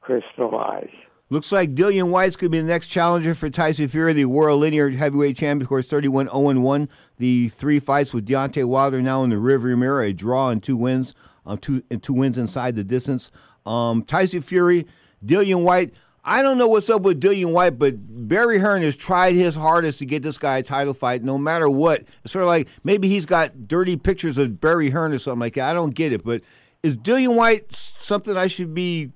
crystallize. 0.00 0.90
Looks 1.28 1.50
like 1.50 1.74
Dillian 1.74 2.10
Whyte's 2.10 2.36
going 2.36 2.52
to 2.52 2.56
be 2.56 2.60
the 2.60 2.68
next 2.68 2.86
challenger 2.86 3.34
for 3.34 3.50
Tyson 3.50 3.88
Fury, 3.88 4.12
the 4.12 4.26
world 4.26 4.60
linear 4.60 4.90
heavyweight 4.90 5.36
champion. 5.36 5.62
Of 5.62 5.68
course, 5.68 5.86
31 5.88 6.28
0 6.28 6.60
1. 6.60 6.88
The 7.18 7.48
three 7.48 7.80
fights 7.80 8.14
with 8.14 8.28
Deontay 8.28 8.64
Wilder 8.64 9.02
now 9.02 9.24
in 9.24 9.30
the 9.30 9.36
rearview 9.36 9.76
mirror, 9.76 10.02
a 10.02 10.12
draw 10.12 10.50
and 10.50 10.62
two 10.62 10.76
wins, 10.76 11.14
um, 11.44 11.58
two 11.58 11.82
and 11.90 12.00
two 12.00 12.12
wins 12.12 12.38
inside 12.38 12.76
the 12.76 12.84
distance. 12.84 13.32
Um, 13.64 14.04
Tyson 14.04 14.40
Fury, 14.40 14.86
Dillian 15.24 15.64
Whyte. 15.64 15.92
I 16.24 16.42
don't 16.42 16.58
know 16.58 16.68
what's 16.68 16.90
up 16.90 17.02
with 17.02 17.20
Dillian 17.20 17.52
Whyte, 17.52 17.76
but 17.76 17.94
Barry 18.28 18.60
Hearn 18.60 18.82
has 18.82 18.94
tried 18.94 19.34
his 19.34 19.56
hardest 19.56 19.98
to 19.98 20.06
get 20.06 20.22
this 20.22 20.38
guy 20.38 20.58
a 20.58 20.62
title 20.62 20.94
fight, 20.94 21.24
no 21.24 21.38
matter 21.38 21.68
what. 21.68 22.04
It's 22.22 22.32
sort 22.32 22.44
of 22.44 22.48
like 22.48 22.68
maybe 22.84 23.08
he's 23.08 23.26
got 23.26 23.66
dirty 23.66 23.96
pictures 23.96 24.38
of 24.38 24.60
Barry 24.60 24.90
Hearn 24.90 25.12
or 25.12 25.18
something 25.18 25.40
like 25.40 25.54
that. 25.54 25.70
I 25.70 25.72
don't 25.72 25.94
get 25.94 26.12
it, 26.12 26.22
but 26.22 26.42
is 26.84 26.96
Dillian 26.96 27.34
Whyte 27.34 27.74
something 27.74 28.36
I 28.36 28.46
should 28.46 28.74
be 28.74 29.10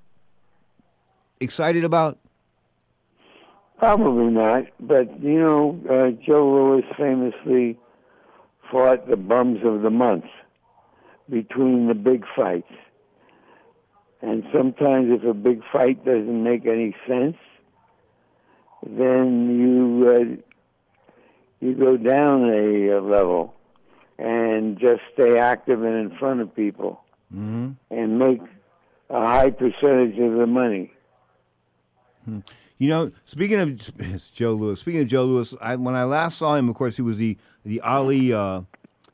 excited 1.40 1.84
about? 1.84 2.18
Probably 3.78 4.26
not, 4.30 4.64
but 4.78 5.22
you 5.22 5.40
know, 5.40 5.80
uh, 5.88 6.10
Joe 6.24 6.46
Louis 6.52 6.84
famously 6.98 7.78
fought 8.70 9.08
the 9.08 9.16
bums 9.16 9.60
of 9.64 9.80
the 9.82 9.90
month 9.90 10.26
between 11.30 11.88
the 11.88 11.94
big 11.94 12.24
fights. 12.36 12.70
And 14.20 14.44
sometimes, 14.52 15.10
if 15.10 15.24
a 15.24 15.32
big 15.32 15.62
fight 15.72 16.04
doesn't 16.04 16.42
make 16.42 16.66
any 16.66 16.94
sense, 17.08 17.38
then 18.86 19.58
you 19.58 20.08
uh, 20.10 21.06
you 21.60 21.74
go 21.74 21.96
down 21.96 22.44
a, 22.50 22.98
uh 22.98 23.00
level 23.00 23.54
and 24.18 24.78
just 24.78 25.00
stay 25.14 25.38
active 25.38 25.82
and 25.82 25.94
in 26.12 26.18
front 26.18 26.40
of 26.40 26.54
people 26.54 27.00
Mm-hmm. 27.34 27.70
and 27.96 28.18
make 28.18 28.40
a 29.08 29.20
high 29.20 29.50
percentage 29.50 30.18
of 30.18 30.32
the 30.36 30.48
money. 30.48 30.92
You 32.26 32.88
know, 32.88 33.12
speaking 33.24 33.60
of 33.60 33.76
Joe 34.32 34.54
Louis, 34.54 34.80
speaking 34.80 35.02
of 35.02 35.08
Joe 35.08 35.24
Louis, 35.24 35.54
I, 35.60 35.76
when 35.76 35.94
I 35.94 36.04
last 36.04 36.38
saw 36.38 36.54
him, 36.56 36.68
of 36.68 36.74
course, 36.74 36.96
he 36.96 37.02
was 37.02 37.18
the 37.18 37.36
the 37.64 37.80
Ali 37.80 38.32
uh, 38.32 38.62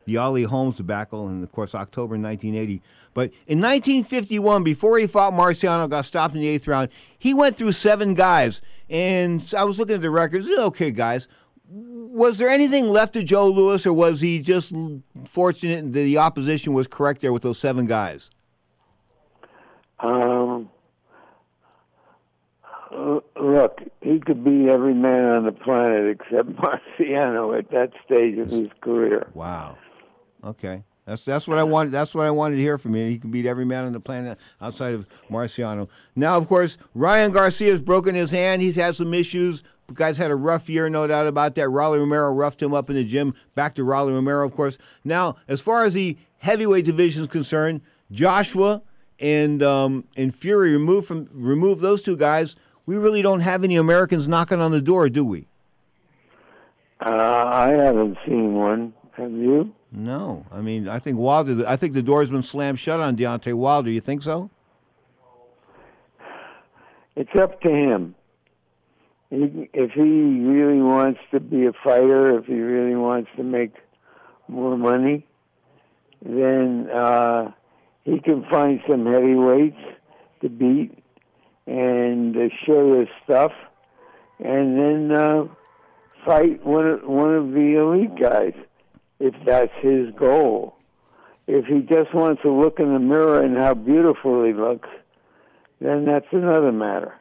the 0.05 0.16
Ali 0.16 0.45
Holmes 0.45 0.77
debacle, 0.77 1.29
and 1.29 1.42
of 1.42 1.53
course, 1.53 1.75
October 1.75 2.12
1980. 2.12 2.81
But 3.12 3.31
in 3.47 3.61
1951, 3.61 4.62
before 4.62 4.99
he 4.99 5.07
fought 5.07 5.33
Marciano, 5.33 5.88
got 5.88 6.05
stopped 6.05 6.35
in 6.35 6.40
the 6.40 6.49
eighth 6.49 6.69
round. 6.69 6.90
He 7.19 7.35
went 7.35 7.57
through 7.57 7.73
seven 7.73 8.14
guys, 8.14 8.61
and 8.88 9.42
I 9.57 9.64
was 9.64 9.79
looking 9.79 9.97
at 9.97 10.03
the 10.03 10.11
records. 10.11 10.47
Okay, 10.49 10.90
guys, 10.90 11.27
was 11.69 12.38
there 12.38 12.49
anything 12.49 12.88
left 12.88 13.16
of 13.16 13.25
Joe 13.25 13.49
Louis, 13.49 13.85
or 13.87 13.92
was 13.92 14.21
he 14.21 14.40
just 14.40 14.75
fortunate 15.25 15.92
that 15.92 15.92
the 15.92 16.19
opposition 16.19 16.73
was 16.73 16.87
correct 16.87 17.21
there 17.21 17.33
with 17.33 17.42
those 17.42 17.59
seven 17.59 17.87
guys? 17.87 18.31
Um, 19.99 20.69
look, 22.97 23.81
he 24.01 24.21
could 24.21 24.45
beat 24.45 24.69
every 24.69 24.95
man 24.95 25.25
on 25.25 25.45
the 25.45 25.53
planet 25.53 26.19
except 26.21 26.49
Marciano 26.57 27.59
at 27.59 27.71
that 27.71 27.93
stage 28.05 28.39
of 28.39 28.51
his 28.51 28.69
career. 28.81 29.29
Wow. 29.35 29.79
Okay. 30.45 30.85
That's 31.07 31.25
that's 31.25 31.47
what 31.47 31.59
I 31.59 31.63
wanted. 31.63 31.93
That's 31.93 32.17
what 32.17 32.27
I 32.27 32.33
wanted 32.33 32.57
to 32.57 32.63
hear 32.63 32.79
from 32.79 32.97
you. 32.97 33.09
He 33.09 33.19
can 33.19 33.31
beat 33.31 33.47
every 33.47 33.65
man 33.65 33.85
on 33.85 33.93
the 33.93 34.01
planet 34.01 34.39
outside 34.61 34.93
of 34.93 35.07
Marciano. 35.31 35.89
Now, 36.17 36.37
of 36.37 36.49
course, 36.49 36.79
Ryan 36.95 37.31
Garcia's 37.31 37.81
broken 37.81 38.17
his 38.17 38.33
hand. 38.33 38.61
He's 38.61 38.75
had 38.75 38.97
some 38.97 39.15
issues. 39.15 39.63
The 39.87 39.95
guy's 39.95 40.19
had 40.19 40.33
a 40.33 40.37
rough 40.37 40.69
year, 40.69 40.89
no 40.89 41.07
doubt 41.07 41.29
about 41.29 41.55
that. 41.55 41.69
Rolly 41.69 42.01
Romero 42.01 42.33
roughed 42.33 42.61
him 42.61 42.75
up 42.75 42.91
in 42.91 42.97
the 42.97 43.05
gym. 43.05 43.35
Back 43.55 43.77
to 43.77 43.85
Rolly 43.85 44.15
Romero, 44.15 44.45
of 44.45 44.57
course. 44.57 44.79
Now, 45.05 45.37
as 45.47 45.61
far 45.61 45.85
as 45.85 45.95
the 45.95 46.19
heavyweight 46.39 46.85
division 46.85 47.23
is 47.23 47.29
concerned, 47.29 47.83
Joshua 48.11 48.83
and 49.21 49.63
um, 49.63 50.05
and 50.17 50.35
Fury 50.35 50.73
removed 50.73 51.07
from 51.07 51.29
remove 51.33 51.81
those 51.81 52.03
two 52.03 52.17
guys. 52.17 52.57
We 52.87 52.96
really 52.96 53.20
don't 53.20 53.40
have 53.40 53.64
any 53.64 53.77
Americans 53.77 54.29
knocking 54.29 54.61
on 54.61 54.70
the 54.70 54.81
door, 54.81 55.09
do 55.09 55.25
we? 55.25 55.49
Uh, 57.05 57.11
I 57.11 57.70
haven't 57.70 58.16
seen 58.25 58.55
one. 58.55 58.94
Have 59.16 59.33
you? 59.33 59.72
No, 59.90 60.46
I 60.53 60.61
mean, 60.61 60.88
I 60.88 60.99
think 60.99 61.18
Wilder. 61.18 61.66
I 61.66 61.77
think 61.77 61.94
the 61.94 62.03
door's 62.03 62.31
been 62.31 62.42
slammed 62.42 62.79
shut 62.79 63.01
on 63.01 63.16
Deontay 63.16 63.55
Wilder. 63.55 63.90
You 63.90 64.01
think 64.01 64.22
so? 64.22 64.51
It's 67.16 67.35
up 67.35 67.61
to 67.62 67.70
him. 67.70 68.14
He, 69.31 69.68
if 69.72 69.92
he 69.92 70.01
really 70.01 70.81
wants 70.81 71.20
to 71.33 71.40
be 71.40 71.66
a 71.66 71.72
fighter, 71.72 72.38
if 72.38 72.46
he 72.46 72.55
really 72.55 72.94
wants 72.94 73.31
to 73.37 73.42
make 73.42 73.75
more 74.49 74.77
money, 74.77 75.27
then 76.22 76.88
uh, 76.90 77.51
he 78.05 78.20
can 78.20 78.44
find 78.51 78.81
some 78.88 79.07
heavyweights 79.07 79.81
to 80.42 80.49
beat 80.49 81.03
and 81.67 82.37
uh, 82.37 82.49
show 82.65 83.01
his 83.01 83.09
stuff, 83.25 83.53
and 84.39 84.79
then 84.79 85.13
uh, 85.13 85.45
fight 86.25 86.65
one 86.65 86.87
of, 86.87 87.03
one 87.05 87.35
of 87.35 87.53
the 87.53 87.77
elite 87.77 88.19
guys 88.19 88.55
if 89.19 89.35
that's 89.45 89.73
his 89.81 90.11
goal. 90.15 90.77
If 91.47 91.67
he 91.67 91.81
just 91.81 92.13
wants 92.13 92.43
to 92.43 92.51
look 92.51 92.81
in 92.81 92.93
the 92.93 92.99
mirror 92.99 93.41
and 93.41 93.57
how 93.57 93.75
beautiful 93.75 94.45
he 94.45 94.53
looks, 94.53 94.89
then 95.81 96.05
that's 96.05 96.27
another 96.33 96.73
matter. 96.73 97.15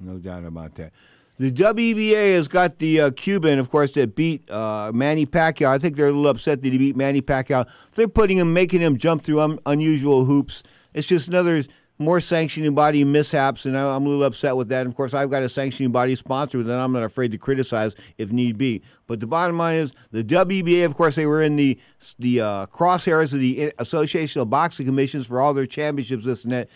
No 0.00 0.18
doubt 0.18 0.44
about 0.44 0.74
that. 0.76 0.92
The 1.38 1.52
WBA 1.52 2.34
has 2.34 2.48
got 2.48 2.78
the 2.78 3.00
uh, 3.00 3.10
Cuban, 3.12 3.58
of 3.58 3.70
course, 3.70 3.92
that 3.92 4.14
beat 4.14 4.50
uh, 4.50 4.90
Manny 4.92 5.24
Pacquiao. 5.24 5.68
I 5.68 5.78
think 5.78 5.96
they're 5.96 6.08
a 6.08 6.12
little 6.12 6.28
upset 6.28 6.62
that 6.62 6.72
he 6.72 6.76
beat 6.76 6.96
Manny 6.96 7.22
Pacquiao. 7.22 7.66
They're 7.94 8.08
putting 8.08 8.36
him, 8.36 8.52
making 8.52 8.80
him 8.80 8.98
jump 8.98 9.22
through 9.22 9.40
un- 9.40 9.58
unusual 9.64 10.26
hoops. 10.26 10.62
It's 10.92 11.06
just 11.06 11.28
another 11.28 11.62
more 12.00 12.18
sanctioning 12.18 12.74
body 12.74 13.04
mishaps, 13.04 13.66
and 13.66 13.76
I'm 13.76 14.06
a 14.06 14.08
little 14.08 14.24
upset 14.24 14.56
with 14.56 14.68
that. 14.70 14.80
And 14.80 14.88
of 14.88 14.96
course, 14.96 15.12
I've 15.12 15.30
got 15.30 15.42
a 15.42 15.48
sanctioning 15.48 15.92
body 15.92 16.14
sponsor 16.14 16.62
that 16.62 16.78
I'm 16.78 16.92
not 16.92 17.02
afraid 17.02 17.30
to 17.32 17.38
criticize 17.38 17.94
if 18.16 18.32
need 18.32 18.56
be. 18.56 18.82
But 19.06 19.20
the 19.20 19.26
bottom 19.26 19.58
line 19.58 19.76
is 19.76 19.94
the 20.10 20.24
WBA, 20.24 20.86
of 20.86 20.94
course, 20.94 21.14
they 21.14 21.26
were 21.26 21.42
in 21.42 21.56
the 21.56 21.78
the 22.18 22.40
uh, 22.40 22.66
crosshairs 22.66 23.34
of 23.34 23.40
the 23.40 23.72
Association 23.78 24.40
of 24.40 24.48
Boxing 24.48 24.86
Commissions 24.86 25.26
for 25.26 25.40
all 25.40 25.52
their 25.52 25.66
championships, 25.66 26.24
this 26.24 26.42
and 26.42 26.52
that. 26.54 26.68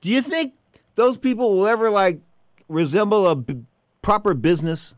Do 0.00 0.10
you 0.10 0.22
think 0.22 0.54
those 0.94 1.18
people 1.18 1.56
will 1.56 1.66
ever 1.66 1.90
like 1.90 2.20
resemble 2.68 3.26
a 3.26 3.34
b- 3.34 3.64
proper 4.00 4.32
business? 4.32 4.94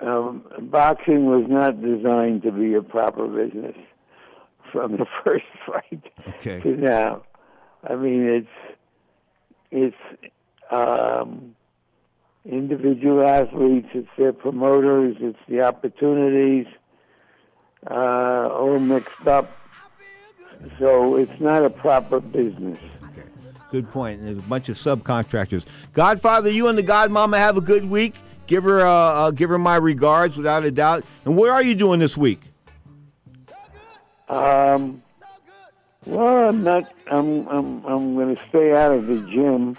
Um, 0.00 0.44
boxing 0.62 1.26
was 1.26 1.46
not 1.48 1.80
designed 1.80 2.42
to 2.42 2.50
be 2.50 2.74
a 2.74 2.82
proper 2.82 3.28
business 3.28 3.76
from 4.74 4.96
the 4.96 5.06
first 5.24 5.44
fight 5.64 6.02
Okay. 6.40 6.60
to 6.60 6.76
now. 6.76 7.22
I 7.88 7.94
mean, 7.94 8.24
it's 8.26 8.76
it's 9.70 10.30
um, 10.70 11.54
individual 12.44 13.24
athletes, 13.26 13.88
it's 13.94 14.08
their 14.18 14.32
promoters, 14.32 15.16
it's 15.20 15.38
the 15.48 15.60
opportunities, 15.62 16.66
uh, 17.90 17.94
all 17.94 18.78
mixed 18.80 19.26
up. 19.26 19.50
So 20.78 21.16
it's 21.16 21.40
not 21.40 21.64
a 21.64 21.70
proper 21.70 22.20
business. 22.20 22.78
Good 23.70 23.90
point. 23.90 24.20
And 24.20 24.28
there's 24.28 24.38
a 24.38 24.42
bunch 24.48 24.68
of 24.68 24.76
subcontractors. 24.76 25.66
Godfather, 25.92 26.50
you 26.50 26.68
and 26.68 26.78
the 26.78 26.82
Godmama 26.82 27.36
have 27.38 27.56
a 27.56 27.60
good 27.60 27.84
week. 27.90 28.14
Give 28.46 28.62
her, 28.64 28.80
uh, 28.82 28.86
uh, 28.88 29.30
give 29.30 29.50
her 29.50 29.58
my 29.58 29.76
regards, 29.76 30.36
without 30.36 30.64
a 30.64 30.70
doubt. 30.70 31.04
And 31.24 31.36
what 31.36 31.50
are 31.50 31.62
you 31.62 31.74
doing 31.74 31.98
this 31.98 32.16
week? 32.16 32.40
Um, 34.28 35.02
well, 36.06 36.48
I'm 36.48 36.64
not. 36.64 36.92
I'm. 37.06 37.46
I'm. 37.48 37.84
I'm 37.84 38.14
going 38.14 38.36
to 38.36 38.42
stay 38.48 38.72
out 38.72 38.92
of 38.92 39.06
the 39.06 39.20
gym, 39.30 39.76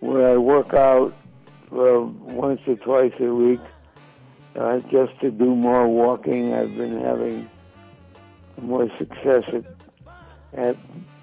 where 0.00 0.34
I 0.34 0.36
work 0.36 0.74
out 0.74 1.14
uh, 1.72 2.00
once 2.00 2.60
or 2.66 2.76
twice 2.76 3.12
a 3.20 3.32
week, 3.34 3.60
uh, 4.56 4.80
just 4.80 5.18
to 5.20 5.30
do 5.30 5.54
more 5.54 5.86
walking. 5.88 6.52
I've 6.54 6.76
been 6.76 7.00
having 7.00 7.48
more 8.60 8.88
success 8.96 9.44
at, 9.52 9.64
at 10.54 10.76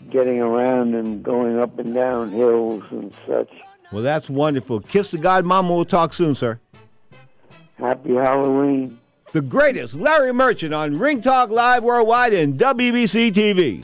getting 0.09 0.39
around 0.39 0.95
and 0.95 1.23
going 1.23 1.59
up 1.59 1.79
and 1.79 1.93
down 1.93 2.31
hills 2.31 2.83
and 2.91 3.13
such. 3.27 3.49
Well, 3.91 4.03
that's 4.03 4.29
wonderful. 4.29 4.79
Kiss 4.79 5.11
the 5.11 5.17
Godmama. 5.17 5.69
We'll 5.69 5.85
talk 5.85 6.13
soon, 6.13 6.35
sir. 6.35 6.59
Happy 7.77 8.13
Halloween. 8.13 8.97
The 9.33 9.41
greatest, 9.41 9.95
Larry 9.95 10.31
Merchant 10.31 10.75
on 10.75 10.99
Ring 10.99 11.19
Talk 11.19 11.49
Live 11.49 11.83
Worldwide 11.83 12.33
and 12.33 12.53
WBC 12.53 13.31
TV. 13.31 13.83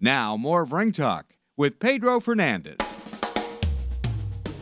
Now, 0.00 0.36
more 0.36 0.62
of 0.62 0.72
Ring 0.72 0.92
Talk 0.92 1.34
with 1.56 1.80
Pedro 1.80 2.20
Fernandez. 2.20 2.76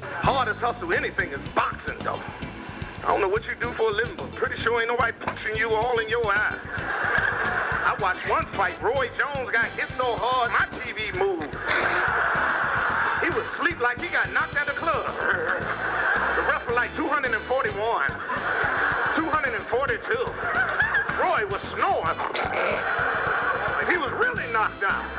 Hardest 0.01 0.61
hustle 0.61 0.95
anything 0.95 1.29
is 1.29 1.43
boxing, 1.55 1.99
though. 1.99 2.23
I 3.05 3.09
don't 3.09 3.21
know 3.21 3.29
what 3.29 3.47
you 3.47 3.55
do 3.61 3.71
for 3.73 3.91
a 3.91 3.93
living, 3.93 4.17
but 4.17 4.33
pretty 4.33 4.57
sure 4.57 4.81
ain't 4.81 4.89
nobody 4.89 5.13
punching 5.13 5.55
you 5.57 5.75
all 5.75 5.99
in 5.99 6.09
your 6.09 6.27
eye. 6.27 6.57
I 7.85 7.95
watched 8.01 8.27
one 8.31 8.47
fight. 8.57 8.81
Roy 8.83 9.11
Jones 9.19 9.51
got 9.53 9.67
hit 9.77 9.91
so 9.99 10.17
hard, 10.17 10.51
my 10.53 10.65
TV 10.81 11.13
moved. 11.13 11.53
He 13.21 13.29
was 13.29 13.45
asleep 13.53 13.79
like 13.81 14.01
he 14.01 14.09
got 14.09 14.33
knocked 14.33 14.57
out 14.57 14.69
of 14.69 14.75
the 14.75 14.81
club. 14.81 15.05
The 15.05 16.43
ref 16.49 16.67
was 16.67 16.77
like 16.77 16.97
241, 16.97 18.09
242. 19.21 20.17
Roy 21.21 21.45
was 21.53 21.61
snoring. 21.77 22.17
He 23.89 23.97
was 23.99 24.11
really 24.13 24.51
knocked 24.53 24.83
out. 24.83 25.16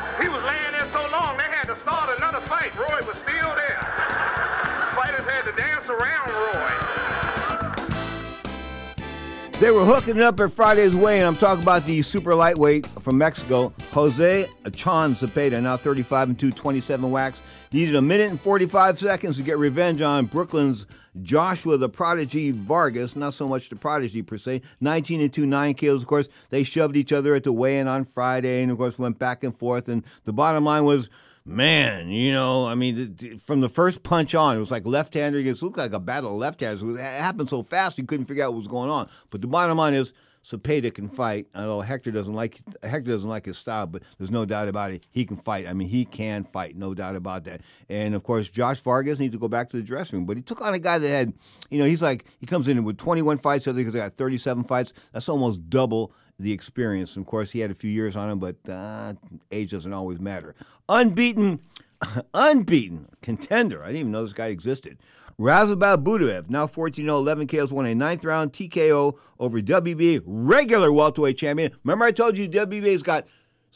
They 9.59 9.71
were 9.71 9.85
hooking 9.85 10.21
up 10.21 10.39
at 10.39 10.51
Friday's 10.51 10.95
weigh, 10.95 11.17
and 11.17 11.25
I'm 11.25 11.35
talking 11.35 11.63
about 11.63 11.83
the 11.83 12.03
super 12.03 12.35
lightweight 12.35 12.85
from 12.85 13.17
Mexico, 13.17 13.73
Jose 13.91 14.43
Achan 14.67 15.15
Zepeda, 15.15 15.59
now 15.63 15.75
35 15.75 16.29
and 16.29 16.39
227 16.39 17.09
wax. 17.09 17.41
Needed 17.73 17.95
a 17.95 18.01
minute 18.01 18.29
and 18.29 18.39
45 18.39 18.99
seconds 18.99 19.37
to 19.37 19.43
get 19.43 19.57
revenge 19.57 20.03
on 20.03 20.27
Brooklyn's 20.27 20.85
Joshua 21.23 21.75
the 21.77 21.89
Prodigy 21.89 22.51
Vargas. 22.51 23.15
Not 23.15 23.33
so 23.33 23.47
much 23.47 23.69
the 23.69 23.75
Prodigy 23.75 24.21
per 24.21 24.37
se. 24.37 24.61
19 24.79 25.21
and 25.21 25.33
2, 25.33 25.47
9 25.47 25.73
kills. 25.73 26.03
Of 26.03 26.07
course, 26.07 26.29
they 26.49 26.61
shoved 26.61 26.95
each 26.95 27.11
other 27.11 27.33
at 27.33 27.43
the 27.43 27.51
weigh 27.51 27.79
in 27.79 27.87
on 27.87 28.03
Friday, 28.03 28.61
and 28.61 28.71
of 28.71 28.77
course, 28.77 28.99
went 28.99 29.17
back 29.17 29.43
and 29.43 29.57
forth. 29.57 29.89
And 29.89 30.03
the 30.25 30.33
bottom 30.33 30.65
line 30.65 30.85
was 30.85 31.09
man, 31.47 32.09
you 32.09 32.31
know, 32.31 32.67
I 32.67 32.75
mean, 32.75 33.37
from 33.37 33.61
the 33.61 33.69
first 33.69 34.03
punch 34.03 34.35
on, 34.35 34.57
it 34.57 34.59
was 34.59 34.71
like 34.71 34.85
left-hander 34.85 35.39
against. 35.39 35.61
It 35.61 35.65
looked 35.65 35.77
like 35.77 35.93
a 35.93 35.99
battle 35.99 36.31
of 36.31 36.37
left-handers. 36.37 36.83
It 36.83 36.99
happened 36.99 37.49
so 37.49 37.63
fast 37.63 37.97
you 37.97 38.05
couldn't 38.05 38.25
figure 38.25 38.43
out 38.43 38.51
what 38.51 38.57
was 38.57 38.67
going 38.67 38.89
on. 38.89 39.09
But 39.29 39.41
the 39.41 39.47
bottom 39.47 39.77
line 39.77 39.93
is. 39.93 40.13
Zepeda 40.45 40.93
can 40.93 41.09
fight. 41.09 41.47
Although 41.53 41.81
Hector 41.81 42.09
doesn't 42.09 42.33
like 42.33 42.57
Hector 42.81 43.11
doesn't 43.11 43.29
like 43.29 43.45
his 43.45 43.57
style, 43.57 43.85
but 43.85 44.01
there's 44.17 44.31
no 44.31 44.45
doubt 44.45 44.69
about 44.69 44.91
it. 44.91 45.03
He 45.11 45.25
can 45.25 45.35
fight. 45.35 45.67
I 45.67 45.73
mean, 45.73 45.89
he 45.89 46.05
can 46.05 46.45
fight, 46.45 46.77
no 46.77 46.93
doubt 46.93 47.17
about 47.17 47.43
that. 47.45 47.61
And 47.89 48.15
of 48.15 48.23
course, 48.23 48.49
Josh 48.49 48.79
Vargas 48.79 49.19
needs 49.19 49.33
to 49.33 49.39
go 49.39 49.49
back 49.49 49.69
to 49.69 49.77
the 49.77 49.83
dressing 49.83 50.19
room. 50.19 50.25
But 50.25 50.37
he 50.37 50.43
took 50.43 50.61
on 50.61 50.73
a 50.73 50.79
guy 50.79 50.99
that 50.99 51.09
had, 51.09 51.33
you 51.69 51.79
know, 51.79 51.83
he's 51.83 52.01
like 52.01 52.23
he 52.39 52.45
comes 52.45 52.69
in 52.69 52.81
with 52.85 52.97
21 52.97 53.39
fights. 53.39 53.67
I 53.67 53.73
think 53.73 53.87
he's 53.87 53.95
got 53.95 54.15
37 54.15 54.63
fights. 54.63 54.93
That's 55.11 55.27
almost 55.27 55.69
double 55.69 56.13
the 56.39 56.51
experience. 56.51 57.15
And 57.15 57.25
of 57.25 57.29
course, 57.29 57.51
he 57.51 57.59
had 57.59 57.71
a 57.71 57.75
few 57.75 57.91
years 57.91 58.15
on 58.15 58.29
him, 58.29 58.39
but 58.39 58.55
uh, 58.69 59.13
age 59.51 59.71
doesn't 59.71 59.93
always 59.93 60.19
matter. 60.19 60.55
Unbeaten, 60.89 61.59
unbeaten 62.33 63.07
contender. 63.21 63.83
I 63.83 63.87
didn't 63.87 63.99
even 63.99 64.11
know 64.11 64.23
this 64.23 64.33
guy 64.33 64.47
existed. 64.47 64.97
Radzhab 65.39 66.03
Butaev, 66.03 66.49
now 66.49 66.65
14 66.65 67.07
11 67.07 67.47
KOs, 67.47 67.71
won 67.71 67.85
a 67.85 67.93
ninth 67.93 68.25
round 68.25 68.53
TKO 68.53 69.15
over 69.39 69.61
WBA 69.61 70.23
regular 70.25 70.91
welterweight 70.91 71.37
champion. 71.37 71.71
Remember, 71.83 72.05
I 72.05 72.11
told 72.11 72.37
you 72.37 72.49
WBA's 72.49 73.03
got 73.03 73.27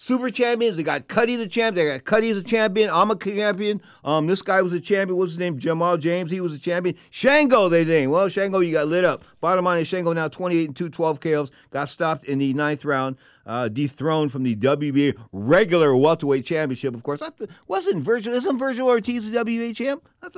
super 0.01 0.31
champions. 0.31 0.77
They 0.77 0.83
got 0.83 1.07
Cuddy 1.07 1.35
the 1.35 1.47
champ. 1.47 1.75
They 1.75 1.85
got 1.85 2.03
Cuddy 2.03 2.31
as 2.31 2.37
a 2.37 2.43
champion. 2.43 2.89
I'm 2.91 3.11
a 3.11 3.15
champion. 3.15 3.81
Um, 4.03 4.25
this 4.25 4.41
guy 4.41 4.61
was 4.63 4.73
a 4.73 4.79
champion. 4.79 5.17
What's 5.17 5.33
his 5.33 5.39
name? 5.39 5.59
Jamal 5.59 5.97
James. 5.97 6.31
He 6.31 6.41
was 6.41 6.55
a 6.55 6.59
champion. 6.59 6.95
Shango, 7.11 7.69
they 7.69 7.85
named. 7.85 8.11
Well, 8.11 8.27
Shango, 8.27 8.59
you 8.59 8.73
got 8.73 8.87
lit 8.87 9.05
up. 9.05 9.23
Bottom 9.39 9.65
line 9.65 9.79
is 9.79 9.87
Shango 9.87 10.11
now 10.13 10.27
28 10.27 10.67
and 10.67 10.75
2, 10.75 10.89
12 10.89 11.19
KOs. 11.19 11.51
Got 11.69 11.87
stopped 11.87 12.23
in 12.25 12.39
the 12.39 12.53
ninth 12.53 12.83
round. 12.83 13.15
Uh, 13.43 13.67
dethroned 13.67 14.31
from 14.31 14.43
the 14.43 14.55
WBA 14.55 15.17
regular 15.31 15.95
welterweight 15.95 16.45
championship. 16.45 16.93
Of 16.93 17.01
course, 17.01 17.23
I 17.23 17.29
th- 17.29 17.49
wasn't 17.67 18.03
Vergil. 18.03 18.33
Isn't 18.33 18.59
Vergil 18.59 18.85
Ortiz 18.85 19.31
the 19.31 19.39
WBA 19.39 19.75
champ? 19.75 20.07
I 20.21 20.29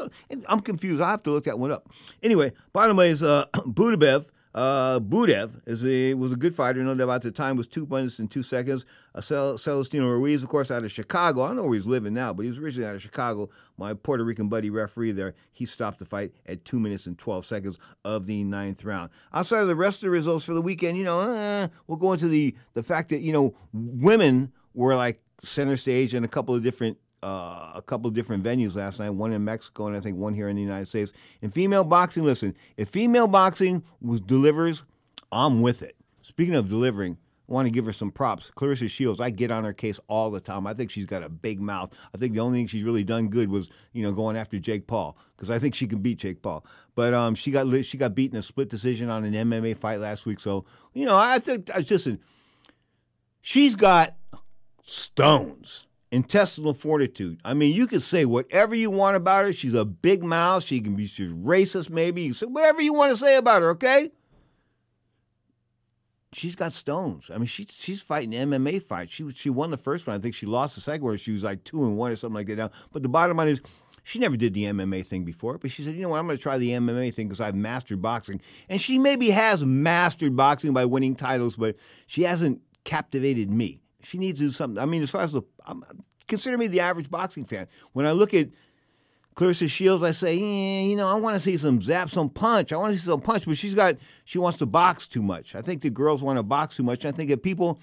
I'm 0.48 0.62
confused. 0.62 1.02
I 1.02 1.12
have 1.12 1.22
to 1.24 1.32
look 1.32 1.44
that 1.44 1.60
one 1.60 1.72
up. 1.72 1.90
Anyway, 2.22 2.54
bottom 2.72 2.96
line 2.96 3.12
is 3.12 3.22
uh, 3.22 3.46
Butaev. 3.54 4.28
Uh, 4.54 5.00
Butaev 5.00 5.62
is 5.66 5.84
a, 5.84 6.14
was 6.14 6.32
a 6.32 6.36
good 6.36 6.54
fighter. 6.54 6.84
No 6.84 6.94
doubt 6.94 7.04
about 7.06 7.22
the 7.24 7.32
time 7.32 7.58
was 7.58 7.68
two 7.68 7.88
minutes 7.88 8.20
and 8.20 8.30
two 8.30 8.44
seconds. 8.44 8.86
Uh, 9.16 9.22
Cel- 9.22 9.58
Celestino 9.58 10.08
Ruiz, 10.08 10.44
of 10.44 10.50
course, 10.50 10.70
out 10.70 10.84
of 10.84 10.92
Chicago. 10.92 11.42
I 11.42 11.48
don't 11.48 11.58
know 11.58 11.64
where 11.64 11.74
he's 11.74 11.88
living 11.88 12.14
now, 12.14 12.34
but 12.34 12.44
he 12.44 12.50
was 12.50 12.60
originally 12.60 12.88
out 12.88 12.96
of 12.96 13.02
Chicago. 13.02 13.50
My 13.78 13.94
Puerto 13.96 14.24
Rican 14.24 14.50
buddy 14.50 14.70
referee 14.70 15.14
there, 15.14 15.34
he 15.52 15.66
stopped 15.66 16.00
the 16.00 16.06
fight 16.06 16.34
at 16.46 16.66
two 16.66 16.80
minutes 16.80 17.08
and 17.08 17.18
12 17.18 17.46
seconds 17.46 17.78
of 18.06 18.28
the 18.28 18.44
ninth 18.44 18.84
round. 18.86 19.10
Outside 19.34 19.62
of 19.62 19.68
the 19.68 19.76
rest 19.76 19.98
of 19.98 20.08
the 20.08 20.12
results 20.12 20.46
for 20.46 20.54
the 20.54 20.62
weekend, 20.62 20.98
you 20.98 21.04
know, 21.04 21.22
uh, 21.22 21.68
we'll 21.88 21.98
go 21.98 22.14
into 22.14 22.28
the, 22.28 22.56
the 22.76 22.84
fact 22.84 23.10
that, 23.10 23.22
you 23.22 23.34
know, 23.34 23.56
women 23.74 24.52
were 24.76 24.96
like 24.96 25.22
center 25.44 25.78
stage 25.78 26.14
in 26.14 26.24
a 26.24 26.28
couple 26.28 26.54
of 26.54 26.64
different 26.64 26.98
uh, 27.24 27.72
a 27.76 27.82
couple 27.86 28.10
different 28.12 28.44
venues 28.44 28.76
last 28.76 29.00
night, 29.00 29.12
one 29.12 29.32
in 29.32 29.44
Mexico 29.44 29.88
and 29.88 29.96
I 29.96 30.00
think 30.00 30.18
one 30.18 30.34
here 30.34 30.50
in 30.50 30.56
the 30.56 30.62
United 30.62 30.88
States. 30.88 31.14
In 31.42 31.50
female 31.50 31.84
boxing, 31.84 32.24
listen, 32.24 32.56
if 32.78 32.90
female 32.90 33.28
boxing 33.28 33.84
was 34.02 34.20
delivers, 34.20 34.84
I'm 35.32 35.62
with 35.62 35.82
it. 35.82 35.96
Speaking 36.22 36.56
of 36.56 36.70
delivering, 36.70 37.18
I 37.50 37.54
want 37.54 37.66
to 37.66 37.72
give 37.72 37.86
her 37.86 37.94
some 37.94 38.12
props. 38.12 38.52
Claressa 38.56 38.90
Shields, 38.90 39.20
I 39.20 39.30
get 39.30 39.52
on 39.52 39.64
her 39.64 39.74
case 39.74 40.00
all 40.08 40.32
the 40.32 40.40
time. 40.40 40.66
I 40.66 40.74
think 40.74 40.92
she's 40.92 41.06
got 41.06 41.24
a 41.24 41.30
big 41.30 41.60
mouth. 41.60 41.94
I 42.14 42.18
think 42.18 42.34
the 42.34 42.40
only 42.40 42.60
thing 42.60 42.68
she's 42.68 42.84
really 42.84 43.04
done 43.04 43.28
good 43.28 43.50
was, 43.50 43.70
you 43.92 44.04
know, 44.04 44.12
going 44.12 44.38
after 44.38 44.60
Jake 44.60 44.88
Paul 44.88 45.18
because 45.36 45.50
I 45.50 45.60
think 45.60 45.76
she 45.76 45.88
can 45.88 46.00
beat 46.00 46.20
Jake 46.20 46.42
Paul. 46.42 46.66
But 46.96 47.14
um, 47.14 47.36
she 47.36 47.52
got 47.52 47.68
she 47.84 47.98
got 47.98 48.16
beaten 48.16 48.38
a 48.38 48.42
split 48.42 48.70
decision 48.70 49.10
on 49.10 49.26
an 49.26 49.34
MMA 49.34 49.78
fight 49.78 50.00
last 50.00 50.26
week. 50.26 50.40
So 50.40 50.66
you 50.94 51.06
know, 51.06 51.18
I 51.18 51.40
think 51.40 51.70
I 51.74 51.82
just 51.82 52.08
she's 53.42 53.76
got 53.76 54.16
stones 54.84 55.88
intestinal 56.14 56.76
fortitude. 56.76 57.42
I 57.44 57.56
mean, 57.56 57.76
you 57.76 57.88
can 57.88 58.00
say 58.00 58.24
whatever 58.24 58.76
you 58.76 58.92
want 58.92 59.18
about 59.18 59.46
her. 59.46 59.52
She's 59.52 59.74
a 59.74 59.84
big 59.84 60.24
mouth. 60.24 60.64
She 60.64 60.80
can 60.80 60.96
be 60.96 61.08
she's 61.08 61.32
racist, 61.32 61.90
maybe. 61.90 62.22
You 62.22 62.34
say 62.34 62.46
whatever 62.46 62.84
you 62.84 62.94
want 62.94 63.12
to 63.12 63.18
say 63.18 63.36
about 63.36 63.64
her, 63.64 63.72
okay? 63.72 64.12
She's 66.32 66.56
got 66.56 66.72
stones. 66.72 67.32
I 67.34 67.38
mean, 67.38 67.48
she 67.48 67.66
she's 67.70 68.02
fighting 68.02 68.32
MMA 68.32 68.84
fights. 68.84 69.12
She 69.12 69.30
she 69.32 69.50
won 69.50 69.72
the 69.72 69.78
first 69.78 70.06
one. 70.06 70.16
I 70.16 70.20
think 70.20 70.36
she 70.36 70.46
lost 70.46 70.76
the 70.76 70.82
second 70.82 71.04
one. 71.04 71.18
She 71.18 71.32
was 71.32 71.44
like 71.44 71.64
two 71.64 71.84
and 71.84 71.98
one 71.98 72.12
or 72.12 72.16
something 72.16 72.36
like 72.36 72.48
that. 72.48 72.58
Now, 72.58 72.72
but 72.92 73.02
the 73.02 73.10
bottom 73.10 73.38
line 73.38 73.48
is, 73.48 73.62
she 74.04 74.20
never 74.20 74.38
did 74.38 74.54
the 74.54 74.66
MMA 74.66 75.06
thing 75.08 75.24
before. 75.24 75.58
But 75.58 75.72
she 75.72 75.82
said, 75.82 75.96
you 75.96 76.02
know 76.02 76.10
what? 76.10 76.20
I'm 76.20 76.28
going 76.28 76.38
to 76.38 76.42
try 76.42 76.60
the 76.60 76.70
MMA 76.70 77.14
thing 77.16 77.28
because 77.28 77.42
I've 77.42 77.56
mastered 77.56 78.04
boxing. 78.04 78.40
And 78.70 78.80
she 78.80 79.00
maybe 79.00 79.32
has 79.32 79.66
mastered 79.66 80.36
boxing 80.36 80.74
by 80.74 80.86
winning 80.86 81.16
titles, 81.16 81.56
but 81.56 81.76
she 82.06 82.24
hasn't 82.24 82.62
captivated 82.84 83.50
me 83.50 83.83
she 84.04 84.18
needs 84.18 84.40
to 84.40 84.46
do 84.46 84.52
something. 84.52 84.82
I 84.82 84.86
mean, 84.86 85.04
as 85.04 85.10
far 85.10 85.22
as 85.22 85.34
the, 85.34 85.42
I'm, 85.66 85.84
consider 86.28 86.58
me 86.58 86.68
the 86.68 86.80
average 86.80 87.10
boxing 87.10 87.46
fan. 87.46 87.68
When 87.94 88.06
I 88.06 88.12
look 88.12 88.34
at 88.34 88.50
Claressa 89.36 89.70
Shields, 89.70 90.04
I 90.04 90.12
say, 90.12 90.36
yeah, 90.36 90.88
you 90.88 90.96
know, 90.96 91.08
I 91.08 91.16
want 91.16 91.36
to 91.36 91.40
see 91.40 91.58
some 91.58 91.82
zap, 91.82 92.10
some 92.10 92.30
punch. 92.30 92.72
I 92.72 92.78
want 92.78 92.94
to 92.94 93.00
see 93.00 93.06
some 93.06 93.22
punch, 93.22 93.46
but 93.46 93.58
she's 93.58 93.76
got, 93.76 93.98
she 94.26 94.38
wants 94.38 94.60
to 94.60 94.66
box 94.66 95.08
too 95.08 95.24
much. 95.24 95.56
I 95.56 95.62
think 95.62 95.82
the 95.82 95.90
girls 95.90 96.22
want 96.22 96.38
to 96.38 96.44
box 96.44 96.78
too 96.78 96.84
much. 96.84 97.06
I 97.06 97.12
think 97.12 97.30
that 97.30 97.42
people, 97.42 97.80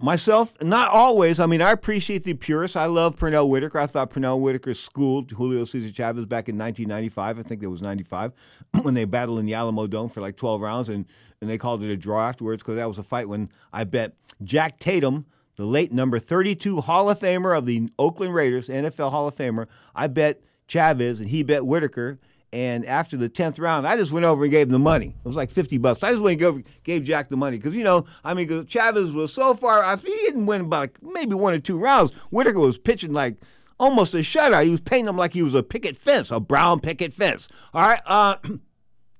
myself, 0.00 0.54
not 0.62 0.90
always. 0.90 1.40
I 1.40 1.46
mean, 1.46 1.62
I 1.62 1.70
appreciate 1.70 2.24
the 2.24 2.34
purists. 2.34 2.76
I 2.76 2.86
love 2.86 3.16
Pernell 3.16 3.48
Whitaker. 3.48 3.78
I 3.78 3.86
thought 3.86 4.10
Pernell 4.10 4.40
Whitaker 4.40 4.74
schooled 4.74 5.32
Julio 5.32 5.64
Cesar 5.64 5.92
Chavez 5.92 6.26
back 6.26 6.48
in 6.48 6.58
1995. 6.58 7.38
I 7.38 7.42
think 7.42 7.62
it 7.62 7.68
was 7.68 7.82
95 7.82 8.32
when 8.82 8.94
they 8.94 9.04
battled 9.04 9.38
in 9.38 9.46
the 9.46 9.54
Alamo 9.54 9.86
Dome 9.86 10.08
for 10.08 10.20
like 10.20 10.36
12 10.36 10.60
rounds 10.60 10.88
and 10.88 11.06
and 11.40 11.50
they 11.50 11.58
called 11.58 11.82
it 11.82 11.90
a 11.90 11.96
draw 11.96 12.26
afterwards 12.26 12.62
because 12.62 12.76
that 12.76 12.88
was 12.88 12.98
a 12.98 13.02
fight 13.02 13.28
when 13.28 13.50
I 13.70 13.84
bet 13.84 14.14
Jack 14.42 14.78
Tatum, 14.78 15.26
the 15.56 15.66
late 15.66 15.92
number 15.92 16.18
32 16.18 16.80
Hall 16.80 17.10
of 17.10 17.20
Famer 17.20 17.56
of 17.56 17.66
the 17.66 17.90
Oakland 17.98 18.34
Raiders, 18.34 18.68
NFL 18.68 19.10
Hall 19.10 19.28
of 19.28 19.36
Famer, 19.36 19.66
I 19.94 20.06
bet 20.06 20.40
Chavez 20.66 21.20
and 21.20 21.28
he 21.28 21.42
bet 21.42 21.66
Whitaker. 21.66 22.18
And 22.56 22.86
after 22.86 23.18
the 23.18 23.28
10th 23.28 23.60
round, 23.60 23.86
I 23.86 23.98
just 23.98 24.12
went 24.12 24.24
over 24.24 24.44
and 24.44 24.50
gave 24.50 24.68
him 24.68 24.72
the 24.72 24.78
money. 24.78 25.08
It 25.08 25.28
was 25.28 25.36
like 25.36 25.50
50 25.50 25.76
bucks. 25.76 26.02
I 26.02 26.12
just 26.12 26.22
went 26.22 26.40
and 26.40 26.64
gave, 26.84 27.04
Jack 27.04 27.28
the 27.28 27.36
money 27.36 27.58
because, 27.58 27.76
you 27.76 27.84
know, 27.84 28.06
I 28.24 28.32
mean, 28.32 28.64
Chavez 28.64 29.10
was 29.10 29.30
so 29.30 29.52
far, 29.54 29.84
I 29.84 29.94
he 29.96 30.08
didn't 30.08 30.46
win 30.46 30.70
by 30.70 30.88
maybe 31.02 31.34
one 31.34 31.52
or 31.52 31.58
two 31.58 31.76
rounds. 31.76 32.12
Whitaker 32.30 32.58
was 32.58 32.78
pitching 32.78 33.12
like 33.12 33.36
almost 33.78 34.14
a 34.14 34.18
shutout. 34.20 34.64
He 34.64 34.70
was 34.70 34.80
painting 34.80 35.08
him 35.08 35.18
like 35.18 35.34
he 35.34 35.42
was 35.42 35.52
a 35.52 35.62
picket 35.62 35.98
fence, 35.98 36.30
a 36.30 36.40
brown 36.40 36.80
picket 36.80 37.12
fence. 37.12 37.50
All 37.74 37.82
right, 37.82 38.00
uh, 38.06 38.36
it 38.44 38.60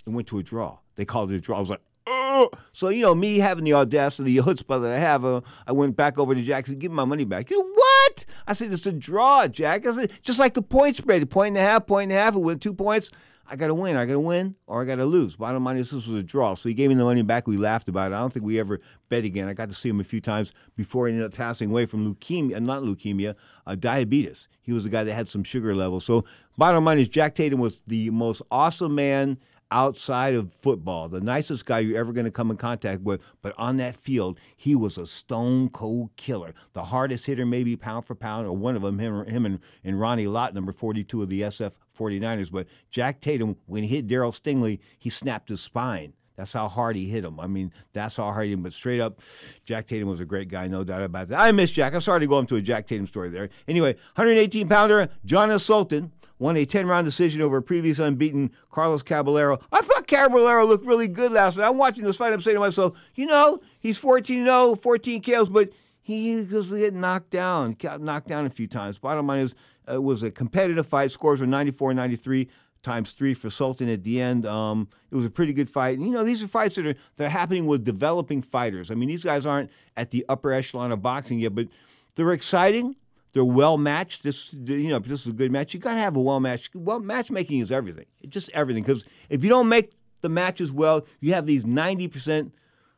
went 0.06 0.28
to 0.28 0.38
a 0.38 0.42
draw. 0.42 0.78
They 0.94 1.04
called 1.04 1.30
it 1.30 1.36
a 1.36 1.40
draw. 1.40 1.58
I 1.58 1.60
was 1.60 1.68
like, 1.68 1.82
oh. 2.06 2.50
So, 2.72 2.88
you 2.88 3.02
know, 3.02 3.14
me 3.14 3.36
having 3.36 3.64
the 3.64 3.74
audacity, 3.74 4.40
the 4.40 4.44
chutzpah 4.44 4.80
that 4.80 4.92
I 4.92 4.98
have, 4.98 5.26
uh, 5.26 5.42
I 5.66 5.72
went 5.72 5.94
back 5.94 6.16
over 6.16 6.34
to 6.34 6.40
Jack 6.40 6.60
and 6.60 6.68
said, 6.68 6.78
give 6.78 6.90
me 6.90 6.96
my 6.96 7.04
money 7.04 7.24
back. 7.24 7.50
He 7.50 7.54
said, 7.54 7.64
what? 8.06 8.24
I 8.46 8.52
said, 8.52 8.72
it's 8.72 8.86
a 8.86 8.92
draw, 8.92 9.48
Jack. 9.48 9.86
I 9.86 9.92
said, 9.92 10.12
just 10.22 10.38
like 10.38 10.54
the 10.54 10.62
point 10.62 10.96
spread, 10.96 11.22
a 11.22 11.26
point 11.26 11.56
and 11.56 11.58
a 11.58 11.68
half, 11.68 11.86
point 11.86 12.10
and 12.10 12.18
a 12.18 12.22
half, 12.22 12.34
it 12.34 12.40
went 12.40 12.62
two 12.62 12.74
points. 12.74 13.10
I 13.48 13.54
got 13.54 13.68
to 13.68 13.74
win. 13.74 13.96
I 13.96 14.06
got 14.06 14.14
to 14.14 14.20
win 14.20 14.56
or 14.66 14.82
I 14.82 14.84
got 14.84 14.96
to 14.96 15.04
lose. 15.04 15.36
Bottom 15.36 15.64
line 15.64 15.76
is 15.76 15.92
this 15.92 16.08
was 16.08 16.16
a 16.16 16.22
draw. 16.22 16.54
So 16.54 16.68
he 16.68 16.74
gave 16.74 16.88
me 16.88 16.96
the 16.96 17.04
money 17.04 17.22
back. 17.22 17.46
We 17.46 17.56
laughed 17.56 17.88
about 17.88 18.10
it. 18.10 18.16
I 18.16 18.18
don't 18.18 18.32
think 18.32 18.44
we 18.44 18.58
ever 18.58 18.80
bet 19.08 19.24
again. 19.24 19.46
I 19.46 19.52
got 19.52 19.68
to 19.68 19.74
see 19.74 19.88
him 19.88 20.00
a 20.00 20.04
few 20.04 20.20
times 20.20 20.52
before 20.74 21.06
he 21.06 21.12
ended 21.12 21.26
up 21.26 21.32
passing 21.32 21.70
away 21.70 21.86
from 21.86 22.12
leukemia, 22.12 22.60
not 22.60 22.82
leukemia, 22.82 23.36
uh, 23.64 23.76
diabetes. 23.76 24.48
He 24.62 24.72
was 24.72 24.84
a 24.84 24.88
guy 24.88 25.04
that 25.04 25.14
had 25.14 25.30
some 25.30 25.44
sugar 25.44 25.76
levels. 25.76 26.04
So 26.04 26.24
bottom 26.58 26.84
line 26.84 26.98
is 26.98 27.08
Jack 27.08 27.36
Tatum 27.36 27.60
was 27.60 27.82
the 27.86 28.10
most 28.10 28.42
awesome 28.50 28.96
man 28.96 29.38
outside 29.70 30.34
of 30.34 30.52
football, 30.52 31.08
the 31.08 31.20
nicest 31.20 31.66
guy 31.66 31.80
you're 31.80 31.98
ever 31.98 32.12
going 32.12 32.24
to 32.24 32.30
come 32.30 32.50
in 32.50 32.56
contact 32.56 33.02
with. 33.02 33.20
But 33.42 33.54
on 33.58 33.76
that 33.78 33.96
field, 33.96 34.38
he 34.56 34.74
was 34.74 34.98
a 34.98 35.06
stone 35.06 35.68
cold 35.70 36.10
killer. 36.16 36.54
The 36.72 36.84
hardest 36.84 37.26
hitter, 37.26 37.46
maybe 37.46 37.76
pound 37.76 38.06
for 38.06 38.14
pound, 38.14 38.46
or 38.46 38.56
one 38.56 38.76
of 38.76 38.82
them, 38.82 38.98
him, 38.98 39.26
him 39.26 39.46
and, 39.46 39.60
and 39.84 40.00
Ronnie 40.00 40.28
Lott, 40.28 40.54
number 40.54 40.72
42 40.72 41.22
of 41.22 41.28
the 41.28 41.42
SF 41.42 41.72
49ers. 41.98 42.50
But 42.50 42.66
Jack 42.90 43.20
Tatum, 43.20 43.56
when 43.66 43.82
he 43.82 43.88
hit 43.88 44.06
Darryl 44.06 44.32
Stingley, 44.32 44.78
he 44.98 45.10
snapped 45.10 45.48
his 45.48 45.60
spine. 45.60 46.12
That's 46.36 46.52
how 46.52 46.68
hard 46.68 46.96
he 46.96 47.08
hit 47.08 47.24
him. 47.24 47.40
I 47.40 47.46
mean, 47.46 47.72
that's 47.94 48.16
how 48.16 48.24
hard 48.24 48.44
he 48.44 48.50
hit 48.50 48.58
him. 48.58 48.62
But 48.62 48.74
straight 48.74 49.00
up, 49.00 49.20
Jack 49.64 49.86
Tatum 49.86 50.08
was 50.08 50.20
a 50.20 50.26
great 50.26 50.48
guy, 50.48 50.68
no 50.68 50.84
doubt 50.84 51.02
about 51.02 51.28
that. 51.28 51.40
I 51.40 51.50
miss 51.50 51.70
Jack. 51.70 51.94
I'm 51.94 52.02
sorry 52.02 52.20
to 52.20 52.26
go 52.26 52.38
into 52.38 52.56
a 52.56 52.62
Jack 52.62 52.86
Tatum 52.86 53.06
story 53.06 53.30
there. 53.30 53.48
Anyway, 53.66 53.94
118 54.14 54.68
pounder, 54.68 55.08
John 55.24 55.58
Sultan 55.58 56.12
won 56.38 56.56
a 56.56 56.64
10 56.64 56.86
round 56.86 57.04
decision 57.04 57.42
over 57.42 57.58
a 57.58 57.62
previous 57.62 57.98
unbeaten 57.98 58.50
Carlos 58.70 59.02
Caballero. 59.02 59.58
I 59.72 59.80
thought 59.80 60.06
Caballero 60.06 60.66
looked 60.66 60.86
really 60.86 61.08
good 61.08 61.32
last 61.32 61.56
night. 61.56 61.68
I'm 61.68 61.78
watching 61.78 62.04
this 62.04 62.16
fight. 62.16 62.32
I'm 62.32 62.40
saying 62.40 62.56
to 62.56 62.60
myself, 62.60 62.96
you 63.14 63.26
know, 63.26 63.60
he's 63.78 63.98
14 63.98 64.44
0, 64.44 64.74
14 64.74 65.20
kills, 65.20 65.48
but 65.48 65.70
he 66.02 66.44
was 66.44 66.70
getting 66.70 67.00
knocked 67.00 67.30
down, 67.30 67.72
got 67.72 68.00
knocked 68.00 68.28
down 68.28 68.46
a 68.46 68.50
few 68.50 68.68
times. 68.68 68.98
Bottom 68.98 69.26
line 69.26 69.40
is, 69.40 69.54
it 69.88 70.02
was 70.02 70.22
a 70.22 70.30
competitive 70.30 70.86
fight. 70.86 71.10
Scores 71.10 71.40
were 71.40 71.46
94 71.46 71.94
93 71.94 72.48
times 72.82 73.12
three 73.12 73.34
for 73.34 73.50
Sultan 73.50 73.88
at 73.88 74.04
the 74.04 74.20
end. 74.20 74.46
Um, 74.46 74.88
it 75.10 75.16
was 75.16 75.24
a 75.24 75.30
pretty 75.30 75.52
good 75.52 75.68
fight. 75.68 75.98
And, 75.98 76.06
you 76.06 76.12
know, 76.12 76.22
these 76.22 76.42
are 76.42 76.48
fights 76.48 76.76
that 76.76 76.86
are 76.86 76.94
that 77.16 77.26
are 77.26 77.28
happening 77.28 77.66
with 77.66 77.84
developing 77.84 78.42
fighters. 78.42 78.90
I 78.90 78.94
mean, 78.94 79.08
these 79.08 79.24
guys 79.24 79.44
aren't 79.44 79.70
at 79.96 80.12
the 80.12 80.24
upper 80.28 80.52
echelon 80.52 80.92
of 80.92 81.02
boxing 81.02 81.40
yet, 81.40 81.54
but 81.54 81.66
they're 82.14 82.32
exciting. 82.32 82.96
They're 83.36 83.44
well 83.44 83.76
matched. 83.76 84.22
This, 84.22 84.54
you 84.54 84.88
know, 84.88 84.98
this 84.98 85.20
is 85.20 85.26
a 85.26 85.32
good 85.34 85.52
match. 85.52 85.74
You 85.74 85.78
got 85.78 85.92
to 85.92 86.00
have 86.00 86.16
a 86.16 86.20
well 86.22 86.40
matched. 86.40 86.74
Well, 86.74 87.00
matchmaking 87.00 87.60
is 87.60 87.70
everything. 87.70 88.06
It's 88.22 88.32
just 88.32 88.48
everything. 88.54 88.82
Because 88.82 89.04
if 89.28 89.44
you 89.44 89.50
don't 89.50 89.68
make 89.68 89.92
the 90.22 90.30
matches 90.30 90.72
well, 90.72 91.06
you 91.20 91.34
have 91.34 91.44
these 91.44 91.66
ninety 91.66 92.08
percent. 92.08 92.54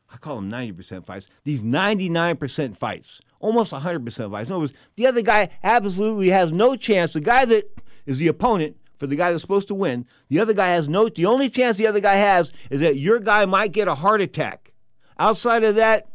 I 0.09 0.15
call 0.15 0.37
them 0.37 0.47
ninety 0.47 0.71
percent 0.71 1.05
fights. 1.05 1.27
These 1.43 1.61
ninety 1.61 2.07
nine 2.07 2.37
percent 2.37 2.77
fights, 2.77 3.19
almost 3.41 3.73
hundred 3.73 4.05
percent 4.05 4.31
fights. 4.31 4.47
In 4.49 4.53
other 4.53 4.61
words, 4.61 4.73
the 4.95 5.07
other 5.07 5.21
guy 5.21 5.49
absolutely 5.61 6.29
has 6.29 6.53
no 6.53 6.77
chance. 6.77 7.11
The 7.11 7.19
guy 7.19 7.43
that 7.43 7.77
is 8.05 8.19
the 8.19 8.29
opponent 8.29 8.77
for 8.95 9.07
the 9.07 9.17
guy 9.17 9.31
that's 9.31 9.41
supposed 9.41 9.67
to 9.67 9.75
win, 9.75 10.05
the 10.29 10.39
other 10.39 10.53
guy 10.53 10.69
has 10.69 10.87
no. 10.87 11.09
The 11.09 11.25
only 11.25 11.49
chance 11.49 11.75
the 11.75 11.87
other 11.87 11.99
guy 11.99 12.15
has 12.15 12.53
is 12.69 12.79
that 12.79 12.95
your 12.95 13.19
guy 13.19 13.43
might 13.45 13.73
get 13.73 13.89
a 13.89 13.95
heart 13.95 14.21
attack. 14.21 14.71
Outside 15.19 15.65
of 15.65 15.75
that, 15.75 16.07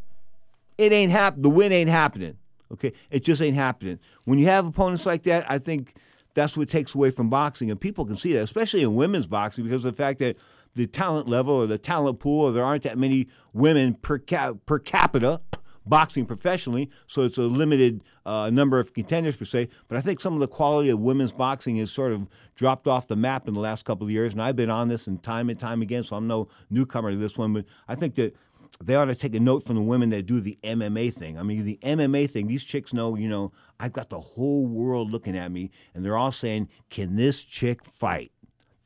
it 0.78 0.92
ain't 0.92 1.12
hap- 1.12 1.42
The 1.42 1.50
win 1.50 1.72
ain't 1.72 1.90
happening. 1.90 2.38
Okay, 2.74 2.92
it 3.10 3.24
just 3.24 3.40
ain't 3.40 3.56
happening. 3.56 3.98
When 4.24 4.38
you 4.38 4.46
have 4.46 4.66
opponents 4.66 5.06
like 5.06 5.22
that, 5.24 5.50
I 5.50 5.58
think 5.58 5.94
that's 6.34 6.56
what 6.56 6.68
takes 6.68 6.94
away 6.94 7.10
from 7.10 7.30
boxing, 7.30 7.70
and 7.70 7.80
people 7.80 8.04
can 8.04 8.16
see 8.16 8.32
that, 8.34 8.42
especially 8.42 8.82
in 8.82 8.94
women's 8.94 9.26
boxing, 9.26 9.64
because 9.64 9.84
of 9.84 9.96
the 9.96 10.02
fact 10.02 10.18
that 10.18 10.36
the 10.74 10.86
talent 10.86 11.28
level 11.28 11.54
or 11.54 11.66
the 11.66 11.78
talent 11.78 12.18
pool, 12.18 12.46
or 12.46 12.52
there 12.52 12.64
aren't 12.64 12.82
that 12.82 12.98
many 12.98 13.28
women 13.52 13.94
per 13.94 14.18
per 14.18 14.78
capita 14.78 15.40
boxing 15.86 16.24
professionally, 16.26 16.90
so 17.06 17.22
it's 17.22 17.38
a 17.38 17.42
limited 17.42 18.02
uh, 18.24 18.48
number 18.50 18.78
of 18.78 18.94
contenders 18.94 19.36
per 19.36 19.44
se. 19.44 19.68
But 19.86 19.98
I 19.98 20.00
think 20.00 20.18
some 20.18 20.34
of 20.34 20.40
the 20.40 20.48
quality 20.48 20.88
of 20.90 20.98
women's 20.98 21.32
boxing 21.32 21.76
has 21.76 21.90
sort 21.90 22.12
of 22.12 22.26
dropped 22.56 22.86
off 22.86 23.06
the 23.06 23.16
map 23.16 23.46
in 23.46 23.54
the 23.54 23.60
last 23.60 23.84
couple 23.84 24.06
of 24.06 24.10
years, 24.10 24.32
and 24.32 24.42
I've 24.42 24.56
been 24.56 24.70
on 24.70 24.88
this 24.88 25.06
and 25.06 25.22
time 25.22 25.50
and 25.50 25.58
time 25.58 25.82
again, 25.82 26.02
so 26.02 26.16
I'm 26.16 26.26
no 26.26 26.48
newcomer 26.70 27.10
to 27.10 27.16
this 27.16 27.36
one. 27.36 27.52
But 27.52 27.66
I 27.86 27.94
think 27.94 28.14
that 28.16 28.34
they 28.82 28.94
ought 28.94 29.06
to 29.06 29.14
take 29.14 29.34
a 29.34 29.40
note 29.40 29.64
from 29.64 29.76
the 29.76 29.82
women 29.82 30.10
that 30.10 30.26
do 30.26 30.40
the 30.40 30.58
MMA 30.62 31.12
thing. 31.12 31.38
I 31.38 31.42
mean, 31.42 31.64
the 31.64 31.78
MMA 31.82 32.28
thing, 32.28 32.46
these 32.46 32.64
chicks 32.64 32.92
know, 32.92 33.14
you 33.14 33.28
know, 33.28 33.52
I've 33.78 33.92
got 33.92 34.10
the 34.10 34.20
whole 34.20 34.66
world 34.66 35.10
looking 35.10 35.36
at 35.36 35.52
me, 35.52 35.70
and 35.94 36.04
they're 36.04 36.16
all 36.16 36.32
saying, 36.32 36.68
Can 36.90 37.16
this 37.16 37.42
chick 37.42 37.84
fight? 37.84 38.32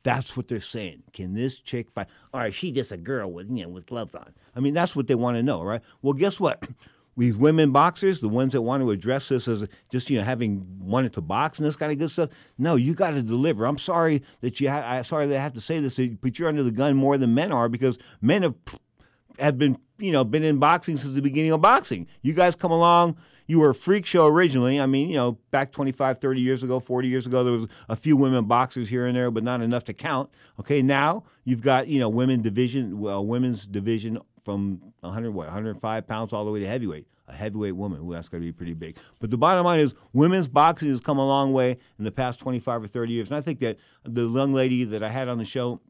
That's 0.03 0.37
what 0.37 0.47
they're 0.47 0.61
saying. 0.61 1.03
Can 1.11 1.33
this 1.33 1.59
chick 1.59 1.91
fight? 1.91 2.07
Or 2.33 2.47
is 2.47 2.55
she 2.55 2.71
just 2.71 2.91
a 2.91 2.97
girl 2.97 3.31
with, 3.31 3.49
you 3.49 3.63
know, 3.63 3.69
with 3.69 3.85
gloves 3.85 4.15
on? 4.15 4.33
I 4.55 4.59
mean, 4.59 4.73
that's 4.73 4.95
what 4.95 5.07
they 5.07 5.15
want 5.15 5.37
to 5.37 5.43
know, 5.43 5.61
right? 5.61 5.81
Well, 6.01 6.13
guess 6.13 6.39
what? 6.39 6.67
These 7.17 7.35
women 7.35 7.71
boxers, 7.73 8.21
the 8.21 8.29
ones 8.29 8.53
that 8.53 8.61
want 8.61 8.81
to 8.81 8.91
address 8.91 9.27
this 9.27 9.49
as 9.49 9.67
just 9.91 10.09
you 10.09 10.17
know 10.17 10.23
having 10.23 10.65
wanted 10.79 11.11
to 11.13 11.21
box 11.21 11.59
and 11.59 11.67
this 11.67 11.75
kind 11.75 11.91
of 11.91 11.97
good 11.97 12.11
stuff. 12.11 12.29
No, 12.57 12.75
you 12.75 12.93
got 12.93 13.09
to 13.09 13.21
deliver. 13.21 13.65
I'm 13.65 13.77
sorry 13.77 14.23
that 14.39 14.61
you. 14.61 14.69
Ha- 14.69 14.85
I'm 14.85 15.03
sorry 15.03 15.27
that 15.27 15.37
I 15.37 15.41
have 15.41 15.53
to 15.55 15.59
say 15.59 15.81
this, 15.81 15.99
but 16.21 16.39
you're 16.39 16.47
under 16.47 16.63
the 16.63 16.71
gun 16.71 16.95
more 16.95 17.17
than 17.17 17.33
men 17.33 17.51
are 17.51 17.67
because 17.67 17.99
men 18.21 18.43
have 18.43 18.55
have 19.39 19.57
been 19.57 19.77
you 19.97 20.11
know 20.11 20.23
been 20.23 20.43
in 20.43 20.57
boxing 20.57 20.97
since 20.97 21.13
the 21.15 21.21
beginning 21.21 21.51
of 21.51 21.61
boxing. 21.61 22.07
You 22.21 22.33
guys 22.33 22.55
come 22.55 22.71
along. 22.71 23.17
You 23.47 23.59
were 23.59 23.71
a 23.71 23.75
freak 23.75 24.05
show 24.05 24.27
originally. 24.27 24.79
I 24.79 24.85
mean, 24.85 25.09
you 25.09 25.15
know, 25.15 25.39
back 25.49 25.71
25, 25.71 26.19
30 26.19 26.39
years 26.39 26.61
ago, 26.61 26.79
40 26.79 27.07
years 27.07 27.25
ago, 27.25 27.43
there 27.43 27.51
was 27.51 27.65
a 27.89 27.95
few 27.95 28.15
women 28.15 28.45
boxers 28.45 28.89
here 28.89 29.07
and 29.07 29.17
there, 29.17 29.31
but 29.31 29.43
not 29.43 29.61
enough 29.61 29.83
to 29.85 29.93
count. 29.93 30.29
Okay, 30.59 30.83
now 30.83 31.23
you've 31.45 31.61
got, 31.61 31.87
you 31.87 31.99
know, 31.99 32.09
women 32.09 32.43
division, 32.43 32.99
well, 32.99 33.25
women's 33.25 33.65
division 33.65 34.19
from 34.43 34.93
100, 34.99 35.31
what, 35.31 35.47
105 35.47 36.07
pounds 36.07 36.31
all 36.31 36.45
the 36.45 36.51
way 36.51 36.59
to 36.59 36.67
heavyweight. 36.67 37.07
A 37.27 37.33
heavyweight 37.33 37.75
woman, 37.75 38.01
Ooh, 38.01 38.13
that's 38.13 38.29
going 38.29 38.41
to 38.41 38.45
be 38.45 38.51
pretty 38.51 38.75
big. 38.75 38.97
But 39.19 39.31
the 39.31 39.37
bottom 39.37 39.65
line 39.65 39.79
is, 39.79 39.95
women's 40.13 40.47
boxing 40.47 40.89
has 40.89 40.99
come 40.99 41.17
a 41.17 41.25
long 41.25 41.51
way 41.51 41.77
in 41.97 42.05
the 42.05 42.11
past 42.11 42.39
25 42.39 42.83
or 42.83 42.87
30 42.87 43.13
years. 43.13 43.29
And 43.29 43.37
I 43.37 43.41
think 43.41 43.59
that 43.61 43.77
the 44.03 44.27
young 44.27 44.53
lady 44.53 44.83
that 44.83 45.01
I 45.01 45.09
had 45.09 45.27
on 45.27 45.39
the 45.39 45.45
show, 45.45 45.81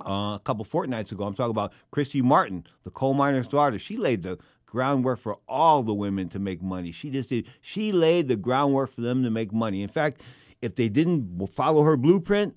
uh, 0.00 0.36
a 0.36 0.40
couple 0.44 0.64
fortnights 0.64 1.12
ago. 1.12 1.24
I'm 1.24 1.34
talking 1.34 1.50
about 1.50 1.72
Christy 1.90 2.22
Martin, 2.22 2.66
the 2.84 2.90
coal 2.90 3.14
miner's 3.14 3.48
daughter. 3.48 3.78
She 3.78 3.96
laid 3.96 4.22
the 4.22 4.38
groundwork 4.66 5.18
for 5.18 5.38
all 5.48 5.82
the 5.82 5.94
women 5.94 6.28
to 6.28 6.38
make 6.38 6.62
money. 6.62 6.92
She 6.92 7.10
just 7.10 7.30
did. 7.30 7.46
She 7.60 7.92
laid 7.92 8.28
the 8.28 8.36
groundwork 8.36 8.90
for 8.90 9.00
them 9.00 9.22
to 9.22 9.30
make 9.30 9.52
money. 9.52 9.82
In 9.82 9.88
fact, 9.88 10.20
if 10.60 10.74
they 10.74 10.88
didn't 10.88 11.46
follow 11.48 11.82
her 11.82 11.96
blueprint, 11.96 12.54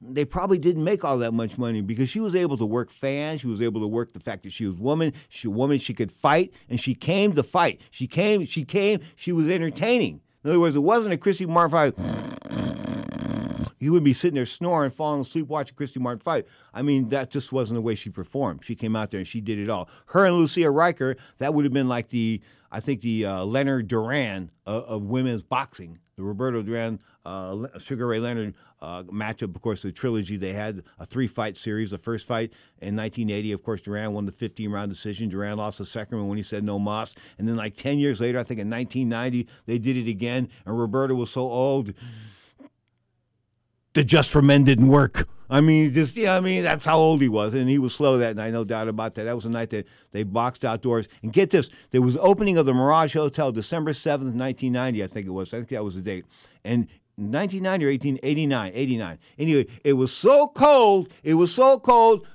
they 0.00 0.24
probably 0.24 0.58
didn't 0.58 0.84
make 0.84 1.04
all 1.04 1.18
that 1.18 1.32
much 1.32 1.56
money 1.56 1.80
because 1.80 2.08
she 2.10 2.20
was 2.20 2.34
able 2.34 2.58
to 2.58 2.66
work 2.66 2.90
fans. 2.90 3.40
She 3.40 3.46
was 3.46 3.62
able 3.62 3.80
to 3.80 3.86
work 3.86 4.12
the 4.12 4.20
fact 4.20 4.42
that 4.42 4.52
she 4.52 4.66
was 4.66 4.76
woman. 4.76 5.12
She 5.28 5.48
a 5.48 5.50
woman. 5.50 5.78
She 5.78 5.94
could 5.94 6.12
fight, 6.12 6.52
and 6.68 6.78
she 6.78 6.94
came 6.94 7.32
to 7.34 7.42
fight. 7.42 7.80
She 7.90 8.06
came. 8.06 8.44
She 8.44 8.64
came. 8.64 9.00
She 9.16 9.32
was 9.32 9.48
entertaining. 9.48 10.20
In 10.42 10.50
other 10.50 10.60
words, 10.60 10.76
it 10.76 10.80
wasn't 10.80 11.14
a 11.14 11.16
Christy 11.16 11.46
Martin 11.46 11.94
you 13.84 13.92
would 13.92 14.02
be 14.02 14.14
sitting 14.14 14.36
there 14.36 14.46
snoring, 14.46 14.90
falling 14.90 15.20
asleep 15.20 15.46
watching 15.46 15.76
Christy 15.76 16.00
Martin 16.00 16.20
fight. 16.20 16.46
I 16.72 16.80
mean, 16.80 17.10
that 17.10 17.30
just 17.30 17.52
wasn't 17.52 17.76
the 17.76 17.82
way 17.82 17.94
she 17.94 18.08
performed. 18.08 18.64
She 18.64 18.74
came 18.74 18.96
out 18.96 19.10
there 19.10 19.18
and 19.18 19.28
she 19.28 19.42
did 19.42 19.58
it 19.58 19.68
all. 19.68 19.90
Her 20.06 20.24
and 20.24 20.36
Lucia 20.36 20.60
Rijker, 20.60 21.16
that 21.36 21.52
would 21.52 21.66
have 21.66 21.74
been 21.74 21.86
like 21.86 22.08
the, 22.08 22.40
I 22.72 22.80
think, 22.80 23.02
the 23.02 23.26
uh, 23.26 23.44
Leonard 23.44 23.86
Duran 23.88 24.50
of, 24.64 24.84
of, 24.84 25.02
women's 25.02 25.42
boxing. 25.42 25.98
The 26.16 26.22
Roberto 26.22 26.62
Duran, 26.62 26.98
uh, 27.26 27.66
Sugar 27.78 28.06
Ray 28.06 28.20
Leonard 28.20 28.54
uh, 28.80 29.02
matchup, 29.02 29.54
of 29.54 29.60
course, 29.60 29.82
the 29.82 29.92
trilogy 29.92 30.38
they 30.38 30.54
had, 30.54 30.82
a 30.98 31.04
three 31.04 31.26
fight 31.26 31.56
series. 31.56 31.90
The 31.90 31.98
first 31.98 32.26
fight 32.26 32.52
in 32.78 32.96
1980, 32.96 33.52
of 33.52 33.62
course, 33.62 33.82
Duran 33.82 34.14
won 34.14 34.24
the 34.24 34.32
15 34.32 34.70
round 34.70 34.90
decision. 34.90 35.28
Duran 35.28 35.58
lost 35.58 35.76
the 35.76 35.84
second 35.84 36.16
one 36.18 36.28
when 36.28 36.38
he 36.38 36.42
said 36.42 36.64
no 36.64 36.78
mas. 36.78 37.14
And 37.36 37.46
then, 37.46 37.56
like 37.56 37.76
10 37.76 37.98
years 37.98 38.20
later, 38.20 38.38
I 38.38 38.44
think 38.44 38.60
in 38.60 38.70
1990, 38.70 39.46
they 39.66 39.78
did 39.78 39.98
it 39.98 40.08
again. 40.08 40.48
And 40.64 40.78
Roberto 40.78 41.14
was 41.14 41.30
so 41.30 41.42
old 41.42 41.92
the 43.94 44.04
Just 44.04 44.30
for 44.30 44.42
Men 44.42 44.64
didn't 44.64 44.88
work. 44.88 45.28
I 45.48 45.60
mean, 45.60 45.92
just 45.92 46.16
yeah, 46.16 46.36
I 46.36 46.40
mean 46.40 46.62
that's 46.62 46.84
how 46.84 46.98
old 46.98 47.20
he 47.20 47.28
was, 47.28 47.54
and 47.54 47.68
he 47.68 47.78
was 47.78 47.94
slow 47.94 48.18
that 48.18 48.34
night, 48.34 48.52
no 48.52 48.64
doubt 48.64 48.88
about 48.88 49.14
that. 49.14 49.24
That 49.24 49.34
was 49.34 49.44
the 49.44 49.50
night 49.50 49.70
that 49.70 49.86
they 50.12 50.22
boxed 50.22 50.64
outdoors. 50.64 51.08
And 51.22 51.32
get 51.32 51.50
this, 51.50 51.70
there 51.90 52.02
was 52.02 52.16
opening 52.16 52.56
of 52.56 52.66
the 52.66 52.74
Mirage 52.74 53.14
Hotel, 53.14 53.52
December 53.52 53.92
seventh, 53.92 54.34
nineteen 54.34 54.72
ninety, 54.72 55.04
I 55.04 55.06
think 55.06 55.26
it 55.26 55.30
was. 55.30 55.52
I 55.52 55.58
think 55.58 55.68
that 55.68 55.84
was 55.84 55.96
the 55.96 56.00
date. 56.00 56.24
And 56.64 56.88
1990 57.16 57.84
or 57.84 57.90
1889, 57.90 58.72
89. 58.74 59.18
Anyway, 59.38 59.66
it 59.84 59.92
was 59.92 60.12
so 60.12 60.48
cold. 60.48 61.08
It 61.22 61.34
was 61.34 61.54
so 61.54 61.78
cold. 61.78 62.26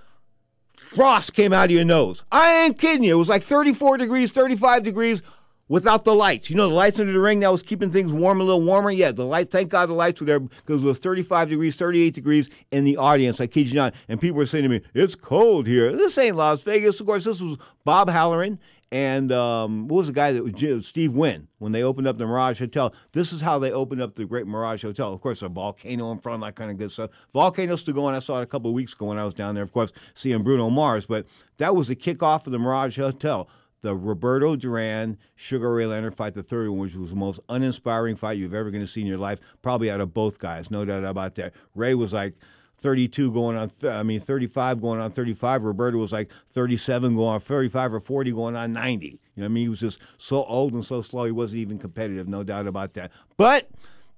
Frost 0.73 1.33
came 1.33 1.51
out 1.51 1.65
of 1.65 1.71
your 1.71 1.83
nose. 1.83 2.23
I 2.31 2.63
ain't 2.63 2.77
kidding 2.77 3.03
you. 3.03 3.15
It 3.15 3.17
was 3.17 3.27
like 3.27 3.43
34 3.43 3.97
degrees, 3.97 4.31
35 4.31 4.83
degrees 4.83 5.21
without 5.69 6.03
the 6.03 6.13
lights. 6.13 6.49
You 6.49 6.57
know, 6.57 6.67
the 6.67 6.75
lights 6.75 6.99
under 6.99 7.13
the 7.13 7.19
ring 7.19 7.39
that 7.39 7.51
was 7.51 7.63
keeping 7.63 7.89
things 7.89 8.11
warm, 8.11 8.41
a 8.41 8.43
little 8.43 8.61
warmer. 8.61 8.91
Yeah, 8.91 9.13
the 9.13 9.25
light. 9.25 9.49
Thank 9.49 9.69
God 9.69 9.87
the 9.87 9.93
lights 9.93 10.19
were 10.19 10.25
there 10.25 10.41
because 10.41 10.83
it 10.83 10.87
was 10.87 10.97
35 10.97 11.49
degrees, 11.49 11.77
38 11.77 12.13
degrees 12.13 12.49
in 12.71 12.83
the 12.83 12.97
audience. 12.97 13.39
I 13.39 13.47
kid 13.47 13.69
you 13.69 13.75
not. 13.75 13.93
And 14.09 14.19
people 14.19 14.37
were 14.37 14.45
saying 14.45 14.63
to 14.63 14.69
me, 14.69 14.81
"It's 14.93 15.15
cold 15.15 15.67
here. 15.67 15.95
This 15.95 16.17
ain't 16.17 16.35
Las 16.35 16.63
Vegas." 16.63 16.99
Of 16.99 17.05
course, 17.05 17.23
this 17.23 17.39
was 17.39 17.57
Bob 17.85 18.09
Halloran 18.09 18.59
and 18.91 19.31
um, 19.31 19.87
what 19.87 19.97
was 19.97 20.07
the 20.07 20.13
guy 20.13 20.31
that 20.31 20.43
was 20.43 20.87
Steve 20.87 21.13
Wynn 21.13 21.47
when 21.59 21.71
they 21.73 21.83
opened 21.83 22.07
up 22.07 22.17
the 22.17 22.25
Mirage 22.25 22.59
Hotel? 22.59 22.91
This 23.11 23.31
is 23.31 23.41
how 23.41 23.59
they 23.59 23.71
opened 23.71 24.01
up 24.01 24.15
the 24.15 24.25
Great 24.25 24.47
Mirage 24.47 24.81
Hotel. 24.81 25.13
Of 25.13 25.21
course, 25.21 25.43
a 25.43 25.49
volcano 25.49 26.11
in 26.11 26.17
front, 26.17 26.41
that 26.41 26.55
kind 26.55 26.71
of 26.71 26.77
good 26.77 26.91
stuff. 26.91 27.11
Volcano's 27.31 27.81
still 27.81 27.93
going. 27.93 28.15
I 28.15 28.19
saw 28.19 28.39
it 28.39 28.43
a 28.43 28.47
couple 28.47 28.71
of 28.71 28.73
weeks 28.73 28.93
ago 28.93 29.05
when 29.05 29.19
I 29.19 29.25
was 29.25 29.35
down 29.35 29.53
there. 29.53 29.63
Of 29.63 29.71
course, 29.71 29.91
seeing 30.15 30.41
Bruno 30.41 30.71
Mars, 30.71 31.05
but 31.05 31.27
that 31.57 31.75
was 31.75 31.89
the 31.89 31.95
kickoff 31.95 32.47
of 32.47 32.51
the 32.51 32.57
Mirage 32.57 32.97
Hotel. 32.97 33.47
The 33.81 33.95
Roberto 33.95 34.55
Duran 34.55 35.17
Sugar 35.35 35.73
Ray 35.73 35.85
Leonard 35.85 36.15
fight, 36.15 36.33
the 36.33 36.43
third 36.43 36.69
one, 36.69 36.79
which 36.79 36.95
was 36.95 37.11
the 37.11 37.15
most 37.15 37.39
uninspiring 37.47 38.15
fight 38.15 38.37
you've 38.37 38.53
ever 38.53 38.71
going 38.71 38.83
to 38.83 38.87
see 38.87 39.01
in 39.01 39.07
your 39.07 39.17
life, 39.17 39.39
probably 39.61 39.89
out 39.89 40.01
of 40.01 40.13
both 40.13 40.39
guys, 40.39 40.69
no 40.69 40.83
doubt 40.83 41.05
about 41.05 41.35
that. 41.35 41.53
Ray 41.75 41.93
was 41.95 42.11
like 42.11 42.35
32 42.79 43.31
going 43.31 43.57
on, 43.57 43.69
th- 43.69 43.93
I 43.93 44.03
mean, 44.03 44.19
35 44.19 44.81
going 44.81 44.99
on 44.99 45.11
35. 45.11 45.63
Roberto 45.63 45.97
was 45.97 46.11
like 46.11 46.29
37 46.51 47.15
going 47.15 47.35
on 47.35 47.39
35 47.39 47.93
or 47.93 47.99
40 47.99 48.31
going 48.31 48.55
on 48.55 48.73
90. 48.73 49.07
You 49.07 49.19
know 49.37 49.45
I 49.45 49.47
mean? 49.49 49.63
He 49.63 49.69
was 49.69 49.79
just 49.79 49.99
so 50.17 50.43
old 50.45 50.73
and 50.73 50.83
so 50.83 51.01
slow, 51.01 51.25
he 51.25 51.31
wasn't 51.31 51.59
even 51.59 51.77
competitive, 51.77 52.27
no 52.27 52.43
doubt 52.43 52.67
about 52.67 52.93
that. 52.93 53.11
But 53.37 53.69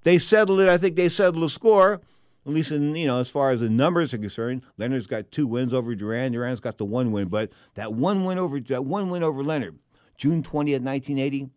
they 0.02 0.18
settled 0.18 0.60
it. 0.60 0.68
I 0.68 0.78
think 0.78 0.96
they 0.96 1.08
settled 1.08 1.42
the 1.42 1.48
score, 1.48 2.00
at 2.44 2.52
least 2.52 2.72
in, 2.72 2.94
you 2.96 3.06
know, 3.06 3.20
as 3.20 3.28
far 3.28 3.50
as 3.50 3.60
the 3.60 3.68
numbers 3.68 4.12
are 4.12 4.18
concerned. 4.18 4.62
Leonard's 4.76 5.06
got 5.06 5.30
two 5.30 5.46
wins 5.46 5.72
over 5.72 5.94
Duran. 5.94 6.32
Duran's 6.32 6.60
got 6.60 6.78
the 6.78 6.84
one 6.84 7.12
win, 7.12 7.28
but 7.28 7.50
that 7.74 7.92
one 7.92 8.24
win 8.24 8.38
over, 8.38 8.60
that 8.60 8.84
one 8.84 9.10
win 9.10 9.22
over 9.22 9.42
Leonard, 9.44 9.78
June 10.16 10.42
20th, 10.42 10.82
1980, 10.82 11.50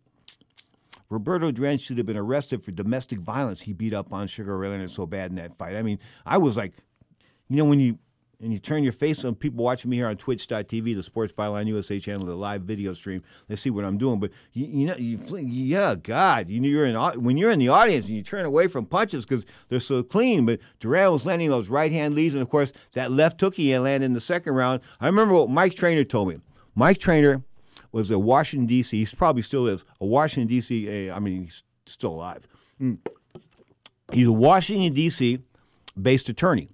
Roberto 1.08 1.50
Duran 1.52 1.78
should 1.78 1.98
have 1.98 2.06
been 2.06 2.16
arrested 2.16 2.64
for 2.64 2.72
domestic 2.72 3.18
violence. 3.18 3.62
He 3.62 3.72
beat 3.72 3.94
up 3.94 4.12
on 4.12 4.26
Sugar 4.26 4.56
Ray 4.56 4.68
Leonard 4.68 4.90
so 4.90 5.06
bad 5.06 5.30
in 5.30 5.36
that 5.36 5.56
fight. 5.56 5.76
I 5.76 5.82
mean, 5.82 5.98
I 6.24 6.38
was 6.38 6.56
like, 6.56 6.72
you 7.48 7.56
know, 7.56 7.64
when 7.64 7.78
you 7.78 7.98
and 8.40 8.52
you 8.52 8.58
turn 8.58 8.84
your 8.84 8.92
face 8.92 9.24
on 9.24 9.34
people 9.34 9.64
watching 9.64 9.90
me 9.90 9.96
here 9.96 10.06
on 10.06 10.16
Twitch.tv, 10.16 10.94
the 10.94 11.02
Sports 11.02 11.32
Byline 11.32 11.66
USA 11.68 11.98
channel, 11.98 12.26
the 12.26 12.34
live 12.34 12.62
video 12.62 12.92
stream, 12.92 13.22
they 13.48 13.56
see 13.56 13.70
what 13.70 13.84
I'm 13.84 13.96
doing. 13.96 14.20
But 14.20 14.30
you, 14.52 14.66
you 14.66 14.86
know, 14.86 14.96
you, 14.96 15.18
yeah, 15.38 15.94
God, 15.94 16.50
you 16.50 16.60
know, 16.60 16.68
you're 16.68 16.86
in 16.86 16.96
when 17.22 17.36
you're 17.36 17.50
in 17.50 17.58
the 17.58 17.68
audience 17.68 18.06
and 18.06 18.14
you 18.14 18.22
turn 18.22 18.44
away 18.44 18.68
from 18.68 18.84
punches 18.84 19.24
because 19.24 19.46
they're 19.68 19.80
so 19.80 20.02
clean. 20.02 20.44
But 20.44 20.60
Duran 20.80 21.12
was 21.12 21.24
landing 21.24 21.48
those 21.48 21.68
right 21.68 21.90
hand 21.90 22.14
leads, 22.14 22.34
and 22.34 22.42
of 22.42 22.50
course 22.50 22.72
that 22.92 23.10
left 23.10 23.40
hook 23.40 23.54
he 23.54 23.76
landed 23.78 24.06
in 24.06 24.12
the 24.12 24.20
second 24.20 24.52
round. 24.52 24.80
I 25.00 25.06
remember 25.06 25.34
what 25.34 25.48
Mike 25.48 25.74
Trainer 25.74 26.04
told 26.04 26.28
me. 26.28 26.38
Mike 26.74 26.98
Trainer 26.98 27.42
was 27.92 28.10
a 28.10 28.18
Washington 28.18 28.66
D.C. 28.66 29.02
He 29.02 29.16
probably 29.16 29.42
still 29.42 29.66
is 29.66 29.84
a 30.00 30.04
Washington 30.06 30.48
D.C. 30.48 31.10
I 31.10 31.18
mean, 31.18 31.44
he's 31.44 31.62
still 31.86 32.12
alive. 32.12 32.46
Mm. 32.80 32.98
He's 34.12 34.26
a 34.26 34.32
Washington 34.32 34.92
D.C. 34.92 35.38
based 36.00 36.28
attorney 36.28 36.68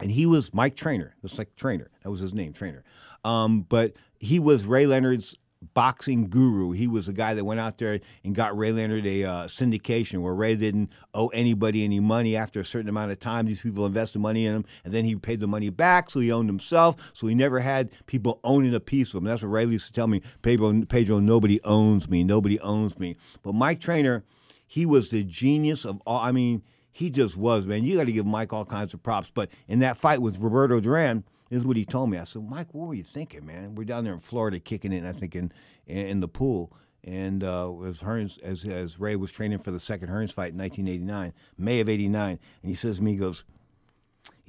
and 0.00 0.10
he 0.10 0.26
was 0.26 0.54
Mike 0.54 0.76
Trainer, 0.76 1.16
just 1.22 1.38
like 1.38 1.56
Trainer. 1.56 1.90
That 2.02 2.10
was 2.10 2.20
his 2.20 2.34
name, 2.34 2.52
Trainer. 2.52 2.84
Um, 3.24 3.62
but 3.62 3.94
he 4.18 4.38
was 4.38 4.64
Ray 4.64 4.86
Leonard's 4.86 5.34
boxing 5.74 6.28
guru. 6.28 6.70
He 6.72 6.86
was 6.86 7.06
the 7.06 7.12
guy 7.12 7.34
that 7.34 7.44
went 7.44 7.60
out 7.60 7.78
there 7.78 8.00
and 8.24 8.34
got 8.34 8.56
Ray 8.56 8.72
Leonard 8.72 9.06
a 9.06 9.24
uh, 9.24 9.46
syndication 9.46 10.20
where 10.20 10.34
Ray 10.34 10.54
didn't 10.54 10.90
owe 11.14 11.28
anybody 11.28 11.84
any 11.84 12.00
money 12.00 12.36
after 12.36 12.60
a 12.60 12.64
certain 12.64 12.88
amount 12.88 13.10
of 13.10 13.18
time. 13.18 13.46
These 13.46 13.60
people 13.60 13.84
invested 13.84 14.20
money 14.20 14.46
in 14.46 14.54
him, 14.54 14.64
and 14.84 14.92
then 14.92 15.04
he 15.04 15.16
paid 15.16 15.40
the 15.40 15.46
money 15.46 15.70
back, 15.70 16.10
so 16.10 16.20
he 16.20 16.30
owned 16.30 16.48
himself. 16.48 16.96
So 17.12 17.26
he 17.26 17.34
never 17.34 17.60
had 17.60 17.90
people 18.06 18.40
owning 18.44 18.74
a 18.74 18.80
piece 18.80 19.10
of 19.10 19.18
him. 19.18 19.24
That's 19.24 19.42
what 19.42 19.48
Ray 19.48 19.66
used 19.66 19.88
to 19.88 19.92
tell 19.92 20.06
me, 20.06 20.22
Pedro, 20.42 20.84
Pedro, 20.86 21.18
nobody 21.18 21.60
owns 21.64 22.08
me. 22.08 22.22
Nobody 22.22 22.60
owns 22.60 22.98
me. 22.98 23.16
But 23.42 23.54
Mike 23.54 23.80
Trainer, 23.80 24.24
he 24.66 24.86
was 24.86 25.10
the 25.10 25.24
genius 25.24 25.84
of 25.84 26.00
all. 26.06 26.20
I 26.20 26.30
mean, 26.30 26.62
he 26.98 27.10
just 27.10 27.36
was, 27.36 27.64
man. 27.64 27.84
You 27.84 27.96
got 27.96 28.06
to 28.06 28.12
give 28.12 28.26
Mike 28.26 28.52
all 28.52 28.64
kinds 28.64 28.92
of 28.92 29.00
props. 29.04 29.30
But 29.32 29.50
in 29.68 29.78
that 29.78 29.96
fight 29.96 30.20
with 30.20 30.36
Roberto 30.38 30.80
Duran, 30.80 31.22
this 31.48 31.60
is 31.60 31.64
what 31.64 31.76
he 31.76 31.84
told 31.84 32.10
me. 32.10 32.18
I 32.18 32.24
said, 32.24 32.42
Mike, 32.42 32.74
what 32.74 32.88
were 32.88 32.94
you 32.94 33.04
thinking, 33.04 33.46
man? 33.46 33.76
We're 33.76 33.84
down 33.84 34.02
there 34.02 34.14
in 34.14 34.18
Florida 34.18 34.58
kicking 34.58 34.92
it, 34.92 35.04
I 35.04 35.12
think, 35.12 35.36
in, 35.36 35.52
in 35.86 36.18
the 36.18 36.26
pool. 36.26 36.72
And 37.04 37.44
uh, 37.44 37.72
as, 37.82 38.00
Hearns, 38.00 38.42
as, 38.42 38.64
as 38.64 38.98
Ray 38.98 39.14
was 39.14 39.30
training 39.30 39.58
for 39.58 39.70
the 39.70 39.78
second 39.78 40.08
Hearns 40.08 40.32
fight 40.32 40.54
in 40.54 40.58
1989, 40.58 41.34
May 41.56 41.78
of 41.78 41.88
89, 41.88 42.30
and 42.30 42.40
he 42.68 42.74
says 42.74 42.96
to 42.96 43.04
me, 43.04 43.12
he 43.12 43.18
goes, 43.18 43.44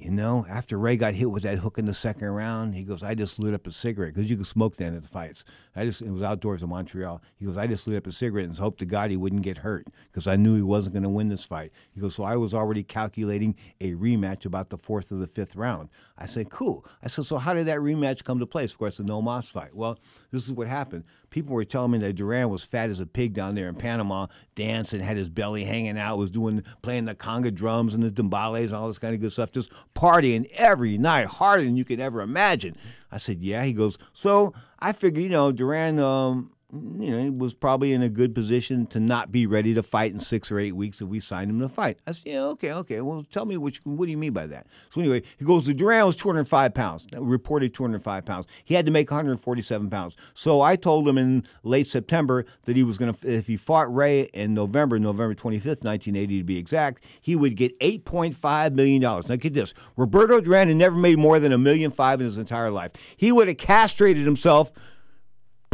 you 0.00 0.10
know, 0.10 0.46
after 0.48 0.78
Ray 0.78 0.96
got 0.96 1.12
hit 1.12 1.30
with 1.30 1.42
that 1.42 1.58
hook 1.58 1.76
in 1.76 1.84
the 1.84 1.92
second 1.92 2.28
round, 2.28 2.74
he 2.74 2.84
goes, 2.84 3.02
I 3.02 3.14
just 3.14 3.38
lit 3.38 3.52
up 3.52 3.66
a 3.66 3.70
cigarette 3.70 4.14
because 4.14 4.30
you 4.30 4.36
could 4.36 4.46
smoke 4.46 4.76
then 4.76 4.94
at 4.94 5.02
the 5.02 5.08
fights. 5.08 5.44
I 5.76 5.84
just 5.84 6.00
it 6.00 6.10
was 6.10 6.22
outdoors 6.22 6.62
in 6.62 6.70
Montreal. 6.70 7.20
He 7.36 7.44
goes, 7.44 7.58
I 7.58 7.66
just 7.66 7.86
lit 7.86 7.98
up 7.98 8.06
a 8.06 8.12
cigarette 8.12 8.46
and 8.46 8.56
hoped 8.56 8.78
to 8.78 8.86
God 8.86 9.10
he 9.10 9.18
wouldn't 9.18 9.42
get 9.42 9.58
hurt 9.58 9.88
because 10.10 10.26
I 10.26 10.36
knew 10.36 10.56
he 10.56 10.62
wasn't 10.62 10.94
going 10.94 11.02
to 11.02 11.10
win 11.10 11.28
this 11.28 11.44
fight. 11.44 11.70
He 11.92 12.00
goes, 12.00 12.14
so 12.14 12.24
I 12.24 12.36
was 12.36 12.54
already 12.54 12.82
calculating 12.82 13.56
a 13.80 13.92
rematch 13.92 14.46
about 14.46 14.70
the 14.70 14.78
fourth 14.78 15.12
or 15.12 15.16
the 15.16 15.26
fifth 15.26 15.54
round. 15.54 15.90
I 16.16 16.24
said, 16.24 16.48
cool. 16.48 16.86
I 17.02 17.08
said, 17.08 17.26
so 17.26 17.36
how 17.36 17.52
did 17.52 17.66
that 17.66 17.80
rematch 17.80 18.24
come 18.24 18.38
to 18.38 18.46
place? 18.46 18.72
Of 18.72 18.78
course, 18.78 18.96
the 18.96 19.04
No 19.04 19.20
Mas 19.20 19.48
fight. 19.48 19.74
Well, 19.74 19.98
this 20.30 20.44
is 20.44 20.52
what 20.52 20.68
happened. 20.68 21.04
People 21.30 21.54
were 21.54 21.64
telling 21.64 21.92
me 21.92 21.98
that 21.98 22.14
Duran 22.14 22.48
was 22.48 22.62
fat 22.62 22.90
as 22.90 23.00
a 23.00 23.06
pig 23.06 23.32
down 23.32 23.54
there 23.54 23.68
in 23.68 23.74
Panama, 23.74 24.26
dancing, 24.54 25.00
had 25.00 25.16
his 25.16 25.28
belly 25.28 25.64
hanging 25.64 25.98
out, 25.98 26.18
was 26.18 26.30
doing 26.30 26.62
playing 26.82 27.04
the 27.04 27.14
conga 27.14 27.54
drums 27.54 27.94
and 27.94 28.02
the 28.02 28.10
timbales 28.10 28.66
and 28.66 28.74
all 28.74 28.88
this 28.88 28.98
kind 28.98 29.14
of 29.14 29.20
good 29.20 29.32
stuff, 29.32 29.50
just 29.52 29.70
partying 29.94 30.50
every 30.52 30.98
night, 30.98 31.26
harder 31.26 31.64
than 31.64 31.76
you 31.76 31.84
could 31.84 32.00
ever 32.00 32.20
imagine. 32.20 32.76
I 33.10 33.18
said, 33.18 33.42
yeah. 33.42 33.64
He 33.64 33.72
goes, 33.72 33.98
so 34.12 34.54
I 34.78 34.92
figured, 34.92 35.22
you 35.22 35.30
know, 35.30 35.52
Duran, 35.52 35.98
um, 35.98 36.52
you 36.72 37.10
know, 37.10 37.22
he 37.22 37.30
was 37.30 37.54
probably 37.54 37.92
in 37.92 38.02
a 38.02 38.08
good 38.08 38.34
position 38.34 38.86
to 38.86 39.00
not 39.00 39.32
be 39.32 39.46
ready 39.46 39.74
to 39.74 39.82
fight 39.82 40.12
in 40.12 40.20
six 40.20 40.50
or 40.50 40.58
eight 40.58 40.76
weeks 40.76 41.00
if 41.00 41.08
we 41.08 41.20
signed 41.20 41.50
him 41.50 41.60
to 41.60 41.68
fight. 41.68 41.98
I 42.06 42.12
said, 42.12 42.22
yeah, 42.24 42.42
okay, 42.42 42.72
okay. 42.72 43.00
Well, 43.00 43.24
tell 43.30 43.44
me 43.44 43.56
what, 43.56 43.74
you, 43.74 43.80
what 43.84 44.06
do 44.06 44.10
you 44.10 44.16
mean 44.16 44.32
by 44.32 44.46
that? 44.46 44.66
So 44.90 45.00
anyway, 45.00 45.22
he 45.38 45.44
goes, 45.44 45.66
the 45.66 45.74
Duran 45.74 46.06
was 46.06 46.16
205 46.16 46.74
pounds, 46.74 47.06
reported 47.16 47.74
205 47.74 48.24
pounds. 48.24 48.46
He 48.64 48.74
had 48.74 48.86
to 48.86 48.92
make 48.92 49.10
147 49.10 49.90
pounds. 49.90 50.16
So 50.34 50.60
I 50.60 50.76
told 50.76 51.08
him 51.08 51.18
in 51.18 51.44
late 51.62 51.86
September 51.86 52.44
that 52.66 52.76
he 52.76 52.82
was 52.82 52.98
going 52.98 53.12
to, 53.12 53.28
if 53.28 53.46
he 53.46 53.56
fought 53.56 53.92
Ray 53.92 54.22
in 54.34 54.54
November, 54.54 54.98
November 54.98 55.34
25th, 55.34 55.84
1980 55.84 56.38
to 56.38 56.44
be 56.44 56.58
exact, 56.58 57.04
he 57.20 57.34
would 57.34 57.56
get 57.56 57.78
$8.5 57.80 58.74
million. 58.74 59.02
Now 59.02 59.20
get 59.20 59.54
this, 59.54 59.74
Roberto 59.96 60.40
Duran 60.40 60.68
had 60.68 60.76
never 60.76 60.96
made 60.96 61.18
more 61.18 61.40
than 61.40 61.52
a 61.52 61.58
million 61.58 61.90
five 61.90 62.20
in 62.20 62.26
his 62.26 62.38
entire 62.38 62.70
life. 62.70 62.92
He 63.16 63.32
would 63.32 63.48
have 63.48 63.56
castrated 63.56 64.24
himself 64.24 64.72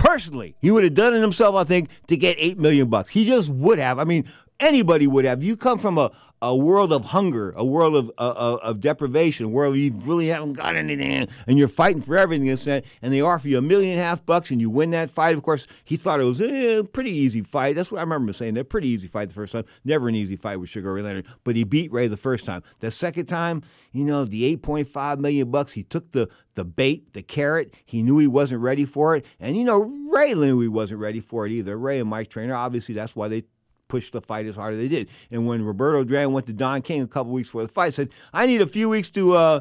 personally. 0.06 0.54
He 0.60 0.70
would 0.70 0.84
have 0.84 0.94
done 0.94 1.14
it 1.14 1.20
himself, 1.20 1.54
I 1.56 1.64
think, 1.64 1.90
to 2.06 2.16
get 2.16 2.36
eight 2.38 2.58
million 2.58 2.88
bucks. 2.88 3.10
He 3.10 3.26
just 3.26 3.48
would 3.48 3.78
have. 3.78 3.98
I 3.98 4.04
mean, 4.04 4.30
anybody 4.60 5.06
would 5.06 5.24
have. 5.24 5.42
You 5.42 5.56
come 5.56 5.78
from 5.78 5.98
a, 5.98 6.12
a 6.46 6.54
world 6.54 6.92
of 6.92 7.06
hunger, 7.06 7.52
a 7.56 7.64
world 7.64 7.96
of, 7.96 8.08
uh, 8.18 8.58
of 8.62 8.78
deprivation, 8.78 9.50
where 9.50 9.74
you 9.74 9.92
really 9.92 10.28
haven't 10.28 10.52
got 10.52 10.76
anything, 10.76 11.26
and 11.46 11.58
you're 11.58 11.66
fighting 11.66 12.00
for 12.00 12.16
everything, 12.16 12.48
and 12.48 13.12
they 13.12 13.20
offer 13.20 13.48
you 13.48 13.58
a 13.58 13.62
million 13.62 13.92
and 13.92 14.00
a 14.00 14.04
half 14.04 14.24
bucks, 14.24 14.52
and 14.52 14.60
you 14.60 14.70
win 14.70 14.90
that 14.90 15.10
fight. 15.10 15.36
Of 15.36 15.42
course, 15.42 15.66
he 15.82 15.96
thought 15.96 16.20
it 16.20 16.24
was 16.24 16.40
eh, 16.40 16.78
a 16.78 16.84
pretty 16.84 17.10
easy 17.10 17.42
fight. 17.42 17.74
That's 17.74 17.90
what 17.90 17.98
I 17.98 18.02
remember 18.02 18.32
saying. 18.32 18.54
That 18.54 18.68
pretty 18.68 18.86
easy 18.86 19.08
fight 19.08 19.28
the 19.28 19.34
first 19.34 19.54
time. 19.54 19.64
Never 19.84 20.08
an 20.08 20.14
easy 20.14 20.36
fight 20.36 20.60
with 20.60 20.68
Sugar 20.68 20.92
Ray 20.92 21.02
Leonard, 21.02 21.26
but 21.42 21.56
he 21.56 21.64
beat 21.64 21.90
Ray 21.90 22.06
the 22.06 22.16
first 22.16 22.44
time. 22.44 22.62
The 22.78 22.92
second 22.92 23.26
time, 23.26 23.62
you 23.90 24.04
know, 24.04 24.24
the 24.24 24.56
8.5 24.56 25.18
million 25.18 25.50
bucks, 25.50 25.72
he 25.72 25.82
took 25.82 26.12
the 26.12 26.28
the 26.54 26.64
bait, 26.64 27.12
the 27.12 27.22
carrot. 27.22 27.74
He 27.84 28.02
knew 28.02 28.18
he 28.18 28.28
wasn't 28.28 28.62
ready 28.62 28.84
for 28.84 29.16
it, 29.16 29.26
and 29.40 29.56
you 29.56 29.64
know, 29.64 29.80
Ray 30.12 30.32
knew 30.32 30.60
he 30.60 30.68
wasn't 30.68 31.00
ready 31.00 31.20
for 31.20 31.44
it 31.44 31.50
either. 31.50 31.76
Ray 31.76 31.98
and 31.98 32.08
Mike 32.08 32.30
Trainer, 32.30 32.54
obviously, 32.54 32.94
that's 32.94 33.16
why 33.16 33.26
they 33.26 33.44
pushed 33.88 34.12
the 34.12 34.20
fight 34.20 34.46
as 34.46 34.56
hard 34.56 34.74
as 34.74 34.80
they 34.80 34.88
did. 34.88 35.08
And 35.30 35.46
when 35.46 35.64
Roberto 35.64 36.04
Duran 36.04 36.32
went 36.32 36.46
to 36.46 36.52
Don 36.52 36.82
King 36.82 37.02
a 37.02 37.06
couple 37.06 37.32
weeks 37.32 37.48
before 37.48 37.62
the 37.62 37.72
fight, 37.72 37.94
said, 37.94 38.10
"I 38.32 38.46
need 38.46 38.60
a 38.60 38.66
few 38.66 38.88
weeks 38.88 39.08
to, 39.10 39.34
uh, 39.34 39.60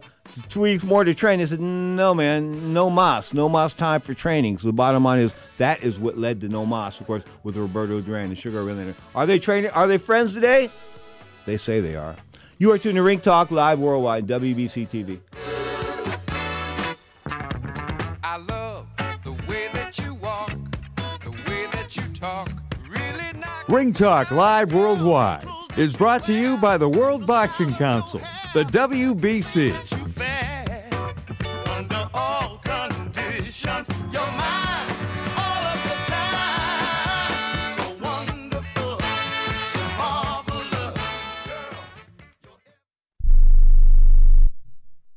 two 0.49 0.61
weeks 0.61 0.83
more 0.83 1.03
to 1.03 1.13
train." 1.13 1.39
He 1.39 1.45
said, 1.45 1.61
"No, 1.61 2.13
man, 2.13 2.73
no 2.73 2.89
mas, 2.89 3.33
no 3.33 3.47
mas 3.49 3.73
time 3.73 4.01
for 4.01 4.13
training." 4.13 4.57
So 4.57 4.67
the 4.67 4.73
bottom 4.73 5.03
line 5.03 5.19
is 5.19 5.35
that 5.57 5.83
is 5.83 5.99
what 5.99 6.17
led 6.17 6.41
to 6.41 6.49
no 6.49 6.65
mas, 6.65 6.99
of 6.99 7.07
course, 7.07 7.25
with 7.43 7.55
Roberto 7.57 8.01
Duran 8.01 8.25
and 8.25 8.37
Sugar 8.37 8.63
Ray 8.63 8.73
Leonard. 8.73 8.95
Are 9.13 9.25
they 9.25 9.39
training? 9.39 9.71
Are 9.71 9.87
they 9.87 9.97
friends 9.97 10.33
today? 10.33 10.69
They 11.45 11.57
say 11.57 11.79
they 11.79 11.95
are. 11.95 12.15
You 12.57 12.71
are 12.71 12.77
tuned 12.77 12.95
to 12.95 13.03
Ring 13.03 13.19
Talk 13.19 13.51
Live 13.51 13.79
Worldwide, 13.79 14.27
WBC 14.27 14.85
TV. 14.87 15.19
Ring 23.75 23.91
Talk 23.91 24.31
Live 24.31 24.73
Worldwide 24.73 25.45
is 25.75 25.97
brought 25.97 26.23
to 26.27 26.33
you 26.33 26.55
by 26.55 26.77
the 26.77 26.87
World 26.87 27.27
Boxing 27.27 27.73
Council, 27.73 28.21
the 28.53 28.63
WBC. 28.63 30.04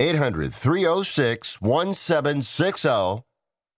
800 0.00 0.54
306 0.54 1.60
1760. 1.60 3.22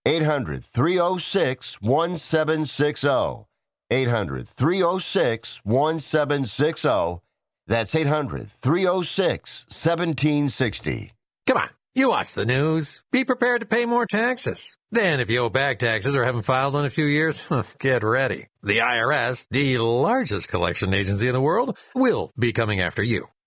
800 0.05 0.63
306 0.63 1.81
1760. 1.81 3.45
800 3.91 4.47
306 4.47 5.61
1760. 5.65 7.21
That's 7.67 7.95
800 7.95 8.49
306 8.49 9.65
1760. 9.67 11.11
Come 11.45 11.57
on, 11.57 11.69
you 11.93 12.09
watch 12.09 12.33
the 12.35 12.45
news. 12.45 13.03
Be 13.11 13.25
prepared 13.25 13.59
to 13.59 13.67
pay 13.67 13.85
more 13.85 14.05
taxes. 14.05 14.77
Then, 14.91 15.19
if 15.19 15.29
you 15.29 15.39
owe 15.39 15.49
back 15.49 15.79
taxes 15.79 16.15
or 16.15 16.23
haven't 16.23 16.43
filed 16.43 16.77
in 16.77 16.85
a 16.85 16.89
few 16.89 17.05
years, 17.05 17.45
get 17.79 18.01
ready. 18.01 18.47
The 18.61 18.77
IRS, 18.77 19.45
the 19.51 19.77
largest 19.79 20.47
collection 20.47 20.93
agency 20.93 21.27
in 21.27 21.33
the 21.33 21.41
world, 21.41 21.77
will 21.93 22.31
be 22.39 22.53
coming 22.53 22.79
after 22.79 23.03
you 23.03 23.27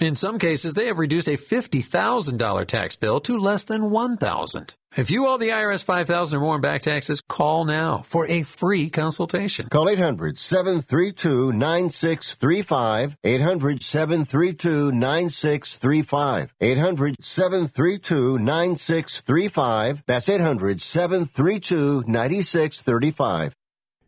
In 0.00 0.14
some 0.14 0.38
cases, 0.38 0.72
they 0.72 0.86
have 0.86 0.98
reduced 0.98 1.28
a 1.28 1.32
$50,000 1.32 2.66
tax 2.66 2.96
bill 2.96 3.20
to 3.20 3.36
less 3.36 3.64
than 3.64 3.90
1000 3.90 4.74
If 4.96 5.10
you 5.10 5.26
owe 5.26 5.36
the 5.36 5.50
IRS 5.50 5.84
5000 5.84 6.38
or 6.38 6.40
more 6.40 6.54
in 6.54 6.62
back 6.62 6.80
taxes, 6.80 7.20
call 7.20 7.66
now 7.66 7.98
for 7.98 8.26
a 8.26 8.42
free 8.42 8.88
consultation. 8.88 9.68
Call 9.68 9.90
800 9.90 10.38
732 10.38 11.52
9635. 11.52 13.18
800 13.22 13.82
732 13.82 14.90
9635. 14.90 16.54
800 16.62 17.16
732 17.20 18.38
9635. 18.38 20.02
That's 20.06 20.28
800 20.30 20.80
732 20.80 22.04
9635. 22.06 23.54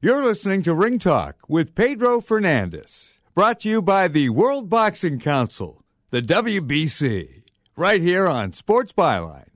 You're 0.01 0.25
listening 0.25 0.63
to 0.63 0.75
Ring 0.75 0.99
Talk 0.99 1.37
with 1.49 1.75
Pedro 1.75 2.23
Fernandez. 2.23 3.11
Brought 3.35 3.61
to 3.61 3.69
you 3.71 3.81
by 3.81 4.09
the 4.09 4.29
World 4.29 4.69
Boxing 4.69 5.19
Council, 5.19 5.82
the 6.13 6.21
WBC, 6.21 7.43
right 7.75 8.01
here 8.03 8.29
on 8.29 8.53
Sports 8.53 8.93
Byline. 8.93 9.47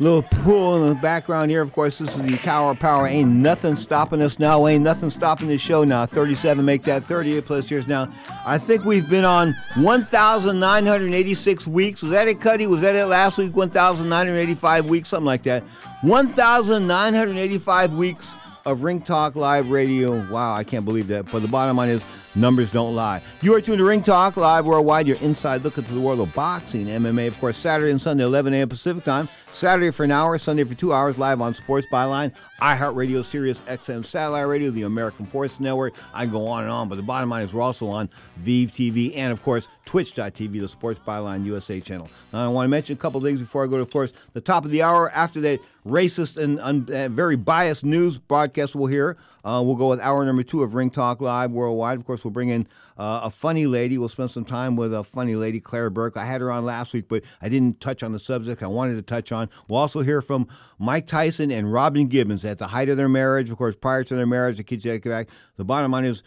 Little 0.00 0.24
pool 0.24 0.82
in 0.82 0.88
the 0.88 0.96
background 0.96 1.52
here. 1.52 1.62
Of 1.62 1.72
course, 1.72 1.98
this 1.98 2.16
is 2.16 2.22
the 2.22 2.36
Tower 2.38 2.74
Power. 2.74 3.06
Ain't 3.06 3.30
nothing 3.30 3.76
stopping 3.76 4.20
us 4.20 4.40
now. 4.40 4.66
Ain't 4.66 4.82
nothing 4.82 5.10
stopping 5.10 5.46
this 5.46 5.60
show 5.60 5.84
now. 5.84 6.06
37, 6.06 6.64
make 6.64 6.82
that 6.82 7.04
38 7.04 7.44
plus 7.44 7.70
years 7.70 7.86
now. 7.86 8.12
I 8.44 8.58
think 8.58 8.84
we've 8.84 9.08
been 9.08 9.24
on 9.24 9.54
1,986 9.76 11.68
weeks. 11.68 12.02
Was 12.02 12.10
that 12.10 12.26
it, 12.26 12.40
Cuddy? 12.40 12.66
Was 12.66 12.82
that 12.82 12.96
it 12.96 13.06
last 13.06 13.38
week? 13.38 13.54
1,985 13.54 14.86
weeks, 14.86 15.08
something 15.08 15.24
like 15.24 15.44
that. 15.44 15.62
1,985 16.02 17.94
weeks 17.94 18.34
of 18.66 18.82
Ring 18.82 19.00
Talk 19.00 19.36
Live 19.36 19.70
Radio. 19.70 20.28
Wow, 20.28 20.54
I 20.54 20.64
can't 20.64 20.84
believe 20.84 21.06
that. 21.08 21.30
But 21.30 21.42
the 21.42 21.48
bottom 21.48 21.76
line 21.76 21.90
is, 21.90 22.04
numbers 22.34 22.72
don't 22.72 22.94
lie. 22.94 23.22
You 23.42 23.54
are 23.54 23.60
tuned 23.60 23.78
to 23.78 23.84
Ring 23.84 24.02
Talk 24.02 24.36
Live 24.36 24.66
Worldwide, 24.66 25.06
your 25.06 25.16
inside 25.18 25.62
look 25.62 25.78
into 25.78 25.92
the 25.92 26.00
world 26.00 26.20
of 26.20 26.32
boxing, 26.34 26.86
MMA, 26.86 27.28
of 27.28 27.38
course, 27.38 27.56
Saturday 27.56 27.90
and 27.90 28.00
Sunday, 28.00 28.24
11 28.24 28.54
a.m. 28.54 28.68
Pacific 28.68 29.04
Time. 29.04 29.28
Saturday 29.52 29.90
for 29.92 30.02
an 30.04 30.10
hour, 30.10 30.36
Sunday 30.36 30.64
for 30.64 30.74
two 30.74 30.92
hours, 30.92 31.18
live 31.18 31.40
on 31.40 31.54
Sports 31.54 31.86
Byline, 31.92 32.32
iHeartRadio, 32.60 33.24
Sirius 33.24 33.60
XM 33.62 34.04
Satellite 34.04 34.48
Radio, 34.48 34.70
the 34.70 34.82
American 34.82 35.26
Force 35.26 35.60
Network. 35.60 35.94
I 36.12 36.24
can 36.24 36.32
go 36.32 36.48
on 36.48 36.64
and 36.64 36.72
on, 36.72 36.88
but 36.88 36.96
the 36.96 37.02
bottom 37.02 37.30
line 37.30 37.44
is 37.44 37.52
we're 37.52 37.62
also 37.62 37.86
on 37.88 38.10
Vive 38.38 38.72
TV 38.72 39.16
and, 39.16 39.32
of 39.32 39.42
course, 39.42 39.68
Twitch.tv, 39.84 40.60
the 40.60 40.66
Sports 40.68 40.98
Byline 40.98 41.44
USA 41.44 41.80
channel. 41.80 42.10
Now, 42.32 42.44
I 42.44 42.48
want 42.48 42.64
to 42.64 42.68
mention 42.68 42.94
a 42.94 42.98
couple 42.98 43.20
things 43.20 43.40
before 43.40 43.62
I 43.62 43.66
go 43.66 43.76
to, 43.76 43.82
of 43.82 43.90
course, 43.90 44.12
the 44.32 44.40
top 44.40 44.64
of 44.64 44.70
the 44.72 44.82
hour. 44.82 45.10
After 45.10 45.40
that 45.42 45.60
racist 45.86 46.42
and 46.42 46.58
un- 46.60 46.88
uh, 46.92 47.08
very 47.08 47.36
biased 47.36 47.84
news 47.84 48.18
broadcast 48.18 48.74
we'll 48.74 48.86
hear, 48.86 49.16
uh, 49.44 49.62
we'll 49.64 49.76
go 49.76 49.88
with 49.88 50.00
hour 50.00 50.24
number 50.24 50.42
two 50.42 50.62
of 50.62 50.74
Ring 50.74 50.90
Talk 50.90 51.20
Live 51.20 51.50
Worldwide. 51.50 51.98
Of 51.98 52.06
course, 52.06 52.24
we'll 52.24 52.32
bring 52.32 52.48
in 52.48 52.66
uh, 52.96 53.20
a 53.24 53.30
funny 53.30 53.66
lady. 53.66 53.98
We'll 53.98 54.08
spend 54.08 54.30
some 54.30 54.44
time 54.44 54.76
with 54.76 54.94
a 54.94 55.04
funny 55.04 55.36
lady, 55.36 55.60
Claire 55.60 55.90
Burke. 55.90 56.16
I 56.16 56.24
had 56.24 56.40
her 56.40 56.50
on 56.50 56.64
last 56.64 56.94
week, 56.94 57.08
but 57.08 57.22
I 57.42 57.48
didn't 57.48 57.80
touch 57.80 58.02
on 58.02 58.12
the 58.12 58.18
subject 58.18 58.62
I 58.62 58.66
wanted 58.66 58.94
to 58.94 59.02
touch 59.02 59.32
on. 59.32 59.50
We'll 59.68 59.80
also 59.80 60.00
hear 60.00 60.22
from 60.22 60.48
Mike 60.78 61.06
Tyson 61.06 61.50
and 61.50 61.72
Robin 61.72 62.08
Givens 62.08 62.44
at 62.44 62.58
the 62.58 62.68
height 62.68 62.88
of 62.88 62.96
their 62.96 63.08
marriage. 63.08 63.50
Of 63.50 63.58
course, 63.58 63.76
prior 63.76 64.04
to 64.04 64.14
their 64.14 64.26
marriage, 64.26 64.56
the 64.56 64.64
kids 64.64 64.84
get 64.84 65.04
back. 65.04 65.28
The 65.56 65.64
bottom 65.64 65.92
line 65.92 66.04
is 66.04 66.22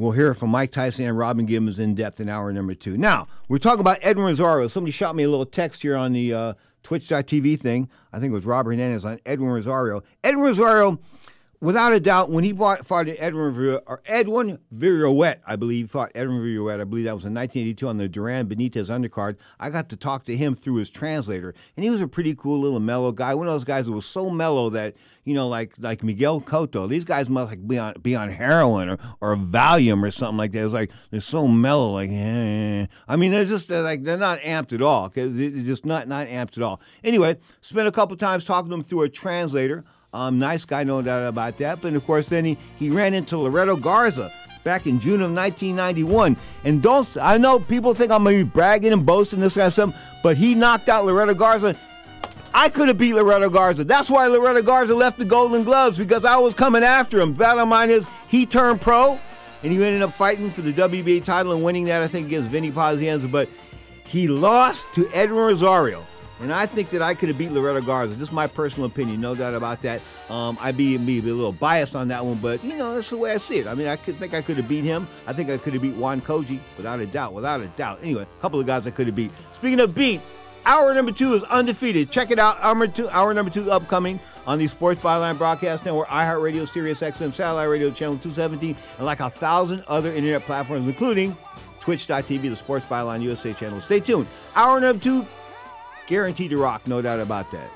We'll 0.00 0.12
hear 0.12 0.32
from 0.32 0.48
Mike 0.48 0.70
Tyson 0.70 1.04
and 1.04 1.18
Robin 1.18 1.44
Givens 1.44 1.78
in 1.78 1.94
depth 1.94 2.20
in 2.20 2.30
hour 2.30 2.50
number 2.54 2.72
two. 2.72 2.96
Now, 2.96 3.28
we're 3.48 3.58
talking 3.58 3.80
about 3.80 3.98
Edwin 4.00 4.24
Rosario. 4.24 4.66
Somebody 4.66 4.92
shot 4.92 5.14
me 5.14 5.24
a 5.24 5.28
little 5.28 5.44
text 5.44 5.82
here 5.82 5.94
on 5.94 6.14
the 6.14 6.32
uh, 6.32 6.54
Twitch.tv 6.82 7.60
thing. 7.60 7.86
I 8.10 8.18
think 8.18 8.30
it 8.30 8.34
was 8.34 8.46
Robert 8.46 8.70
Hernandez 8.70 9.04
on 9.04 9.20
Edwin 9.26 9.50
Rosario. 9.50 10.02
Edwin 10.24 10.42
Rosario 10.42 11.00
without 11.60 11.92
a 11.92 12.00
doubt, 12.00 12.30
when 12.30 12.44
he 12.44 12.52
fought, 12.52 12.90
Edwin 12.90 13.52
Vir- 13.52 13.82
or 13.86 14.02
Edwin 14.06 14.58
Viruet, 14.74 15.40
I 15.46 15.56
believe, 15.56 15.90
fought 15.90 16.10
Edwin 16.14 16.40
Viruet. 16.40 16.80
I 16.80 16.84
believe 16.84 17.04
that 17.04 17.14
was 17.14 17.24
in 17.24 17.34
1982 17.34 17.88
on 17.88 17.96
the 17.98 18.08
Duran 18.08 18.48
Benitez 18.48 18.88
undercard. 18.90 19.36
I 19.58 19.70
got 19.70 19.88
to 19.90 19.96
talk 19.96 20.24
to 20.24 20.36
him 20.36 20.54
through 20.54 20.76
his 20.76 20.90
translator, 20.90 21.54
and 21.76 21.84
he 21.84 21.90
was 21.90 22.00
a 22.00 22.08
pretty 22.08 22.34
cool 22.34 22.60
little 22.60 22.80
mellow 22.80 23.12
guy. 23.12 23.34
One 23.34 23.46
of 23.46 23.52
those 23.52 23.64
guys 23.64 23.86
that 23.86 23.92
was 23.92 24.06
so 24.06 24.30
mellow 24.30 24.70
that 24.70 24.94
you 25.24 25.34
know, 25.34 25.48
like 25.48 25.74
like 25.78 26.02
Miguel 26.02 26.40
Cotto. 26.40 26.88
These 26.88 27.04
guys 27.04 27.28
must 27.28 27.50
like 27.50 27.66
be 27.66 27.78
on 27.78 27.94
be 28.00 28.16
on 28.16 28.30
heroin 28.30 28.88
or, 28.88 28.98
or 29.20 29.36
Valium 29.36 30.02
or 30.02 30.10
something 30.10 30.38
like 30.38 30.52
that. 30.52 30.64
It's 30.64 30.72
like 30.72 30.90
they're 31.10 31.20
so 31.20 31.46
mellow. 31.46 31.92
Like, 31.92 32.10
eh. 32.10 32.86
I 33.06 33.16
mean, 33.16 33.30
they're 33.30 33.44
just 33.44 33.68
they're 33.68 33.82
like 33.82 34.02
they're 34.02 34.16
not 34.16 34.38
amped 34.40 34.72
at 34.72 34.82
all. 34.82 35.08
Cause 35.10 35.36
they're 35.36 35.50
just 35.50 35.84
not 35.84 36.08
not 36.08 36.26
amped 36.26 36.56
at 36.56 36.62
all. 36.62 36.80
Anyway, 37.04 37.36
spent 37.60 37.86
a 37.86 37.92
couple 37.92 38.16
times 38.16 38.44
talking 38.44 38.70
to 38.70 38.74
him 38.74 38.82
through 38.82 39.02
a 39.02 39.08
translator. 39.08 39.84
Um, 40.12 40.38
nice 40.38 40.64
guy, 40.64 40.84
no 40.84 41.02
doubt 41.02 41.28
about 41.28 41.58
that. 41.58 41.80
But 41.80 41.94
of 41.94 42.04
course, 42.04 42.28
then 42.28 42.44
he, 42.44 42.58
he 42.76 42.90
ran 42.90 43.14
into 43.14 43.38
Loreto 43.38 43.76
Garza 43.76 44.32
back 44.64 44.86
in 44.86 44.98
June 44.98 45.22
of 45.22 45.32
1991. 45.32 46.36
And 46.64 46.82
don't 46.82 47.08
I 47.16 47.38
know 47.38 47.60
people 47.60 47.94
think 47.94 48.10
I'm 48.10 48.24
gonna 48.24 48.36
be 48.36 48.42
bragging 48.42 48.92
and 48.92 49.06
boasting 49.06 49.40
this 49.40 49.54
kind 49.54 49.68
of 49.68 49.72
stuff, 49.72 49.94
but 50.22 50.36
he 50.36 50.54
knocked 50.54 50.88
out 50.88 51.06
Loreto 51.06 51.34
Garza. 51.34 51.76
I 52.52 52.68
could 52.68 52.88
have 52.88 52.98
beat 52.98 53.14
Loreto 53.14 53.48
Garza. 53.48 53.84
That's 53.84 54.10
why 54.10 54.26
Loreto 54.26 54.62
Garza 54.62 54.94
left 54.94 55.18
the 55.18 55.24
Golden 55.24 55.62
Gloves 55.62 55.96
because 55.96 56.24
I 56.24 56.36
was 56.36 56.54
coming 56.54 56.82
after 56.82 57.20
him. 57.20 57.32
Battle 57.32 57.64
mine 57.64 57.90
is 57.90 58.08
he 58.26 58.44
turned 58.44 58.80
pro, 58.80 59.20
and 59.62 59.72
he 59.72 59.82
ended 59.84 60.02
up 60.02 60.12
fighting 60.12 60.50
for 60.50 60.62
the 60.62 60.72
WBA 60.72 61.24
title 61.24 61.52
and 61.52 61.62
winning 61.62 61.84
that 61.84 62.02
I 62.02 62.08
think 62.08 62.26
against 62.26 62.50
Vinny 62.50 62.72
Pazienza. 62.72 63.30
But 63.30 63.48
he 64.04 64.26
lost 64.26 64.92
to 64.94 65.08
Edwin 65.14 65.38
Rosario. 65.38 66.04
And 66.40 66.52
I 66.52 66.64
think 66.64 66.88
that 66.90 67.02
I 67.02 67.14
could 67.14 67.28
have 67.28 67.36
beat 67.36 67.52
Loreto 67.52 67.82
Garza. 67.82 68.16
Just 68.16 68.32
my 68.32 68.46
personal 68.46 68.86
opinion, 68.86 69.20
no 69.20 69.34
doubt 69.34 69.54
about 69.54 69.82
that. 69.82 70.00
Um, 70.30 70.56
I'd 70.60 70.76
be, 70.76 70.96
be 70.96 71.18
a 71.18 71.22
little 71.22 71.52
biased 71.52 71.94
on 71.94 72.08
that 72.08 72.24
one, 72.24 72.38
but 72.38 72.64
you 72.64 72.76
know 72.76 72.94
that's 72.94 73.10
the 73.10 73.18
way 73.18 73.32
I 73.32 73.36
see 73.36 73.58
it. 73.58 73.66
I 73.66 73.74
mean, 73.74 73.86
I 73.86 73.96
could 73.96 74.16
think 74.16 74.32
I 74.32 74.40
could 74.40 74.56
have 74.56 74.68
beat 74.68 74.84
him. 74.84 75.06
I 75.26 75.34
think 75.34 75.50
I 75.50 75.58
could 75.58 75.74
have 75.74 75.82
beat 75.82 75.94
Juan 75.96 76.22
Koji 76.22 76.58
without 76.78 76.98
a 76.98 77.06
doubt, 77.06 77.34
without 77.34 77.60
a 77.60 77.66
doubt. 77.68 78.00
Anyway, 78.02 78.22
a 78.22 78.40
couple 78.40 78.58
of 78.58 78.66
guys 78.66 78.86
I 78.86 78.90
could 78.90 79.06
have 79.06 79.16
beat. 79.16 79.30
Speaking 79.52 79.80
of 79.80 79.94
beat, 79.94 80.22
hour 80.64 80.94
number 80.94 81.12
two 81.12 81.34
is 81.34 81.42
undefeated. 81.44 82.10
Check 82.10 82.30
it 82.30 82.38
out. 82.38 82.56
Hour 82.60 82.86
two, 82.86 83.10
hour 83.10 83.34
number 83.34 83.50
two 83.50 83.70
upcoming 83.70 84.18
on 84.46 84.58
the 84.58 84.66
Sports 84.66 85.00
Byline 85.02 85.36
Broadcast 85.36 85.84
Network, 85.84 86.08
iHeartRadio, 86.08 86.66
Sirius 86.66 87.00
XM, 87.00 87.34
Satellite 87.34 87.68
Radio, 87.68 87.90
Channel 87.90 88.16
217, 88.16 88.74
and 88.96 89.06
like 89.06 89.20
a 89.20 89.28
thousand 89.28 89.84
other 89.86 90.10
internet 90.10 90.42
platforms, 90.42 90.88
including 90.88 91.36
Twitch.tv, 91.80 92.42
the 92.42 92.56
Sports 92.56 92.86
Byline 92.86 93.20
USA 93.22 93.52
channel. 93.52 93.80
Stay 93.80 94.00
tuned. 94.00 94.26
Hour 94.54 94.80
number 94.80 95.02
two 95.02 95.26
Guaranteed 96.10 96.50
to 96.50 96.58
rock, 96.58 96.88
no 96.88 97.00
doubt 97.00 97.20
about 97.20 97.46
that. 97.52 97.70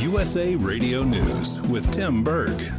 USA 0.00 0.54
Radio 0.54 1.02
News 1.02 1.60
with 1.68 1.92
Tim 1.92 2.24
Berg. 2.24 2.72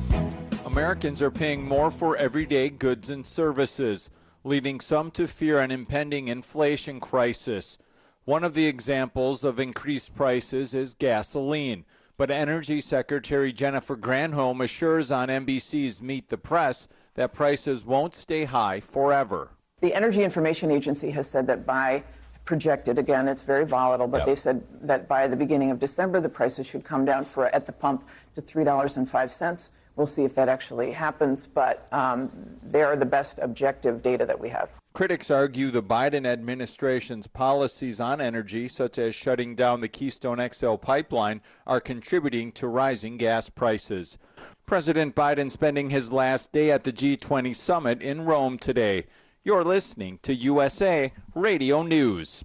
Americans 0.65 1.21
are 1.21 1.29
paying 1.29 1.63
more 1.63 1.91
for 1.91 2.17
everyday 2.17 2.71
goods 2.71 3.11
and 3.11 3.23
services 3.23 4.09
leading 4.45 4.79
some 4.79 5.09
to 5.09 5.27
fear 5.27 5.59
an 5.59 5.71
impending 5.71 6.27
inflation 6.27 6.99
crisis. 6.99 7.79
One 8.25 8.43
of 8.43 8.53
the 8.53 8.67
examples 8.67 9.43
of 9.43 9.59
increased 9.59 10.15
prices 10.15 10.75
is 10.75 10.93
gasoline, 10.93 11.83
but 12.15 12.29
Energy 12.29 12.79
Secretary 12.79 13.51
Jennifer 13.51 13.97
Granholm 13.97 14.63
assures 14.63 15.09
on 15.09 15.29
NBC's 15.29 15.99
Meet 15.99 16.29
the 16.29 16.37
Press 16.37 16.87
that 17.15 17.33
prices 17.33 17.85
won't 17.85 18.13
stay 18.13 18.45
high 18.45 18.79
forever. 18.79 19.49
The 19.81 19.95
Energy 19.95 20.23
Information 20.23 20.69
Agency 20.69 21.09
has 21.09 21.27
said 21.27 21.47
that 21.47 21.65
by 21.65 22.03
projected 22.45 22.99
again 22.99 23.27
it's 23.27 23.41
very 23.41 23.65
volatile 23.65 24.05
but 24.05 24.17
yep. 24.19 24.27
they 24.27 24.35
said 24.35 24.61
that 24.79 25.07
by 25.07 25.25
the 25.25 25.35
beginning 25.35 25.71
of 25.71 25.79
December 25.79 26.21
the 26.21 26.29
prices 26.29 26.67
should 26.67 26.83
come 26.83 27.03
down 27.03 27.23
for 27.23 27.47
at 27.47 27.65
the 27.65 27.71
pump 27.71 28.07
to 28.35 28.41
$3.05 28.41 29.71
We'll 29.95 30.07
see 30.07 30.23
if 30.23 30.35
that 30.35 30.49
actually 30.49 30.91
happens, 30.91 31.47
but 31.47 31.87
um, 31.93 32.29
they 32.61 32.83
are 32.83 32.97
the 32.97 33.05
best 33.05 33.39
objective 33.41 34.01
data 34.01 34.25
that 34.25 34.39
we 34.39 34.49
have. 34.49 34.69
Critics 34.93 35.31
argue 35.31 35.71
the 35.71 35.83
Biden 35.83 36.25
administration's 36.25 37.27
policies 37.27 37.99
on 37.99 38.19
energy, 38.19 38.67
such 38.67 38.97
as 38.97 39.15
shutting 39.15 39.55
down 39.55 39.81
the 39.81 39.87
Keystone 39.87 40.45
XL 40.51 40.75
pipeline, 40.75 41.41
are 41.65 41.79
contributing 41.79 42.51
to 42.53 42.67
rising 42.67 43.17
gas 43.17 43.49
prices. 43.49 44.17
President 44.65 45.15
Biden 45.15 45.49
spending 45.49 45.89
his 45.89 46.11
last 46.11 46.51
day 46.51 46.71
at 46.71 46.83
the 46.83 46.91
G20 46.91 47.55
summit 47.55 48.01
in 48.01 48.25
Rome 48.25 48.57
today. 48.57 49.05
You're 49.43 49.63
listening 49.63 50.19
to 50.23 50.33
USA 50.33 51.13
Radio 51.35 51.83
News. 51.83 52.43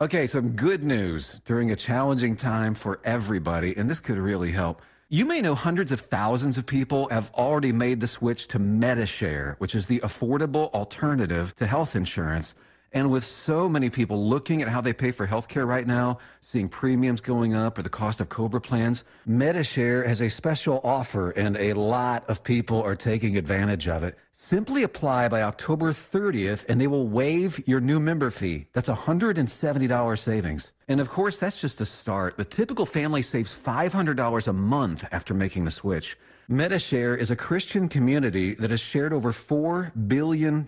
Okay, 0.00 0.28
some 0.28 0.50
good 0.50 0.84
news 0.84 1.40
during 1.44 1.72
a 1.72 1.76
challenging 1.76 2.36
time 2.36 2.74
for 2.74 3.00
everybody, 3.02 3.76
and 3.76 3.90
this 3.90 3.98
could 3.98 4.18
really 4.18 4.52
help. 4.52 4.82
You 5.10 5.24
may 5.24 5.40
know 5.40 5.54
hundreds 5.54 5.90
of 5.90 6.02
thousands 6.02 6.58
of 6.58 6.66
people 6.66 7.08
have 7.08 7.30
already 7.32 7.72
made 7.72 8.00
the 8.00 8.06
switch 8.06 8.46
to 8.48 8.58
Medi-Share, 8.58 9.56
which 9.56 9.74
is 9.74 9.86
the 9.86 10.00
affordable 10.00 10.70
alternative 10.74 11.56
to 11.56 11.66
health 11.66 11.96
insurance. 11.96 12.54
And 12.92 13.10
with 13.10 13.24
so 13.24 13.70
many 13.70 13.88
people 13.88 14.28
looking 14.28 14.60
at 14.60 14.68
how 14.68 14.82
they 14.82 14.92
pay 14.92 15.10
for 15.12 15.26
healthcare 15.26 15.66
right 15.66 15.86
now, 15.86 16.18
seeing 16.46 16.68
premiums 16.68 17.22
going 17.22 17.54
up 17.54 17.78
or 17.78 17.82
the 17.82 17.88
cost 17.88 18.20
of 18.20 18.28
Cobra 18.28 18.60
plans, 18.60 19.04
Medi-Share 19.24 20.06
has 20.06 20.20
a 20.20 20.28
special 20.28 20.78
offer 20.84 21.30
and 21.30 21.56
a 21.56 21.72
lot 21.72 22.28
of 22.28 22.44
people 22.44 22.82
are 22.82 22.94
taking 22.94 23.38
advantage 23.38 23.88
of 23.88 24.02
it. 24.02 24.18
Simply 24.40 24.84
apply 24.84 25.28
by 25.28 25.42
October 25.42 25.92
30th 25.92 26.64
and 26.68 26.80
they 26.80 26.86
will 26.86 27.08
waive 27.08 27.60
your 27.66 27.80
new 27.80 27.98
member 27.98 28.30
fee. 28.30 28.66
That's 28.72 28.88
$170 28.88 30.18
savings. 30.18 30.70
And 30.86 31.00
of 31.00 31.10
course, 31.10 31.36
that's 31.36 31.60
just 31.60 31.80
a 31.80 31.84
start. 31.84 32.36
The 32.36 32.44
typical 32.44 32.86
family 32.86 33.20
saves 33.20 33.52
$500 33.52 34.48
a 34.48 34.52
month 34.52 35.04
after 35.10 35.34
making 35.34 35.64
the 35.64 35.72
switch. 35.72 36.16
Medi-Share 36.46 37.16
is 37.16 37.30
a 37.30 37.36
Christian 37.36 37.88
community 37.88 38.54
that 38.54 38.70
has 38.70 38.80
shared 38.80 39.12
over 39.12 39.32
$4 39.32 39.90
billion 40.08 40.66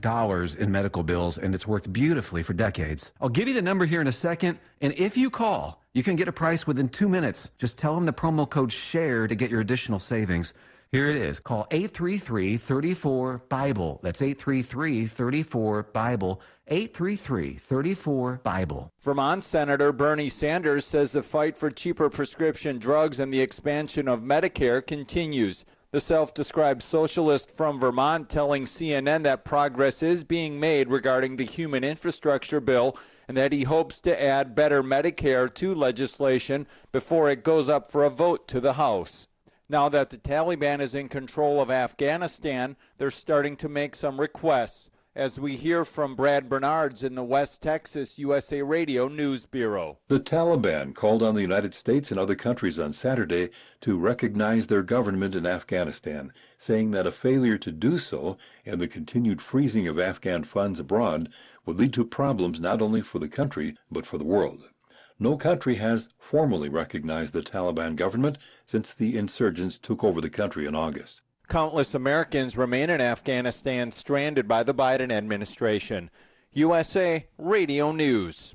in 0.59 0.73
medical 0.73 1.03
bills, 1.03 1.39
and 1.39 1.55
it's 1.55 1.67
worked 1.67 1.91
beautifully 1.91 2.43
for 2.43 2.53
decades. 2.53 3.13
I'll 3.19 3.31
give 3.31 3.49
you 3.49 3.55
the 3.55 3.63
number 3.63 3.87
here 3.87 4.03
in 4.03 4.07
a 4.07 4.13
second, 4.13 4.59
and 4.83 4.93
if 4.99 5.17
you 5.17 5.31
call, 5.31 5.81
you 5.95 6.03
can 6.03 6.17
get 6.17 6.29
a 6.29 6.33
price 6.33 6.67
within 6.67 6.91
two 6.91 7.09
minutes. 7.09 7.51
Just 7.57 7.79
tell 7.79 7.95
them 7.95 8.05
the 8.05 8.13
promo 8.13 8.51
code 8.51 8.73
SHARE 8.73 9.27
to 9.27 9.35
get 9.35 9.51
your 9.51 9.61
additional 9.61 9.99
savings. 9.99 10.53
Here 10.93 11.09
it 11.09 11.15
is. 11.15 11.39
Call 11.39 11.69
833 11.71 12.57
34 12.57 13.43
Bible. 13.49 14.01
That's 14.03 14.21
833 14.21 15.07
34 15.07 15.85
Bible. 15.85 16.41
833 16.67 17.59
34 17.59 18.41
Bible. 18.43 18.93
Vermont 19.01 19.45
Senator 19.45 19.93
Bernie 19.93 20.29
Sanders 20.29 20.85
says 20.85 21.13
the 21.13 21.23
fight 21.23 21.57
for 21.57 21.71
cheaper 21.71 22.11
prescription 22.11 22.81
drugs 22.81 23.21
and 23.21 23.33
the 23.33 23.41
expansion 23.41 24.09
of 24.09 24.23
Medicare 24.23 24.85
continues. 24.85 25.65
The 25.93 26.01
self 26.01 26.35
described 26.35 26.83
socialist 26.83 27.53
from 27.53 27.79
Vermont 27.79 28.29
telling 28.29 28.65
CNN 28.65 29.23
that 29.23 29.45
progress 29.45 30.03
is 30.03 30.25
being 30.25 30.59
made 30.59 30.89
regarding 30.89 31.37
the 31.37 31.47
human 31.47 31.85
infrastructure 31.85 32.61
bill 32.61 32.97
and 33.29 33.37
that 33.37 33.53
he 33.53 33.63
hopes 33.63 34.01
to 34.01 34.21
add 34.21 34.57
better 34.57 34.83
Medicare 34.83 35.55
to 35.55 35.73
legislation 35.73 36.67
before 36.91 37.31
it 37.31 37.45
goes 37.45 37.69
up 37.69 37.93
for 37.93 38.03
a 38.03 38.11
vote 38.11 38.49
to 38.49 38.59
the 38.59 38.73
House. 38.73 39.29
Now 39.71 39.89
that 39.91 40.11
the 40.11 40.19
Taliban 40.19 40.81
is 40.81 40.97
in 40.97 41.09
control 41.09 41.61
of 41.61 41.71
Afghanistan, 41.71 42.75
they're 42.99 43.13
starting 43.13 43.57
to 43.59 43.69
make 43.69 43.95
some 43.95 44.21
requests, 44.21 44.91
as 45.15 45.39
we 45.39 45.55
hear 45.55 45.85
from 45.85 46.17
Brad 46.17 46.49
Bernards 46.49 47.05
in 47.05 47.15
the 47.15 47.23
West 47.23 47.63
Texas 47.63 48.19
USA 48.19 48.63
Radio 48.63 49.07
News 49.07 49.47
Bureau. 49.47 49.99
The 50.09 50.19
Taliban 50.19 50.93
called 50.93 51.23
on 51.23 51.37
the 51.37 51.41
United 51.41 51.73
States 51.73 52.11
and 52.11 52.19
other 52.19 52.35
countries 52.35 52.81
on 52.81 52.93
Saturday 52.93 53.51
to 53.83 53.97
recognize 53.97 54.67
their 54.67 54.83
government 54.83 55.37
in 55.37 55.47
Afghanistan, 55.47 56.33
saying 56.59 56.91
that 56.91 57.07
a 57.07 57.13
failure 57.13 57.59
to 57.59 57.71
do 57.71 57.97
so 57.97 58.39
and 58.67 58.81
the 58.81 58.89
continued 58.89 59.41
freezing 59.41 59.87
of 59.87 60.01
Afghan 60.01 60.43
funds 60.43 60.81
abroad 60.81 61.29
would 61.65 61.79
lead 61.79 61.93
to 61.93 62.05
problems 62.05 62.59
not 62.59 62.83
only 62.83 63.03
for 63.03 63.21
the 63.21 63.29
country 63.29 63.77
but 63.89 64.05
for 64.05 64.19
the 64.19 64.25
world. 64.25 64.69
No 65.23 65.37
country 65.37 65.75
has 65.75 66.09
formally 66.19 66.71
recognized 66.71 67.35
the 67.35 67.43
Taliban 67.43 67.95
government 67.95 68.39
since 68.65 68.95
the 68.95 69.19
insurgents 69.19 69.77
took 69.77 70.03
over 70.03 70.19
the 70.19 70.31
country 70.31 70.65
in 70.65 70.75
August. 70.75 71.21
Countless 71.47 71.95
Americans 71.95 72.57
remain 72.57 72.89
in 72.89 73.03
Afghanistan 73.03 73.91
stranded 73.91 74.49
by 74.49 74.63
the 74.63 74.73
Biden 74.73 75.13
administration. 75.13 76.09
USA 76.53 77.27
Radio 77.37 77.93
News. 77.93 78.55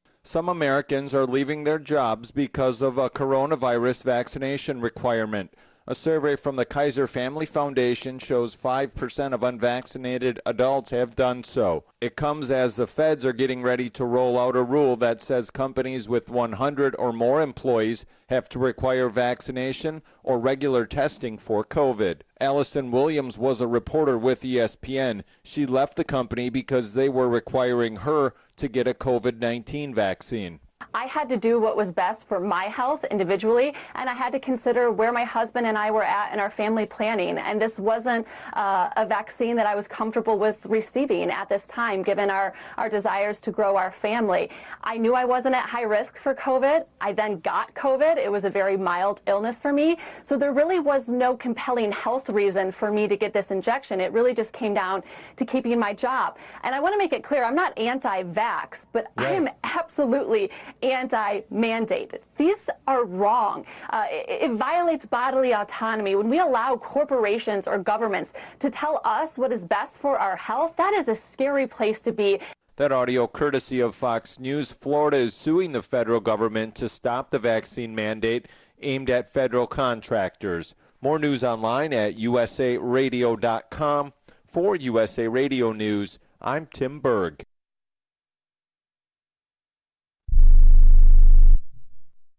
Some 0.31 0.47
Americans 0.47 1.13
are 1.13 1.25
leaving 1.25 1.65
their 1.65 1.77
jobs 1.77 2.31
because 2.31 2.81
of 2.81 2.97
a 2.97 3.09
coronavirus 3.09 4.05
vaccination 4.05 4.79
requirement. 4.79 5.53
A 5.91 5.93
survey 5.93 6.37
from 6.37 6.55
the 6.55 6.63
Kaiser 6.63 7.05
Family 7.05 7.45
Foundation 7.45 8.17
shows 8.17 8.55
5% 8.55 9.33
of 9.33 9.43
unvaccinated 9.43 10.39
adults 10.45 10.91
have 10.91 11.17
done 11.17 11.43
so. 11.43 11.83
It 11.99 12.15
comes 12.15 12.49
as 12.49 12.77
the 12.77 12.87
feds 12.87 13.25
are 13.25 13.33
getting 13.33 13.61
ready 13.61 13.89
to 13.89 14.05
roll 14.05 14.39
out 14.39 14.55
a 14.55 14.63
rule 14.63 14.95
that 14.95 15.21
says 15.21 15.49
companies 15.49 16.07
with 16.07 16.29
100 16.29 16.95
or 16.97 17.11
more 17.11 17.41
employees 17.41 18.05
have 18.27 18.47
to 18.47 18.57
require 18.57 19.09
vaccination 19.09 20.01
or 20.23 20.39
regular 20.39 20.85
testing 20.85 21.37
for 21.37 21.65
COVID. 21.65 22.21
Allison 22.39 22.89
Williams 22.89 23.37
was 23.37 23.59
a 23.59 23.67
reporter 23.67 24.17
with 24.17 24.43
ESPN. 24.43 25.23
She 25.43 25.65
left 25.65 25.97
the 25.97 26.05
company 26.05 26.49
because 26.49 26.93
they 26.93 27.09
were 27.09 27.27
requiring 27.27 27.97
her 27.97 28.33
to 28.55 28.69
get 28.69 28.87
a 28.87 28.93
COVID 28.93 29.39
19 29.39 29.93
vaccine. 29.93 30.61
I 30.93 31.05
had 31.05 31.29
to 31.29 31.37
do 31.37 31.59
what 31.59 31.75
was 31.75 31.91
best 31.91 32.27
for 32.27 32.39
my 32.39 32.65
health 32.65 33.03
individually, 33.05 33.73
and 33.95 34.09
I 34.09 34.13
had 34.13 34.31
to 34.33 34.39
consider 34.39 34.91
where 34.91 35.11
my 35.11 35.23
husband 35.23 35.65
and 35.67 35.77
I 35.77 35.91
were 35.91 36.03
at 36.03 36.33
in 36.33 36.39
our 36.39 36.49
family 36.49 36.85
planning. 36.85 37.37
And 37.37 37.61
this 37.61 37.79
wasn't 37.79 38.27
uh, 38.53 38.89
a 38.97 39.05
vaccine 39.05 39.55
that 39.55 39.65
I 39.65 39.75
was 39.75 39.87
comfortable 39.87 40.37
with 40.37 40.65
receiving 40.65 41.29
at 41.29 41.49
this 41.49 41.67
time, 41.67 42.03
given 42.03 42.29
our, 42.29 42.53
our 42.77 42.89
desires 42.89 43.41
to 43.41 43.51
grow 43.51 43.75
our 43.75 43.91
family. 43.91 44.49
I 44.83 44.97
knew 44.97 45.13
I 45.13 45.25
wasn't 45.25 45.55
at 45.55 45.67
high 45.67 45.83
risk 45.83 46.17
for 46.17 46.33
COVID. 46.35 46.85
I 46.99 47.13
then 47.13 47.39
got 47.39 47.73
COVID. 47.73 48.17
It 48.17 48.31
was 48.31 48.45
a 48.45 48.49
very 48.49 48.77
mild 48.77 49.21
illness 49.27 49.59
for 49.59 49.73
me. 49.73 49.97
So 50.23 50.37
there 50.37 50.53
really 50.53 50.79
was 50.79 51.09
no 51.09 51.35
compelling 51.35 51.91
health 51.91 52.29
reason 52.29 52.71
for 52.71 52.91
me 52.91 53.07
to 53.07 53.15
get 53.15 53.33
this 53.33 53.51
injection. 53.51 54.01
It 54.01 54.11
really 54.11 54.33
just 54.33 54.53
came 54.53 54.73
down 54.73 55.03
to 55.35 55.45
keeping 55.45 55.79
my 55.79 55.93
job. 55.93 56.37
And 56.63 56.73
I 56.75 56.79
want 56.79 56.93
to 56.93 56.97
make 56.97 57.13
it 57.13 57.23
clear 57.23 57.43
I'm 57.43 57.55
not 57.55 57.77
anti 57.77 58.23
vax, 58.23 58.85
but 58.91 59.07
right. 59.17 59.27
I 59.27 59.31
am 59.33 59.49
absolutely 59.63 60.51
anti 60.81 61.41
mandate. 61.49 62.21
These 62.37 62.69
are 62.87 63.05
wrong. 63.05 63.65
Uh, 63.89 64.05
it, 64.09 64.43
it 64.43 64.51
violates 64.51 65.05
bodily 65.05 65.53
autonomy. 65.53 66.15
When 66.15 66.29
we 66.29 66.39
allow 66.39 66.75
corporations 66.75 67.67
or 67.67 67.77
governments 67.77 68.33
to 68.59 68.69
tell 68.69 69.01
us 69.03 69.37
what 69.37 69.51
is 69.51 69.63
best 69.63 69.99
for 69.99 70.17
our 70.17 70.35
health, 70.35 70.75
that 70.77 70.93
is 70.93 71.07
a 71.09 71.15
scary 71.15 71.67
place 71.67 71.99
to 72.01 72.11
be. 72.11 72.39
That 72.77 72.91
audio 72.91 73.27
courtesy 73.27 73.79
of 73.79 73.93
Fox 73.95 74.39
News. 74.39 74.71
Florida 74.71 75.17
is 75.17 75.33
suing 75.33 75.71
the 75.71 75.83
federal 75.83 76.19
government 76.19 76.73
to 76.75 76.89
stop 76.89 77.29
the 77.29 77.39
vaccine 77.39 77.93
mandate 77.93 78.47
aimed 78.81 79.09
at 79.09 79.29
federal 79.29 79.67
contractors. 79.67 80.73
More 81.01 81.19
news 81.19 81.43
online 81.43 81.93
at 81.93 82.15
usaradio.com. 82.15 84.13
For 84.47 84.75
USA 84.75 85.27
Radio 85.27 85.71
News, 85.71 86.19
I'm 86.41 86.65
Tim 86.65 86.99
Berg. 86.99 87.45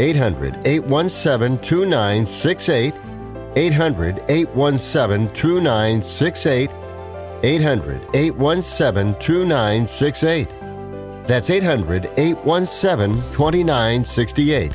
800 0.00 0.66
817 0.66 1.58
2968. 1.58 2.94
800 3.54 4.24
817 4.30 5.34
2968. 5.34 6.70
800 7.42 8.08
817 8.14 9.14
2968. 9.20 10.48
That's 11.26 11.50
800 11.50 12.10
817 12.16 13.16
2968. 13.30 14.72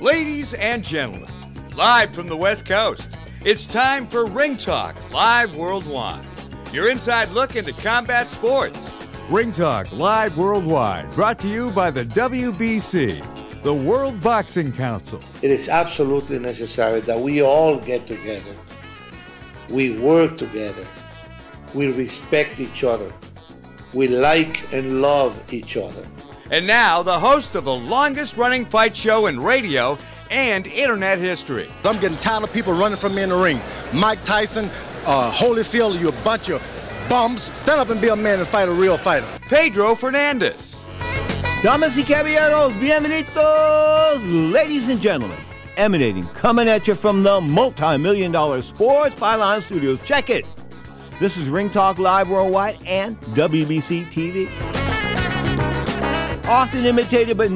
Ladies 0.00 0.54
and 0.54 0.82
gentlemen, 0.82 1.28
live 1.76 2.14
from 2.14 2.28
the 2.28 2.36
West 2.36 2.64
Coast. 2.64 3.15
It's 3.46 3.64
time 3.64 4.08
for 4.08 4.26
Ring 4.26 4.56
Talk 4.56 4.96
Live 5.12 5.56
Worldwide. 5.56 6.26
Your 6.72 6.90
inside 6.90 7.28
look 7.28 7.54
into 7.54 7.72
combat 7.74 8.28
sports. 8.28 8.98
Ring 9.30 9.52
Talk 9.52 9.92
Live 9.92 10.36
Worldwide, 10.36 11.08
brought 11.12 11.38
to 11.38 11.46
you 11.46 11.70
by 11.70 11.92
the 11.92 12.04
WBC, 12.06 13.62
the 13.62 13.72
World 13.72 14.20
Boxing 14.20 14.72
Council. 14.72 15.20
It 15.42 15.52
is 15.52 15.68
absolutely 15.68 16.40
necessary 16.40 16.98
that 17.02 17.20
we 17.20 17.40
all 17.40 17.78
get 17.78 18.08
together. 18.08 18.52
We 19.68 19.96
work 19.96 20.38
together. 20.38 20.84
We 21.72 21.92
respect 21.92 22.58
each 22.58 22.82
other. 22.82 23.12
We 23.94 24.08
like 24.08 24.72
and 24.72 25.00
love 25.00 25.40
each 25.54 25.76
other. 25.76 26.02
And 26.50 26.66
now, 26.66 27.00
the 27.04 27.20
host 27.20 27.54
of 27.54 27.64
the 27.64 27.72
longest 27.72 28.36
running 28.36 28.64
fight 28.64 28.96
show 28.96 29.28
in 29.28 29.38
radio 29.38 29.96
and 30.30 30.66
internet 30.66 31.18
history. 31.18 31.68
I'm 31.84 31.98
getting 32.00 32.18
tired 32.18 32.44
of 32.44 32.52
people 32.52 32.72
running 32.72 32.98
from 32.98 33.14
me 33.14 33.22
in 33.22 33.28
the 33.30 33.36
ring. 33.36 33.60
Mike 33.94 34.22
Tyson, 34.24 34.66
uh, 35.06 35.32
Holyfield, 35.34 36.00
you 36.00 36.08
a 36.08 36.24
bunch 36.24 36.48
of 36.50 36.60
bums. 37.08 37.42
Stand 37.42 37.80
up 37.80 37.90
and 37.90 38.00
be 38.00 38.08
a 38.08 38.16
man 38.16 38.38
and 38.38 38.48
fight 38.48 38.68
a 38.68 38.72
real 38.72 38.96
fighter. 38.96 39.26
Pedro 39.48 39.94
Fernandez. 39.94 40.80
Damas 41.62 41.96
y 41.96 42.02
caballeros, 42.02 42.72
bienvenidos, 42.74 44.52
ladies 44.52 44.88
and 44.88 45.00
gentlemen. 45.00 45.38
Emanating, 45.76 46.26
coming 46.28 46.68
at 46.68 46.86
you 46.86 46.94
from 46.94 47.22
the 47.22 47.40
multi 47.40 47.96
million 47.96 48.32
dollar 48.32 48.62
Sports 48.62 49.14
Byline 49.14 49.62
Studios. 49.62 50.04
Check 50.04 50.30
it. 50.30 50.46
This 51.18 51.36
is 51.36 51.48
Ring 51.48 51.70
Talk 51.70 51.98
Live 51.98 52.28
Worldwide 52.30 52.78
and 52.86 53.16
WBC 53.34 54.06
TV 54.06 54.48
often 56.48 56.84
imitated 56.84 57.36
but 57.36 57.50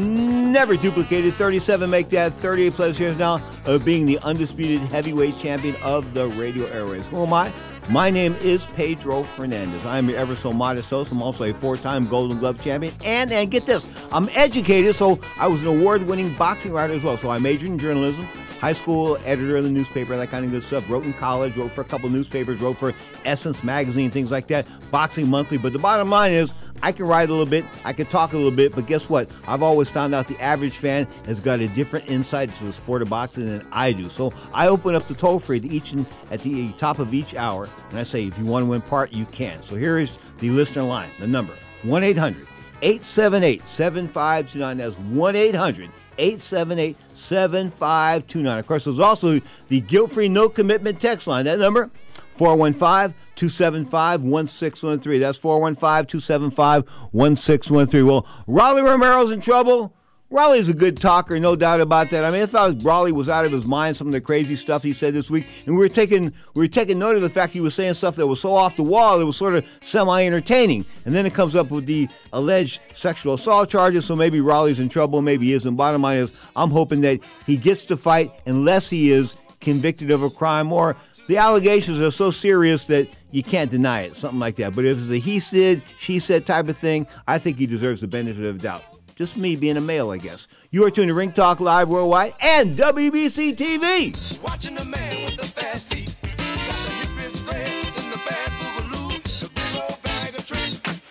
never 0.50 0.76
duplicated. 0.76 1.34
37 1.34 1.88
make 1.88 2.08
that 2.10 2.32
38 2.32 2.72
plus 2.72 3.00
years 3.00 3.16
now 3.16 3.40
of 3.64 3.84
being 3.84 4.06
the 4.06 4.18
undisputed 4.20 4.80
heavyweight 4.88 5.38
champion 5.38 5.76
of 5.82 6.12
the 6.14 6.28
radio 6.28 6.66
airways. 6.66 7.08
Who 7.08 7.24
am 7.24 7.32
I? 7.32 7.52
My 7.90 8.10
name 8.10 8.34
is 8.40 8.66
Pedro 8.66 9.24
Fernandez. 9.24 9.84
I'm 9.86 10.08
your 10.08 10.18
ever 10.18 10.36
so 10.36 10.52
modest 10.52 10.90
host. 10.90 11.12
I'm 11.12 11.22
also 11.22 11.44
a 11.44 11.52
four-time 11.52 12.06
Golden 12.06 12.38
Glove 12.38 12.62
champion, 12.62 12.92
and 13.04 13.32
and 13.32 13.50
get 13.50 13.66
this, 13.66 13.86
I'm 14.12 14.28
educated, 14.34 14.94
so 14.94 15.20
I 15.38 15.46
was 15.48 15.62
an 15.62 15.68
award-winning 15.68 16.34
boxing 16.34 16.72
writer 16.72 16.92
as 16.92 17.02
well. 17.02 17.16
So 17.16 17.30
I 17.30 17.38
majored 17.38 17.70
in 17.70 17.78
journalism 17.78 18.28
high 18.60 18.74
school 18.74 19.16
editor 19.24 19.56
of 19.56 19.64
the 19.64 19.70
newspaper, 19.70 20.14
that 20.16 20.30
kind 20.30 20.44
of 20.44 20.50
good 20.50 20.62
stuff. 20.62 20.88
Wrote 20.88 21.04
in 21.04 21.14
college, 21.14 21.56
wrote 21.56 21.72
for 21.72 21.80
a 21.80 21.84
couple 21.84 22.10
newspapers, 22.10 22.60
wrote 22.60 22.76
for 22.76 22.92
Essence 23.24 23.64
magazine, 23.64 24.10
things 24.10 24.30
like 24.30 24.46
that. 24.48 24.68
Boxing 24.90 25.28
Monthly. 25.28 25.56
But 25.56 25.72
the 25.72 25.78
bottom 25.78 26.10
line 26.10 26.32
is, 26.32 26.54
I 26.82 26.92
can 26.92 27.06
write 27.06 27.28
a 27.28 27.32
little 27.32 27.46
bit, 27.46 27.64
I 27.84 27.92
can 27.92 28.06
talk 28.06 28.32
a 28.32 28.36
little 28.36 28.50
bit, 28.50 28.74
but 28.74 28.86
guess 28.86 29.08
what? 29.08 29.30
I've 29.46 29.62
always 29.62 29.88
found 29.88 30.14
out 30.14 30.26
the 30.26 30.40
average 30.40 30.76
fan 30.76 31.06
has 31.26 31.40
got 31.40 31.60
a 31.60 31.68
different 31.68 32.10
insight 32.10 32.50
to 32.50 32.64
the 32.64 32.72
sport 32.72 33.02
of 33.02 33.10
boxing 33.10 33.46
than 33.46 33.66
I 33.70 33.92
do. 33.92 34.08
So 34.08 34.32
I 34.54 34.68
open 34.68 34.94
up 34.94 35.06
the 35.06 35.14
toll 35.14 35.40
free 35.40 35.58
each 35.60 35.92
and 35.92 36.06
at 36.30 36.40
the 36.40 36.72
top 36.72 36.98
of 36.98 37.12
each 37.12 37.34
hour, 37.34 37.68
and 37.90 37.98
I 37.98 38.02
say, 38.02 38.26
if 38.26 38.38
you 38.38 38.46
want 38.46 38.64
to 38.64 38.70
win 38.70 38.80
part, 38.80 39.12
you 39.12 39.26
can. 39.26 39.62
So 39.62 39.76
here 39.76 39.98
is 39.98 40.16
the 40.38 40.50
listener 40.50 40.82
line, 40.82 41.10
the 41.18 41.26
number 41.26 41.52
1 41.82 42.02
800 42.02 42.46
878 42.82 43.62
7529. 43.66 44.76
That's 44.78 44.94
1 44.98 45.36
800 45.36 45.90
878 46.18 46.96
7529. 47.12 48.58
Of 48.58 48.66
course, 48.66 48.84
there's 48.84 48.98
also 48.98 49.40
the 49.68 49.80
guilt 49.82 50.12
free 50.12 50.28
no 50.28 50.48
commitment 50.48 51.00
text 51.00 51.26
line. 51.26 51.44
That 51.44 51.58
number, 51.58 51.90
415 52.36 53.14
275 53.40 54.22
1613. 54.22 55.18
That's 55.18 55.38
415 55.38 56.04
275 56.04 56.86
1613. 57.10 58.06
Well, 58.06 58.26
Rolly 58.46 58.82
Romero's 58.82 59.30
in 59.30 59.40
trouble. 59.40 59.94
Rolly's 60.28 60.68
a 60.68 60.74
good 60.74 60.98
talker, 60.98 61.40
no 61.40 61.56
doubt 61.56 61.80
about 61.80 62.10
that. 62.10 62.22
I 62.22 62.30
mean, 62.30 62.42
I 62.42 62.46
thought 62.46 62.82
Rolly 62.82 63.12
was 63.12 63.30
out 63.30 63.46
of 63.46 63.50
his 63.50 63.64
mind 63.64 63.96
some 63.96 64.08
of 64.08 64.12
the 64.12 64.20
crazy 64.20 64.56
stuff 64.56 64.82
he 64.82 64.92
said 64.92 65.14
this 65.14 65.30
week, 65.30 65.46
and 65.64 65.74
we 65.74 65.80
were 65.80 65.88
taking 65.88 66.34
we 66.52 66.62
were 66.62 66.68
taking 66.68 66.98
note 66.98 67.16
of 67.16 67.22
the 67.22 67.30
fact 67.30 67.54
he 67.54 67.62
was 67.62 67.74
saying 67.74 67.94
stuff 67.94 68.14
that 68.16 68.26
was 68.26 68.42
so 68.42 68.52
off 68.52 68.76
the 68.76 68.82
wall 68.82 69.20
it 69.22 69.24
was 69.24 69.38
sort 69.38 69.54
of 69.54 69.64
semi-entertaining. 69.80 70.84
And 71.06 71.14
then 71.14 71.24
it 71.24 71.32
comes 71.32 71.56
up 71.56 71.70
with 71.70 71.86
the 71.86 72.08
alleged 72.34 72.82
sexual 72.92 73.34
assault 73.34 73.70
charges, 73.70 74.04
so 74.04 74.14
maybe 74.14 74.42
Rolly's 74.42 74.80
in 74.80 74.90
trouble, 74.90 75.22
maybe 75.22 75.46
he 75.46 75.54
isn't. 75.54 75.76
Bottom 75.76 76.02
line 76.02 76.18
is, 76.18 76.34
I'm 76.54 76.70
hoping 76.70 77.00
that 77.00 77.20
he 77.46 77.56
gets 77.56 77.86
to 77.86 77.96
fight 77.96 78.32
unless 78.44 78.90
he 78.90 79.10
is 79.10 79.34
convicted 79.60 80.10
of 80.10 80.22
a 80.22 80.30
crime 80.30 80.72
or 80.72 80.96
the 81.30 81.36
allegations 81.36 82.00
are 82.00 82.10
so 82.10 82.32
serious 82.32 82.88
that 82.88 83.08
you 83.30 83.44
can't 83.44 83.70
deny 83.70 84.00
it, 84.00 84.16
something 84.16 84.40
like 84.40 84.56
that. 84.56 84.74
But 84.74 84.84
if 84.84 84.98
it's 84.98 85.10
a 85.10 85.16
he 85.16 85.38
said, 85.38 85.80
she 85.96 86.18
said 86.18 86.44
type 86.44 86.68
of 86.68 86.76
thing, 86.76 87.06
I 87.28 87.38
think 87.38 87.56
he 87.56 87.66
deserves 87.66 88.00
the 88.00 88.08
benefit 88.08 88.44
of 88.44 88.58
the 88.58 88.62
doubt. 88.64 88.82
Just 89.14 89.36
me 89.36 89.54
being 89.54 89.76
a 89.76 89.80
male, 89.80 90.10
I 90.10 90.16
guess. 90.16 90.48
You 90.72 90.84
are 90.86 90.90
tuned 90.90 91.06
to 91.06 91.14
Ring 91.14 91.30
Talk 91.30 91.60
Live 91.60 91.88
Worldwide 91.88 92.34
and 92.40 92.76
WBC 92.76 93.54
TV. 93.54 94.42
Watching 94.42 94.74
the 94.74 94.84
man 94.84 95.24
with 95.24 95.36
the 95.36 95.46
fast 95.46 95.86
feet. 95.86 96.16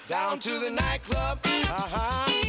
Down 0.10 0.40
to 0.40 0.60
the 0.60 0.72
nightclub. 0.72 1.40
Uh-huh. 1.46 2.49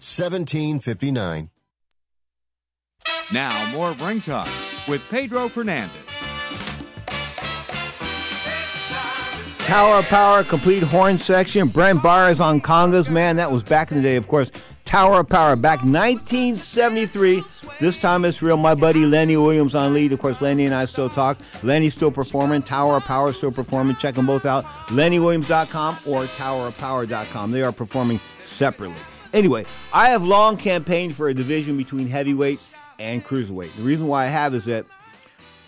1759. 0.00 1.50
Now, 3.32 3.70
more 3.72 3.90
of 3.90 4.00
Ring 4.00 4.20
Talk 4.20 4.48
with 4.88 5.02
Pedro 5.10 5.48
Fernandez. 5.48 5.92
Tower 9.58 9.98
of 9.98 10.06
Power, 10.06 10.42
complete 10.42 10.82
horn 10.82 11.16
section. 11.16 11.68
Brent 11.68 12.00
Byars 12.00 12.32
is 12.32 12.40
on 12.40 12.60
congas. 12.60 13.08
Man, 13.08 13.36
that 13.36 13.52
was 13.52 13.62
back 13.62 13.92
in 13.92 13.98
the 13.98 14.02
day, 14.02 14.16
of 14.16 14.26
course. 14.26 14.50
Tower 14.84 15.20
of 15.20 15.28
Power, 15.28 15.54
back 15.54 15.84
1973. 15.84 17.42
This 17.78 18.00
time 18.00 18.24
it's 18.24 18.42
real. 18.42 18.56
My 18.56 18.74
buddy 18.74 19.06
Lenny 19.06 19.36
Williams 19.36 19.76
on 19.76 19.94
lead. 19.94 20.12
Of 20.12 20.18
course, 20.18 20.40
Lenny 20.40 20.64
and 20.64 20.74
I 20.74 20.86
still 20.86 21.08
talk. 21.08 21.38
Lenny's 21.62 21.94
still 21.94 22.10
performing. 22.10 22.62
Tower 22.62 22.96
of 22.96 23.04
Power 23.04 23.32
still 23.32 23.52
performing. 23.52 23.94
Check 23.94 24.16
them 24.16 24.26
both 24.26 24.44
out. 24.44 24.64
LennyWilliams.com 24.88 25.98
or 26.06 26.24
TowerofPower.com. 26.24 27.52
They 27.52 27.62
are 27.62 27.70
performing 27.70 28.18
separately. 28.42 28.96
Anyway, 29.32 29.64
I 29.92 30.08
have 30.08 30.24
long 30.24 30.56
campaigned 30.56 31.14
for 31.14 31.28
a 31.28 31.34
division 31.34 31.76
between 31.76 32.08
heavyweight 32.08 32.64
and 32.98 33.24
cruiserweight. 33.24 33.74
The 33.76 33.82
reason 33.82 34.06
why 34.06 34.24
I 34.24 34.28
have 34.28 34.54
is 34.54 34.64
that 34.64 34.86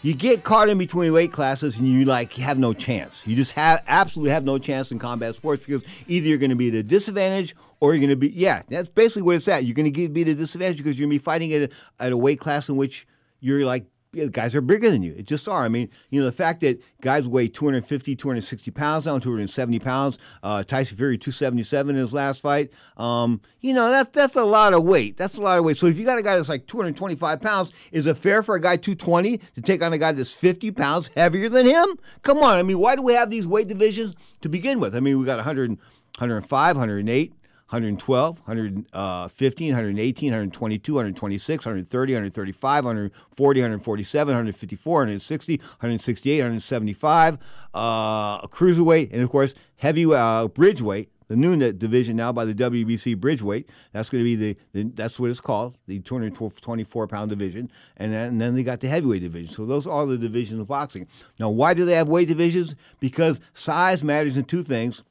you 0.02 0.14
get 0.14 0.42
caught 0.42 0.68
in 0.68 0.78
between 0.78 1.12
weight 1.12 1.30
classes 1.30 1.78
and 1.78 1.86
you 1.86 2.04
like 2.04 2.32
have 2.34 2.58
no 2.58 2.72
chance. 2.72 3.24
You 3.24 3.36
just 3.36 3.52
have 3.52 3.82
absolutely 3.86 4.32
have 4.32 4.44
no 4.44 4.58
chance 4.58 4.90
in 4.90 4.98
combat 4.98 5.36
sports 5.36 5.64
because 5.64 5.82
either 6.08 6.26
you're 6.26 6.38
going 6.38 6.50
to 6.50 6.56
be 6.56 6.68
at 6.68 6.74
a 6.74 6.82
disadvantage 6.82 7.54
or 7.78 7.94
you're 7.94 8.00
going 8.00 8.10
to 8.10 8.16
be 8.16 8.30
yeah. 8.30 8.62
That's 8.68 8.88
basically 8.88 9.22
what 9.22 9.36
it's 9.36 9.46
at. 9.46 9.64
You're 9.64 9.74
going 9.74 9.92
to 9.92 10.08
be 10.08 10.22
at 10.22 10.28
a 10.28 10.34
disadvantage 10.34 10.78
because 10.78 10.98
you're 10.98 11.06
going 11.06 11.18
to 11.18 11.22
be 11.22 11.24
fighting 11.24 11.52
at 11.52 11.70
a, 11.70 12.04
at 12.04 12.12
a 12.12 12.16
weight 12.16 12.40
class 12.40 12.68
in 12.68 12.76
which 12.76 13.06
you're 13.38 13.64
like 13.64 13.86
guys 14.30 14.54
are 14.54 14.60
bigger 14.60 14.90
than 14.90 15.02
you. 15.02 15.14
It 15.16 15.26
just 15.26 15.48
are. 15.48 15.64
I 15.64 15.68
mean, 15.68 15.88
you 16.10 16.20
know, 16.20 16.26
the 16.26 16.32
fact 16.32 16.60
that 16.60 16.82
guys 17.00 17.26
weigh 17.26 17.48
250, 17.48 18.14
260 18.14 18.70
pounds 18.70 19.06
now, 19.06 19.18
270 19.18 19.78
pounds. 19.78 20.18
Uh, 20.42 20.62
Tyson 20.62 20.96
Fury 20.96 21.16
277 21.16 21.96
in 21.96 22.00
his 22.00 22.12
last 22.12 22.40
fight. 22.40 22.70
Um, 22.96 23.40
you 23.60 23.72
know, 23.72 23.90
that's 23.90 24.10
that's 24.10 24.36
a 24.36 24.44
lot 24.44 24.74
of 24.74 24.84
weight. 24.84 25.16
That's 25.16 25.38
a 25.38 25.40
lot 25.40 25.58
of 25.58 25.64
weight. 25.64 25.76
So 25.76 25.86
if 25.86 25.98
you 25.98 26.04
got 26.04 26.18
a 26.18 26.22
guy 26.22 26.36
that's 26.36 26.48
like 26.48 26.66
225 26.66 27.40
pounds, 27.40 27.72
is 27.90 28.06
it 28.06 28.16
fair 28.16 28.42
for 28.42 28.54
a 28.54 28.60
guy 28.60 28.76
220 28.76 29.38
to 29.38 29.60
take 29.62 29.82
on 29.82 29.92
a 29.92 29.98
guy 29.98 30.12
that's 30.12 30.32
50 30.32 30.70
pounds 30.72 31.08
heavier 31.16 31.48
than 31.48 31.66
him? 31.66 31.98
Come 32.22 32.38
on. 32.38 32.58
I 32.58 32.62
mean, 32.62 32.78
why 32.78 32.96
do 32.96 33.02
we 33.02 33.14
have 33.14 33.30
these 33.30 33.46
weight 33.46 33.68
divisions 33.68 34.14
to 34.42 34.48
begin 34.48 34.78
with? 34.78 34.94
I 34.94 35.00
mean, 35.00 35.18
we 35.18 35.24
got 35.24 35.36
100, 35.36 35.70
105, 35.70 36.76
108. 36.76 37.32
112, 37.72 38.38
115, 38.40 39.68
118, 39.68 40.26
122, 40.30 40.94
126, 40.94 41.66
130, 41.66 42.12
135, 42.12 42.84
140, 42.84 43.60
147, 43.60 44.34
154, 44.34 44.94
160, 44.94 45.56
168, 45.56 46.36
175, 46.36 47.38
uh, 47.72 48.42
cruiserweight, 48.48 49.10
and 49.12 49.22
of 49.22 49.30
course, 49.30 49.54
heavy 49.76 50.04
uh, 50.04 50.48
bridge 50.48 50.82
weight. 50.82 51.08
The 51.28 51.36
new 51.36 51.72
division 51.72 52.16
now 52.16 52.30
by 52.30 52.44
the 52.44 52.52
WBC 52.52 53.16
bridgeweight. 53.16 53.66
That's 53.92 54.10
going 54.10 54.22
to 54.22 54.24
be 54.24 54.36
the, 54.36 54.58
the, 54.74 54.82
that's 54.92 55.18
what 55.18 55.30
it's 55.30 55.40
called, 55.40 55.78
the 55.86 55.98
224 55.98 57.06
pound 57.06 57.30
division, 57.30 57.70
and 57.96 58.12
then, 58.12 58.28
and 58.28 58.40
then 58.40 58.54
they 58.54 58.62
got 58.62 58.80
the 58.80 58.88
heavyweight 58.88 59.22
division. 59.22 59.54
So 59.54 59.64
those 59.64 59.86
are 59.86 60.04
the 60.04 60.18
divisions 60.18 60.60
of 60.60 60.66
boxing. 60.66 61.08
Now, 61.40 61.48
why 61.48 61.72
do 61.72 61.86
they 61.86 61.94
have 61.94 62.10
weight 62.10 62.28
divisions? 62.28 62.74
Because 63.00 63.40
size 63.54 64.04
matters 64.04 64.36
in 64.36 64.44
two 64.44 64.62
things 64.62 65.02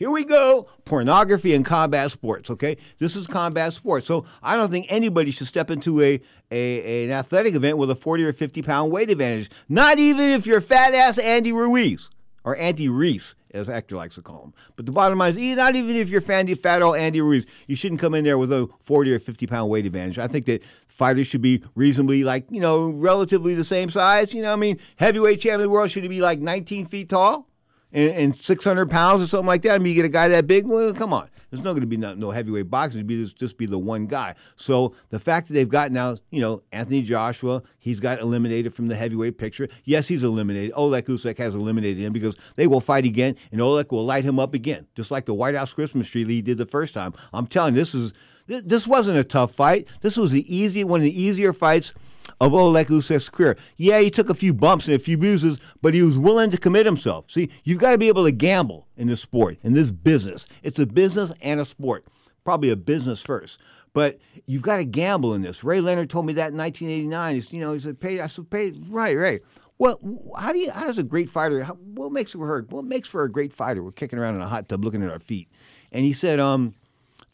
here 0.00 0.10
we 0.10 0.24
go. 0.24 0.66
Pornography 0.86 1.54
and 1.54 1.62
combat 1.62 2.10
sports, 2.10 2.48
okay? 2.48 2.78
This 2.98 3.16
is 3.16 3.26
combat 3.26 3.74
sports. 3.74 4.06
So 4.06 4.24
I 4.42 4.56
don't 4.56 4.70
think 4.70 4.86
anybody 4.88 5.30
should 5.30 5.46
step 5.46 5.70
into 5.70 6.00
a, 6.00 6.18
a 6.50 7.04
an 7.04 7.10
athletic 7.10 7.54
event 7.54 7.76
with 7.76 7.90
a 7.90 7.94
40 7.94 8.24
or 8.24 8.32
50 8.32 8.62
pound 8.62 8.90
weight 8.90 9.10
advantage. 9.10 9.50
Not 9.68 9.98
even 9.98 10.30
if 10.30 10.46
you're 10.46 10.62
fat 10.62 10.94
ass 10.94 11.18
Andy 11.18 11.52
Ruiz 11.52 12.08
or 12.44 12.56
Andy 12.56 12.88
Reese, 12.88 13.34
as 13.52 13.68
actor 13.68 13.94
likes 13.94 14.14
to 14.14 14.22
call 14.22 14.44
him. 14.44 14.54
But 14.74 14.86
the 14.86 14.92
bottom 14.92 15.18
line 15.18 15.36
is, 15.36 15.56
not 15.58 15.76
even 15.76 15.94
if 15.94 16.08
you're 16.08 16.22
fandy, 16.22 16.58
fat 16.58 16.80
old 16.80 16.96
Andy 16.96 17.20
Ruiz, 17.20 17.44
you 17.66 17.76
shouldn't 17.76 18.00
come 18.00 18.14
in 18.14 18.24
there 18.24 18.38
with 18.38 18.50
a 18.50 18.70
40 18.80 19.12
or 19.12 19.18
50 19.18 19.46
pound 19.48 19.68
weight 19.68 19.84
advantage. 19.84 20.18
I 20.18 20.28
think 20.28 20.46
that 20.46 20.62
fighters 20.86 21.26
should 21.26 21.42
be 21.42 21.62
reasonably, 21.74 22.24
like, 22.24 22.46
you 22.50 22.60
know, 22.62 22.88
relatively 22.88 23.54
the 23.54 23.64
same 23.64 23.90
size. 23.90 24.32
You 24.32 24.40
know, 24.40 24.54
I 24.54 24.56
mean, 24.56 24.80
heavyweight 24.96 25.40
champion 25.40 25.60
of 25.60 25.64
the 25.64 25.68
world 25.68 25.90
should 25.90 26.08
be 26.08 26.22
like 26.22 26.38
19 26.38 26.86
feet 26.86 27.10
tall 27.10 27.49
and, 27.92 28.10
and 28.10 28.36
600 28.36 28.90
pounds 28.90 29.22
or 29.22 29.26
something 29.26 29.46
like 29.46 29.62
that. 29.62 29.74
I 29.74 29.78
mean, 29.78 29.94
you 29.94 30.02
get 30.02 30.04
a 30.04 30.10
guy 30.10 30.28
that 30.28 30.46
big. 30.46 30.66
Well, 30.66 30.92
come 30.92 31.12
on. 31.12 31.28
There's 31.50 31.64
not 31.64 31.72
going 31.72 31.80
to 31.80 31.86
be 31.86 31.96
no, 31.96 32.14
no 32.14 32.30
heavyweight 32.30 32.70
boxing. 32.70 33.00
It'd 33.00 33.08
be 33.08 33.22
just, 33.22 33.36
just 33.36 33.58
be 33.58 33.66
the 33.66 33.78
one 33.78 34.06
guy. 34.06 34.36
So 34.54 34.94
the 35.08 35.18
fact 35.18 35.48
that 35.48 35.54
they've 35.54 35.68
got 35.68 35.90
now, 35.90 36.16
you 36.30 36.40
know, 36.40 36.62
Anthony 36.70 37.02
Joshua, 37.02 37.62
he's 37.78 37.98
got 37.98 38.20
eliminated 38.20 38.72
from 38.72 38.86
the 38.86 38.94
heavyweight 38.94 39.36
picture. 39.36 39.68
Yes, 39.84 40.06
he's 40.06 40.22
eliminated. 40.22 40.72
Oleg 40.76 41.06
Usyk 41.06 41.38
has 41.38 41.56
eliminated 41.56 41.98
him 41.98 42.12
because 42.12 42.36
they 42.54 42.68
will 42.68 42.80
fight 42.80 43.04
again, 43.04 43.36
and 43.50 43.60
Oleg 43.60 43.90
will 43.90 44.06
light 44.06 44.24
him 44.24 44.38
up 44.38 44.54
again, 44.54 44.86
just 44.94 45.10
like 45.10 45.24
the 45.24 45.34
White 45.34 45.56
House 45.56 45.72
Christmas 45.72 46.08
tree 46.08 46.24
he 46.24 46.40
did 46.40 46.58
the 46.58 46.66
first 46.66 46.94
time. 46.94 47.14
I'm 47.32 47.48
telling 47.48 47.74
you, 47.74 47.80
this 47.80 47.94
is 47.94 48.12
this 48.46 48.86
wasn't 48.86 49.16
a 49.16 49.24
tough 49.24 49.52
fight. 49.52 49.86
This 50.00 50.16
was 50.16 50.32
the 50.32 50.54
easy 50.54 50.82
one 50.82 51.00
of 51.00 51.04
the 51.04 51.22
easier 51.22 51.52
fights 51.52 51.92
of 52.40 52.54
Oleg 52.54 52.88
Usyk's 52.88 53.28
career. 53.28 53.56
Yeah, 53.76 54.00
he 54.00 54.10
took 54.10 54.30
a 54.30 54.34
few 54.34 54.54
bumps 54.54 54.86
and 54.86 54.96
a 54.96 54.98
few 54.98 55.18
bruises, 55.18 55.60
but 55.82 55.94
he 55.94 56.02
was 56.02 56.18
willing 56.18 56.50
to 56.50 56.58
commit 56.58 56.86
himself. 56.86 57.30
See, 57.30 57.50
you've 57.64 57.78
got 57.78 57.92
to 57.92 57.98
be 57.98 58.08
able 58.08 58.24
to 58.24 58.32
gamble 58.32 58.86
in 58.96 59.08
this 59.08 59.20
sport, 59.20 59.58
in 59.62 59.74
this 59.74 59.90
business. 59.90 60.46
It's 60.62 60.78
a 60.78 60.86
business 60.86 61.32
and 61.42 61.60
a 61.60 61.64
sport. 61.64 62.06
Probably 62.44 62.70
a 62.70 62.76
business 62.76 63.20
first. 63.20 63.60
But 63.92 64.18
you've 64.46 64.62
got 64.62 64.76
to 64.76 64.84
gamble 64.84 65.34
in 65.34 65.42
this. 65.42 65.64
Ray 65.64 65.80
Leonard 65.80 66.10
told 66.10 66.24
me 66.24 66.32
that 66.34 66.52
in 66.52 66.56
1989. 66.56 67.34
He's, 67.34 67.52
you 67.52 67.60
know, 67.60 67.72
he 67.72 67.80
said, 67.80 68.00
"Pay." 68.00 68.20
I 68.20 68.28
said, 68.28 68.48
"Pay." 68.48 68.70
Right, 68.70 69.16
right. 69.16 69.42
Well, 69.78 69.98
how 70.38 70.52
do 70.52 70.58
you? 70.58 70.70
How 70.70 70.86
does 70.86 70.98
a 70.98 71.02
great 71.02 71.28
fighter? 71.28 71.64
How, 71.64 71.74
what 71.74 72.12
makes 72.12 72.32
for 72.32 72.46
her? 72.46 72.64
What 72.70 72.84
makes 72.84 73.08
for 73.08 73.24
a 73.24 73.30
great 73.30 73.52
fighter? 73.52 73.82
We're 73.82 73.90
kicking 73.90 74.18
around 74.18 74.36
in 74.36 74.42
a 74.42 74.48
hot 74.48 74.68
tub, 74.68 74.84
looking 74.84 75.02
at 75.02 75.10
our 75.10 75.18
feet. 75.18 75.48
And 75.90 76.04
he 76.04 76.12
said, 76.12 76.38
um, 76.38 76.74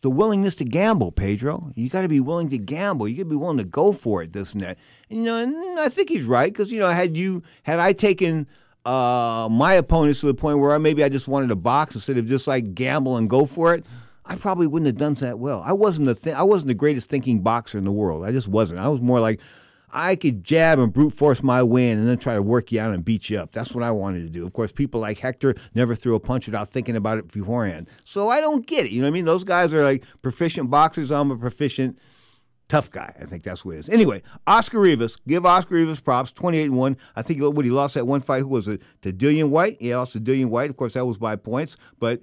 the 0.02 0.10
willingness 0.10 0.54
to 0.56 0.64
gamble, 0.64 1.12
Pedro. 1.12 1.72
You 1.74 1.88
got 1.88 2.02
to 2.02 2.08
be 2.08 2.20
willing 2.20 2.48
to 2.50 2.58
gamble. 2.58 3.08
You 3.08 3.16
got 3.16 3.22
to 3.22 3.30
be 3.30 3.36
willing 3.36 3.58
to 3.58 3.64
go 3.64 3.92
for 3.92 4.22
it, 4.22 4.32
this 4.32 4.52
and 4.52 4.62
that. 4.62 4.78
You 5.08 5.22
know, 5.22 5.38
and 5.38 5.78
I 5.78 5.88
think 5.88 6.08
he's 6.08 6.24
right 6.24 6.52
because 6.52 6.70
you 6.70 6.78
know, 6.78 6.88
had 6.88 7.16
you 7.16 7.42
had 7.62 7.80
I 7.80 7.92
taken 7.92 8.46
uh, 8.84 9.48
my 9.50 9.74
opponents 9.74 10.20
to 10.20 10.26
the 10.26 10.34
point 10.34 10.58
where 10.58 10.72
I, 10.72 10.78
maybe 10.78 11.02
I 11.02 11.08
just 11.08 11.28
wanted 11.28 11.48
to 11.48 11.56
box 11.56 11.94
instead 11.94 12.18
of 12.18 12.26
just 12.26 12.46
like 12.46 12.74
gamble 12.74 13.16
and 13.16 13.28
go 13.28 13.46
for 13.46 13.74
it, 13.74 13.84
I 14.24 14.36
probably 14.36 14.66
wouldn't 14.66 14.86
have 14.86 14.96
done 14.96 15.14
that 15.14 15.38
well. 15.38 15.62
I 15.64 15.72
wasn't 15.72 16.06
the 16.06 16.14
th- 16.14 16.36
I 16.36 16.42
wasn't 16.42 16.68
the 16.68 16.74
greatest 16.74 17.08
thinking 17.10 17.40
boxer 17.40 17.78
in 17.78 17.84
the 17.84 17.92
world. 17.92 18.24
I 18.24 18.32
just 18.32 18.48
wasn't. 18.48 18.80
I 18.80 18.88
was 18.88 19.00
more 19.00 19.20
like 19.20 19.40
I 19.96 20.14
could 20.14 20.44
jab 20.44 20.78
and 20.78 20.92
brute 20.92 21.14
force 21.14 21.42
my 21.42 21.62
win 21.62 21.96
and 21.98 22.06
then 22.06 22.18
try 22.18 22.34
to 22.34 22.42
work 22.42 22.70
you 22.70 22.78
out 22.78 22.92
and 22.92 23.02
beat 23.02 23.30
you 23.30 23.38
up. 23.38 23.52
That's 23.52 23.72
what 23.72 23.82
I 23.82 23.90
wanted 23.90 24.24
to 24.24 24.28
do. 24.28 24.46
Of 24.46 24.52
course, 24.52 24.70
people 24.70 25.00
like 25.00 25.18
Hector 25.18 25.54
never 25.74 25.94
threw 25.94 26.14
a 26.14 26.20
punch 26.20 26.44
without 26.44 26.68
thinking 26.68 26.96
about 26.96 27.16
it 27.16 27.32
beforehand. 27.32 27.88
So 28.04 28.28
I 28.28 28.42
don't 28.42 28.66
get 28.66 28.84
it. 28.84 28.92
You 28.92 29.00
know 29.00 29.06
what 29.06 29.12
I 29.12 29.14
mean? 29.14 29.24
Those 29.24 29.42
guys 29.42 29.72
are 29.72 29.82
like 29.82 30.04
proficient 30.20 30.70
boxers. 30.70 31.10
I'm 31.10 31.30
a 31.30 31.36
proficient 31.38 31.98
tough 32.68 32.90
guy. 32.90 33.14
I 33.18 33.24
think 33.24 33.42
that's 33.42 33.64
what 33.64 33.76
it 33.76 33.78
is. 33.78 33.88
Anyway, 33.88 34.22
Oscar 34.46 34.80
Rivas, 34.80 35.16
give 35.26 35.46
Oscar 35.46 35.76
Rivas 35.76 36.00
props, 36.00 36.30
28 36.30 36.64
and 36.64 36.76
1. 36.76 36.96
I 37.16 37.22
think 37.22 37.40
what 37.40 37.64
he 37.64 37.70
lost 37.70 37.94
that 37.94 38.06
one 38.06 38.20
fight, 38.20 38.42
who 38.42 38.48
was 38.48 38.68
it? 38.68 38.82
To 39.00 39.14
Dillian 39.14 39.48
Whyte. 39.48 39.78
He 39.80 39.94
lost 39.96 40.12
to 40.12 40.20
Dillian 40.20 40.50
Whyte. 40.50 40.68
Of 40.68 40.76
course, 40.76 40.92
that 40.92 41.06
was 41.06 41.16
by 41.16 41.36
points, 41.36 41.78
but 41.98 42.20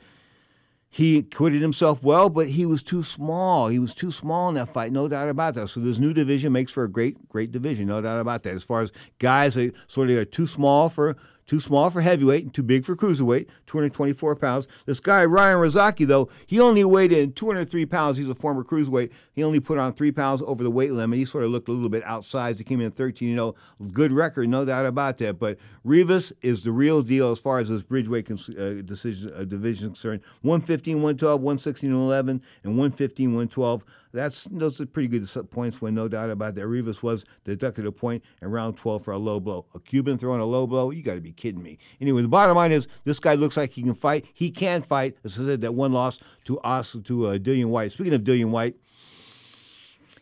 he 0.93 1.17
acquitted 1.17 1.63
himself 1.63 2.03
well, 2.03 2.29
but 2.29 2.49
he 2.49 2.67
was 2.67 2.83
too 2.83 3.01
small. 3.01 3.67
He 3.67 3.79
was 3.79 3.95
too 3.95 4.11
small 4.11 4.49
in 4.49 4.55
that 4.55 4.69
fight, 4.69 4.91
no 4.91 5.07
doubt 5.07 5.27
about 5.27 5.55
that. 5.55 5.69
So 5.69 5.79
this 5.79 5.97
new 5.97 6.13
division 6.13 6.53
makes 6.53 6.71
for 6.71 6.83
a 6.83 6.87
great, 6.87 7.27
great 7.29 7.51
division, 7.51 7.87
no 7.87 7.99
doubt 7.99 8.19
about 8.19 8.43
that. 8.43 8.53
As 8.53 8.63
far 8.63 8.81
as 8.81 8.91
guys 9.17 9.55
that 9.55 9.73
sort 9.87 10.11
of 10.11 10.17
are 10.17 10.23
too 10.23 10.45
small 10.45 10.89
for 10.89 11.17
too 11.47 11.59
small 11.59 11.89
for 11.89 12.01
heavyweight 12.01 12.43
and 12.43 12.53
too 12.53 12.63
big 12.63 12.85
for 12.85 12.95
cruiserweight, 12.95 13.47
224 13.67 14.35
pounds. 14.35 14.67
This 14.85 14.99
guy, 14.99 15.25
Ryan 15.25 15.57
Rozicki, 15.57 16.07
though, 16.07 16.29
he 16.45 16.59
only 16.59 16.83
weighed 16.83 17.11
in 17.11 17.33
203 17.33 17.85
pounds. 17.85 18.17
He's 18.17 18.29
a 18.29 18.35
former 18.35 18.63
cruiserweight. 18.63 19.11
He 19.33 19.43
only 19.43 19.59
put 19.59 19.77
on 19.77 19.93
three 19.93 20.11
pounds 20.11 20.41
over 20.45 20.63
the 20.63 20.71
weight 20.71 20.93
limit. 20.93 21.19
He 21.19 21.25
sort 21.25 21.43
of 21.43 21.51
looked 21.51 21.67
a 21.67 21.71
little 21.71 21.89
bit 21.89 22.03
outsized. 22.03 22.57
He 22.59 22.63
came 22.63 22.81
in 22.81 22.91
13, 22.91 23.27
you 23.27 23.35
know, 23.35 23.55
good 23.91 24.11
record, 24.11 24.47
no 24.49 24.65
doubt 24.65 24.85
about 24.85 25.17
that. 25.19 25.39
But 25.39 25.57
Rivas 25.83 26.31
is 26.41 26.63
the 26.63 26.71
real 26.71 27.01
deal 27.01 27.31
as 27.31 27.39
far 27.39 27.59
as 27.59 27.69
this 27.69 27.83
bridgeweight 27.83 28.29
uh, 28.31 28.81
decision, 28.83 29.33
uh, 29.35 29.43
division 29.43 29.89
concerned. 29.89 30.21
115, 30.41 30.97
112, 30.97 31.41
116, 31.41 31.91
11, 31.91 32.41
and 32.63 32.73
115, 32.73 33.29
112. 33.29 33.85
That's 34.13 34.43
those 34.51 34.79
are 34.79 34.85
pretty 34.85 35.07
good 35.07 35.27
points 35.49 35.81
when 35.81 35.95
no 35.95 36.07
doubt 36.07 36.29
about 36.29 36.53
that. 36.55 36.67
Rivas 36.67 37.01
was 37.01 37.25
deducted 37.45 37.87
a 37.87 37.91
point 37.91 38.23
in 38.43 38.51
round 38.51 38.77
12 38.77 39.03
for 39.03 39.11
a 39.11 39.17
low 39.17 39.39
blow. 39.39 39.65
A 39.73 39.79
Cuban 39.79 40.19
throwing 40.19 40.39
a 40.39 40.45
low 40.45 40.67
blow? 40.67 40.91
You 40.91 41.01
got 41.01 41.15
to 41.15 41.21
be 41.21 41.31
kidding 41.31 41.63
me. 41.63 41.79
Anyway, 41.99 42.21
the 42.21 42.27
bottom 42.27 42.55
line 42.55 42.71
is 42.71 42.87
this 43.05 43.19
guy 43.19 43.33
looks 43.33 43.57
like 43.57 43.73
he 43.73 43.81
can 43.81 43.95
fight. 43.95 44.25
He 44.31 44.51
can 44.51 44.83
fight. 44.83 45.17
As 45.23 45.39
I 45.39 45.45
said, 45.45 45.61
that 45.61 45.73
one 45.73 45.93
loss 45.93 46.19
to 46.45 46.59
us 46.59 46.95
to 47.03 47.25
uh, 47.25 47.37
Dillian 47.39 47.69
Whyte. 47.69 47.91
Speaking 47.91 48.13
of 48.13 48.21
Dillian 48.21 48.51
Whyte, 48.51 48.75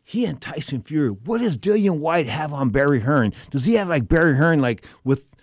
he 0.04 0.26
and 0.26 0.40
Tyson 0.40 0.82
Fury. 0.82 1.10
What 1.10 1.40
does 1.40 1.58
Dillian 1.58 2.00
Whyte 2.00 2.28
have 2.28 2.54
on 2.54 2.70
Barry 2.70 3.02
Hearn? 3.02 3.34
Does 3.50 3.66
he 3.66 3.74
have 3.74 3.90
like 3.90 4.08
Barry 4.08 4.38
Hearn 4.38 4.62
like 4.62 4.86
with 5.04 5.36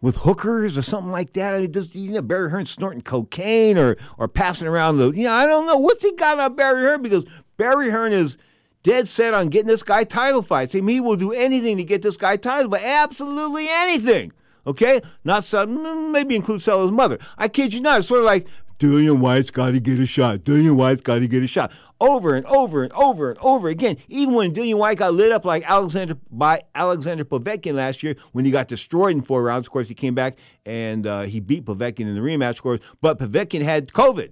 with 0.00 0.16
hookers 0.18 0.78
or 0.78 0.82
something 0.82 1.12
like 1.12 1.34
that? 1.34 1.54
I 1.54 1.60
mean, 1.60 1.70
does 1.70 1.94
you 1.94 2.12
know 2.12 2.22
Barry 2.22 2.50
Hearn 2.50 2.64
snorting 2.64 3.02
cocaine 3.02 3.76
or 3.76 3.98
or 4.16 4.26
passing 4.26 4.68
around 4.68 4.96
the 4.96 5.10
you 5.10 5.24
know 5.24 5.32
I 5.32 5.46
don't 5.46 5.66
know 5.66 5.78
what's 5.78 6.02
he 6.02 6.12
got 6.16 6.40
on 6.40 6.54
Barry 6.54 6.82
Hearn 6.82 7.02
because 7.02 7.26
Barry 7.60 7.90
Hearn 7.90 8.14
is 8.14 8.38
dead 8.82 9.06
set 9.06 9.34
on 9.34 9.50
getting 9.50 9.68
this 9.68 9.82
guy 9.82 10.04
title 10.04 10.40
fights. 10.40 10.72
He 10.72 10.80
will 10.80 11.16
do 11.16 11.34
anything 11.34 11.76
to 11.76 11.84
get 11.84 12.00
this 12.00 12.16
guy 12.16 12.38
title, 12.38 12.70
but 12.70 12.82
absolutely 12.82 13.66
anything. 13.68 14.32
Okay, 14.66 15.02
not 15.24 15.44
some, 15.44 16.10
maybe 16.10 16.34
include 16.34 16.62
sell 16.62 16.80
his 16.80 16.90
mother. 16.90 17.18
I 17.36 17.48
kid 17.48 17.74
you 17.74 17.82
not. 17.82 17.98
It's 17.98 18.08
sort 18.08 18.20
of 18.20 18.24
like 18.24 18.46
Dillian 18.78 19.18
Whyte's 19.18 19.50
got 19.50 19.72
to 19.72 19.80
get 19.80 19.98
a 19.98 20.06
shot. 20.06 20.38
Dillian 20.38 20.76
Whyte's 20.76 21.02
got 21.02 21.18
to 21.18 21.28
get 21.28 21.42
a 21.42 21.46
shot. 21.46 21.70
Over 22.00 22.34
and 22.34 22.46
over 22.46 22.82
and 22.82 22.94
over 22.94 23.30
and 23.32 23.38
over 23.40 23.68
again. 23.68 23.98
Even 24.08 24.32
when 24.32 24.54
Dillian 24.54 24.78
Whyte 24.78 24.96
got 24.96 25.12
lit 25.12 25.30
up 25.30 25.44
like 25.44 25.62
Alexander 25.68 26.16
by 26.30 26.62
Alexander 26.74 27.26
Povetkin 27.26 27.74
last 27.74 28.02
year 28.02 28.16
when 28.32 28.46
he 28.46 28.50
got 28.50 28.68
destroyed 28.68 29.16
in 29.16 29.20
four 29.20 29.42
rounds. 29.42 29.66
Of 29.66 29.72
course, 29.74 29.88
he 29.88 29.94
came 29.94 30.14
back 30.14 30.38
and 30.64 31.06
uh, 31.06 31.22
he 31.24 31.40
beat 31.40 31.66
Povetkin 31.66 32.06
in 32.06 32.14
the 32.14 32.22
rematch, 32.22 32.52
of 32.52 32.62
course. 32.62 32.80
But 33.02 33.18
Povetkin 33.18 33.60
had 33.60 33.88
COVID. 33.88 34.30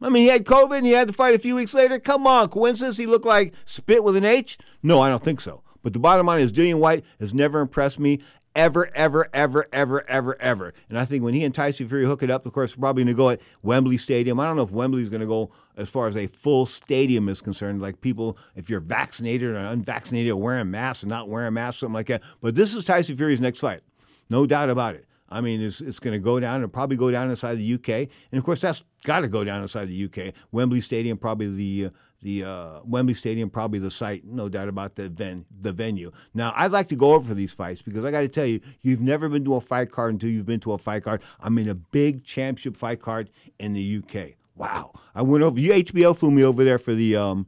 I 0.00 0.08
mean, 0.08 0.22
he 0.22 0.28
had 0.28 0.44
COVID 0.44 0.78
and 0.78 0.86
he 0.86 0.92
had 0.92 1.08
to 1.08 1.14
fight 1.14 1.34
a 1.34 1.38
few 1.38 1.56
weeks 1.56 1.74
later. 1.74 1.98
Come 1.98 2.26
on, 2.26 2.48
coincidence? 2.48 2.96
He 2.96 3.06
looked 3.06 3.26
like 3.26 3.52
spit 3.64 4.04
with 4.04 4.16
an 4.16 4.24
H? 4.24 4.58
No, 4.82 5.00
I 5.00 5.08
don't 5.08 5.22
think 5.22 5.40
so. 5.40 5.62
But 5.82 5.92
the 5.92 5.98
bottom 5.98 6.26
line 6.26 6.40
is, 6.40 6.52
Dillian 6.52 6.78
Whyte 6.78 7.04
has 7.20 7.34
never 7.34 7.60
impressed 7.60 7.98
me 7.98 8.20
ever, 8.54 8.90
ever, 8.94 9.28
ever, 9.32 9.66
ever, 9.72 10.04
ever, 10.08 10.40
ever. 10.40 10.74
And 10.88 10.98
I 10.98 11.04
think 11.04 11.22
when 11.22 11.34
he 11.34 11.44
and 11.44 11.54
Tyson 11.54 11.88
Fury 11.88 12.04
hook 12.04 12.22
it 12.22 12.30
up, 12.30 12.46
of 12.46 12.52
course, 12.52 12.74
probably 12.74 13.04
going 13.04 13.14
to 13.14 13.16
go 13.16 13.30
at 13.30 13.40
Wembley 13.62 13.96
Stadium. 13.96 14.40
I 14.40 14.46
don't 14.46 14.56
know 14.56 14.62
if 14.62 14.70
Wembley's 14.70 15.08
going 15.08 15.20
to 15.20 15.26
go 15.26 15.50
as 15.76 15.88
far 15.88 16.08
as 16.08 16.16
a 16.16 16.26
full 16.26 16.66
stadium 16.66 17.28
is 17.28 17.40
concerned, 17.40 17.80
like 17.80 18.00
people, 18.00 18.36
if 18.56 18.68
you're 18.68 18.80
vaccinated 18.80 19.50
or 19.50 19.58
unvaccinated, 19.58 20.32
or 20.32 20.40
wearing 20.40 20.70
masks 20.70 21.04
or 21.04 21.06
not 21.06 21.28
wearing 21.28 21.54
masks, 21.54 21.80
something 21.80 21.94
like 21.94 22.08
that. 22.08 22.22
But 22.40 22.56
this 22.56 22.74
is 22.74 22.84
Tyson 22.84 23.16
Fury's 23.16 23.40
next 23.40 23.60
fight. 23.60 23.80
No 24.28 24.44
doubt 24.44 24.70
about 24.70 24.96
it. 24.96 25.06
I 25.30 25.40
mean, 25.40 25.60
it's, 25.60 25.80
it's 25.80 26.00
going 26.00 26.12
to 26.12 26.18
go 26.18 26.40
down. 26.40 26.60
It'll 26.60 26.70
probably 26.70 26.96
go 26.96 27.10
down 27.10 27.28
inside 27.30 27.56
the 27.56 27.74
UK, 27.74 27.88
and 28.30 28.38
of 28.38 28.44
course, 28.44 28.60
that's 28.60 28.84
got 29.04 29.20
to 29.20 29.28
go 29.28 29.44
down 29.44 29.62
inside 29.62 29.86
the 29.86 30.04
UK. 30.04 30.34
Wembley 30.52 30.80
Stadium, 30.80 31.18
probably 31.18 31.54
the 31.54 31.86
uh, 31.86 31.90
the 32.20 32.44
uh, 32.44 32.80
Wembley 32.84 33.14
Stadium, 33.14 33.48
probably 33.48 33.78
the 33.78 33.90
site, 33.90 34.24
no 34.24 34.48
doubt 34.48 34.68
about 34.68 34.96
the 34.96 35.08
ven- 35.08 35.44
the 35.60 35.72
venue. 35.72 36.10
Now, 36.34 36.52
I'd 36.56 36.72
like 36.72 36.88
to 36.88 36.96
go 36.96 37.12
over 37.14 37.28
for 37.28 37.34
these 37.34 37.52
fights 37.52 37.82
because 37.82 38.04
I 38.04 38.10
got 38.10 38.20
to 38.20 38.28
tell 38.28 38.46
you, 38.46 38.60
you've 38.80 39.00
never 39.00 39.28
been 39.28 39.44
to 39.44 39.54
a 39.54 39.60
fight 39.60 39.92
card 39.92 40.14
until 40.14 40.30
you've 40.30 40.46
been 40.46 40.60
to 40.60 40.72
a 40.72 40.78
fight 40.78 41.04
card. 41.04 41.22
I'm 41.40 41.58
in 41.58 41.68
a 41.68 41.74
big 41.74 42.24
championship 42.24 42.76
fight 42.76 43.00
card 43.00 43.30
in 43.58 43.74
the 43.74 44.02
UK. 44.02 44.34
Wow, 44.56 44.92
I 45.14 45.22
went 45.22 45.44
over. 45.44 45.60
You 45.60 45.72
HBO 45.72 46.16
flew 46.16 46.32
me 46.32 46.42
over 46.42 46.64
there 46.64 46.78
for 46.78 46.94
the 46.94 47.14
um, 47.14 47.46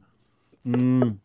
mm, 0.65 1.17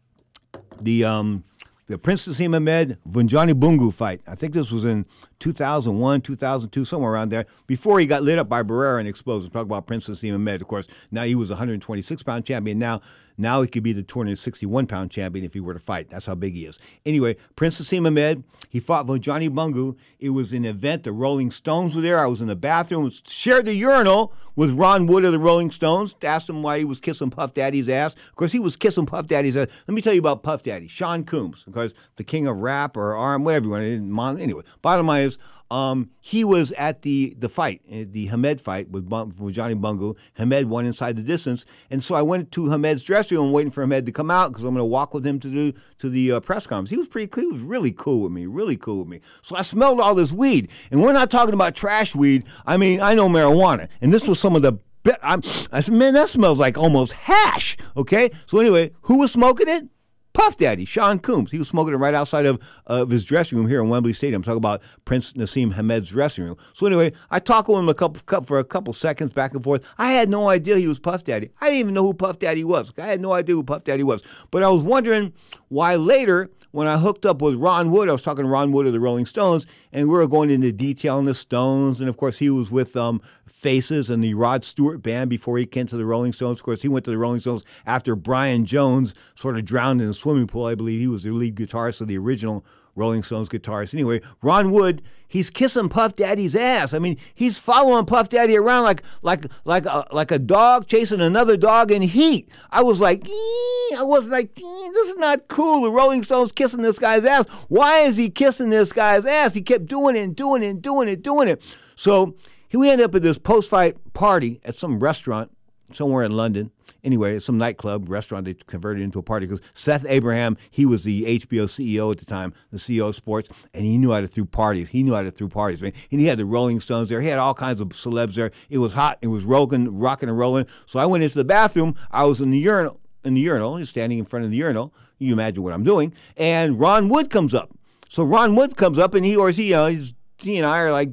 the 0.81 1.05
um, 1.05 1.45
the 1.87 1.99
Prince 1.99 2.27
Naseem 2.27 2.53
Hamed 2.53 2.99
Vuyani 3.09 3.55
Bungu 3.55 3.93
fight. 3.93 4.21
I 4.27 4.35
think 4.35 4.55
this 4.55 4.73
was 4.73 4.85
in 4.85 5.07
2001, 5.41 6.23
2002, 6.23 6.85
somewhere 6.85 7.13
around 7.13 7.31
there, 7.31 7.47
before 7.67 8.01
he 8.01 8.07
got 8.07 8.23
lit 8.23 8.39
up 8.39 8.49
by 8.49 8.63
Barrera 8.63 8.99
and 8.99 9.09
exploded. 9.09 9.53
Talk 9.53 9.63
about 9.63 9.87
Prince 9.87 10.09
Naseem 10.09 10.33
Hamed. 10.33 10.63
Of 10.63 10.69
course, 10.69 10.87
now 11.11 11.25
he 11.25 11.35
was 11.35 11.51
126 11.51 12.23
pound 12.23 12.45
champion. 12.45 12.79
Now, 12.79 13.01
now 13.39 13.61
he 13.61 13.69
could 13.69 13.83
be 13.83 13.93
the 13.93 14.03
261 14.03 14.87
pound 14.87 15.11
champion 15.11 15.45
if 15.45 15.53
he 15.53 15.61
were 15.61 15.75
to 15.75 15.79
fight. 15.79 16.09
That's 16.09 16.27
how 16.27 16.35
big 16.35 16.55
he 16.55 16.65
is. 16.65 16.79
Anyway, 17.05 17.37
Prince 17.55 17.81
Naseem 17.81 18.05
Hamed, 18.05 18.45
he 18.69 18.81
fought 18.81 19.07
Vuyani 19.07 19.51
Bungu. 19.51 19.97
It 20.19 20.31
was 20.31 20.53
an 20.53 20.65
event. 20.65 21.05
The 21.05 21.13
Rolling 21.13 21.51
Stones 21.51 21.95
were 21.95 22.01
there. 22.01 22.19
I 22.19 22.27
was 22.27 22.41
in 22.41 22.49
the 22.49 22.57
bathroom, 22.57 23.11
shared 23.27 23.67
the 23.67 23.75
urinal 23.75 24.33
with 24.55 24.71
Ron 24.71 25.07
Wood 25.07 25.27
of 25.27 25.33
the 25.33 25.39
Rolling 25.39 25.71
Stones. 25.71 26.17
Asked 26.23 26.49
him 26.49 26.63
why 26.63 26.79
he 26.79 26.85
was 26.87 26.99
kissing 26.99 27.29
Puff 27.29 27.53
Daddy's 27.53 27.91
ass. 27.91 28.15
Of 28.15 28.37
course, 28.37 28.53
he 28.53 28.59
was 28.59 28.75
kissing 28.75 29.05
Puff 29.05 29.27
Daddy's 29.27 29.55
ass. 29.55 29.69
Let 29.87 29.95
me 29.95 30.01
tell 30.01 30.15
you 30.15 30.21
about 30.21 30.43
Puff 30.43 30.63
Daddy, 30.63 30.89
Sean 30.89 31.23
Combs, 31.23 31.67
of 31.67 31.75
course, 31.75 31.93
the 32.17 32.25
king 32.25 32.47
of 32.47 32.61
rap 32.61 32.97
or 32.97 33.15
arm, 33.15 33.45
whatever 33.45 33.67
you 33.87 34.03
want. 34.15 34.41
Anyway, 34.41 34.63
bottom 34.81 35.07
line 35.07 35.26
is, 35.27 35.39
um, 35.71 36.11
he 36.21 36.45
was 36.45 36.73
at 36.73 37.03
the 37.03 37.35
the 37.39 37.49
fight, 37.49 37.81
eh, 37.91 38.05
the 38.09 38.27
Hamed 38.27 38.61
fight 38.61 38.89
with, 38.89 39.09
with 39.39 39.55
Johnny 39.55 39.75
Bungu. 39.75 40.15
Hamed 40.35 40.67
won 40.67 40.87
inside 40.87 41.17
the 41.17 41.23
distance, 41.23 41.65
and 41.91 42.03
so 42.03 42.15
I 42.15 42.23
went 42.23 42.53
to 42.53 42.67
Hamed's 42.67 43.03
dressing 43.03 43.37
room 43.37 43.53
waiting 43.53 43.73
for 43.73 43.83
Hamed 43.83 44.07
to 44.07 44.13
come 44.13 44.31
out 44.31 44.53
because 44.53 44.65
I'm 44.65 44.75
going 44.75 44.83
to 44.83 44.85
walk 44.85 45.13
with 45.13 45.27
him 45.27 45.41
to 45.41 45.49
the 45.49 45.75
to 45.99 46.09
the 46.09 46.33
uh, 46.33 46.41
press 46.41 46.67
conference. 46.67 46.91
He 46.91 46.97
was 46.97 47.09
pretty 47.09 47.27
cool. 47.27 47.43
He 47.43 47.49
was 47.49 47.63
really 47.63 47.93
cool 47.93 48.23
with 48.23 48.33
me, 48.33 48.47
really 48.47 48.77
cool 48.77 49.01
with 49.01 49.09
me. 49.09 49.21
So 49.43 49.57
I 49.57 49.63
smelled 49.63 50.01
all 50.01 50.15
this 50.15 50.33
weed, 50.33 50.69
and 50.91 51.03
we're 51.03 51.13
not 51.13 51.31
talking 51.31 51.55
about 51.55 51.75
trash 51.75 52.15
weed. 52.15 52.45
I 52.65 52.77
mean, 52.77 53.01
I 53.01 53.15
know 53.15 53.29
marijuana, 53.29 53.89
and 54.01 54.13
this 54.13 54.29
was 54.29 54.39
some 54.39 54.55
of 54.55 54.63
the 54.63 54.79
I'm, 55.23 55.41
I 55.71 55.81
said, 55.83 55.95
man, 55.95 56.15
that 56.15 56.29
smells 56.29 56.59
like 56.59 56.77
almost 56.77 57.13
hash. 57.13 57.77
Okay. 57.97 58.31
So 58.47 58.59
anyway, 58.59 58.93
who 59.03 59.19
was 59.19 59.33
smoking 59.33 59.69
it? 59.69 59.89
Puff 60.37 60.59
Daddy, 60.59 60.85
Sean 60.85 61.19
Combs. 61.19 61.51
He 61.51 61.59
was 61.59 61.67
smoking 61.67 61.95
it 61.95 61.97
right 61.97 62.13
outside 62.13 62.45
of, 62.45 62.63
of 62.87 63.09
his 63.09 63.25
dressing 63.25 63.57
room 63.57 63.69
here 63.69 63.81
in 63.81 63.89
Wembley 63.89 64.13
Stadium. 64.13 64.43
Talking 64.43 64.59
about 64.59 64.83
Prince 65.07 65.33
Naseem 65.33 65.73
Hamed's 65.73 66.11
dressing 66.11 66.45
room. 66.45 66.59
So 66.75 66.85
anyway, 66.87 67.15
I 67.31 67.39
talked 67.39 67.71
with 67.71 67.79
him 67.79 67.89
a 67.89 67.95
couple, 67.95 68.43
for 68.43 68.59
a 68.59 68.65
couple 68.65 68.93
seconds 68.93 69.33
back 69.33 69.55
and 69.55 69.65
forth. 69.65 69.89
I 69.97 70.13
had 70.13 70.29
no 70.29 70.51
idea 70.51 70.77
he 70.77 70.89
was 70.89 70.99
Puff 70.99 71.25
Daddy. 71.25 71.53
I 71.63 71.71
didn't 71.71 71.81
even 71.81 71.95
know 71.95 72.03
who 72.03 72.13
Puff 72.13 72.39
Daddy 72.39 72.65
was. 72.65 72.93
I 72.99 73.07
had 73.07 73.23
no 73.23 73.33
idea 73.33 73.55
who 73.55 73.65
Puff 73.65 73.85
Daddy 73.85 74.03
was. 74.03 74.23
But 74.51 74.63
I 74.63 74.69
was 74.69 74.83
wondering 74.83 75.33
why 75.69 75.95
later 75.97 76.51
when 76.71 76.87
I 76.87 76.99
hooked 76.99 77.25
up 77.25 77.41
with 77.41 77.55
Ron 77.55 77.91
Wood, 77.91 78.11
I 78.11 78.13
was 78.13 78.23
talking 78.23 78.45
to 78.45 78.51
Ron 78.51 78.73
Wood 78.73 78.87
of 78.87 78.93
the 78.93 79.01
Rolling 79.01 79.25
Stones, 79.25 79.67
and 79.91 80.07
we 80.07 80.15
were 80.15 80.27
going 80.27 80.51
into 80.51 80.71
detail 80.71 81.17
on 81.17 81.25
the 81.25 81.33
Stones. 81.33 82.03
And 82.03 82.11
of 82.11 82.19
course, 82.19 82.37
he 82.37 82.51
was 82.51 82.71
with 82.71 82.95
um, 82.95 83.23
Faces 83.57 84.11
and 84.11 84.23
the 84.23 84.35
Rod 84.35 84.65
Stewart 84.65 85.03
band 85.03 85.31
before 85.31 85.57
he 85.57 85.65
came 85.65 85.87
to 85.87 85.97
the 85.97 86.05
Rolling 86.05 86.35
Stones. 86.35 86.61
Of 86.61 86.65
course, 86.65 86.83
he 86.83 86.89
went 86.89 87.07
to 87.07 87.11
the 87.11 87.17
Rolling 87.17 87.41
Stones 87.41 87.65
after 87.87 88.15
Brian 88.15 88.67
Jones 88.67 89.15
sort 89.35 89.57
of 89.57 89.65
drowned 89.65 90.03
in 90.03 90.11
a 90.11 90.15
swimming 90.15 90.47
pool. 90.47 90.67
I 90.67 90.75
believe 90.75 91.01
he 91.01 91.07
was 91.07 91.23
the 91.23 91.31
lead 91.31 91.57
guitarist 91.57 92.03
of 92.03 92.07
the 92.07 92.19
original 92.19 92.67
Rolling 92.95 93.23
Stones 93.23 93.49
guitarist. 93.49 93.95
Anyway, 93.95 94.21
Ron 94.43 94.73
Wood, 94.73 95.01
he's 95.27 95.49
kissing 95.49 95.89
Puff 95.89 96.17
Daddy's 96.17 96.55
ass. 96.55 96.93
I 96.93 96.99
mean, 96.99 97.17
he's 97.35 97.59
following 97.59 98.05
Puff 98.05 98.29
Daddy 98.29 98.59
around 98.59 98.83
like 98.85 99.03
like 99.23 99.47
like 99.65 99.87
a, 99.87 100.05
like 100.13 100.31
a 100.31 100.39
dog 100.39 100.87
chasing 100.87 101.23
another 101.23 101.57
dog 101.57 101.91
in 101.91 102.03
heat. 102.03 102.51
I 102.71 102.83
was 102.83 103.01
like, 103.01 103.25
I 103.27 104.03
was 104.03 104.29
like, 104.29 104.55
this 104.55 105.09
is 105.09 105.17
not 105.17 105.49
cool. 105.49 105.81
The 105.81 105.91
Rolling 105.91 106.25
Stones 106.25 106.53
kissing 106.53 106.83
this 106.83 106.99
guy's 106.99 107.25
ass. 107.25 107.47
Why 107.69 108.01
is 108.01 108.19
he 108.19 108.29
kissing 108.29 108.69
this 108.69 108.93
guy's 108.93 109.25
ass? 109.25 109.55
He 109.55 109.63
kept 109.63 109.87
doing 109.87 110.15
it 110.15 110.25
and 110.25 110.37
doing 110.37 110.63
it 110.63 110.69
and 110.69 110.83
doing 110.83 111.09
it, 111.09 111.23
doing 111.23 111.49
it. 111.49 111.63
So 111.95 112.35
we 112.79 112.91
end 112.91 113.01
up 113.01 113.15
at 113.15 113.23
this 113.23 113.39
post-fight 113.39 114.13
party 114.13 114.61
at 114.65 114.75
some 114.75 114.99
restaurant 114.99 115.51
somewhere 115.93 116.25
in 116.25 116.33
London. 116.33 116.71
Anyway, 117.05 117.39
some 117.39 117.57
nightclub 117.57 118.09
restaurant 118.09 118.45
they 118.45 118.55
converted 118.55 119.03
into 119.03 119.19
a 119.19 119.23
party 119.23 119.47
because 119.47 119.65
Seth 119.75 120.05
Abraham, 120.09 120.57
he 120.71 120.85
was 120.85 121.05
the 121.05 121.39
HBO 121.39 121.65
CEO 121.65 122.11
at 122.11 122.19
the 122.19 122.25
time, 122.25 122.53
the 122.73 122.79
CEO 122.79 123.09
of 123.09 123.15
sports, 123.15 123.49
and 123.73 123.85
he 123.85 123.97
knew 123.97 124.13
how 124.13 124.21
to 124.21 124.27
throw 124.27 124.45
parties. 124.45 124.89
He 124.89 125.05
knew 125.05 125.15
how 125.15 125.23
to 125.23 125.31
throw 125.31 125.49
parties, 125.49 125.81
man. 125.81 125.93
And 126.11 126.21
he 126.21 126.27
had 126.27 126.39
the 126.39 126.47
Rolling 126.47 126.81
Stones 126.81 127.09
there. 127.09 127.21
He 127.21 127.29
had 127.29 127.39
all 127.39 127.55
kinds 127.55 127.81
of 127.81 127.91
celebs 127.91 128.35
there. 128.35 128.51
It 128.69 128.79
was 128.79 128.95
hot. 128.95 129.19
It 129.23 129.29
was 129.29 129.45
rolling, 129.45 129.97
rocking 129.97 130.29
and 130.29 130.37
rolling. 130.37 130.67
So 130.87 130.99
I 130.99 131.07
went 131.07 131.23
into 131.23 131.37
the 131.37 131.45
bathroom. 131.45 131.95
I 132.11 132.25
was 132.25 132.41
in 132.41 132.51
the 132.51 132.59
urinal. 132.59 133.01
In 133.25 133.35
the 133.35 133.41
urinal, 133.41 133.77
he's 133.77 133.89
standing 133.89 134.19
in 134.19 134.25
front 134.25 134.45
of 134.45 134.51
the 134.51 134.57
urinal. 134.57 134.93
You 135.19 135.33
imagine 135.33 135.63
what 135.63 135.73
I'm 135.73 135.85
doing. 135.85 136.13
And 136.37 136.79
Ron 136.79 137.09
Wood 137.09 137.31
comes 137.31 137.55
up. 137.55 137.71
So 138.09 138.25
Ron 138.25 138.55
Wood 138.55 138.77
comes 138.77 138.99
up, 138.99 139.15
and 139.15 139.25
he 139.25 139.37
or 139.37 139.51
he, 139.51 139.69
you 139.69 139.71
know, 139.73 139.99
he 140.39 140.57
and 140.57 140.67
I 140.67 140.79
are 140.79 140.93
like 140.93 141.11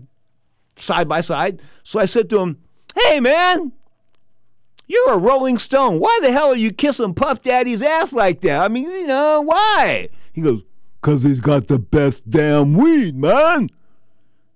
side 0.76 1.08
by 1.08 1.22
side. 1.22 1.62
So 1.84 2.00
I 2.00 2.06
said 2.06 2.30
to 2.32 2.40
him, 2.40 2.60
Hey, 2.96 3.20
man, 3.20 3.72
you're 4.88 5.14
a 5.14 5.18
Rolling 5.18 5.58
Stone. 5.58 6.00
Why 6.00 6.20
the 6.22 6.32
hell 6.32 6.50
are 6.50 6.56
you 6.56 6.72
kissing 6.72 7.14
Puff 7.14 7.42
Daddy's 7.42 7.82
ass 7.82 8.14
like 8.14 8.42
that? 8.42 8.62
I 8.62 8.68
mean, 8.68 8.84
you 8.84 9.08
know, 9.08 9.42
why? 9.42 10.10
He 10.32 10.42
goes, 10.42 10.64
Because 11.02 11.24
he's 11.24 11.42
got 11.42 11.68
the 11.68 11.80
best 11.80 12.30
damn 12.30 12.74
weed, 12.74 13.16
man. 13.16 13.70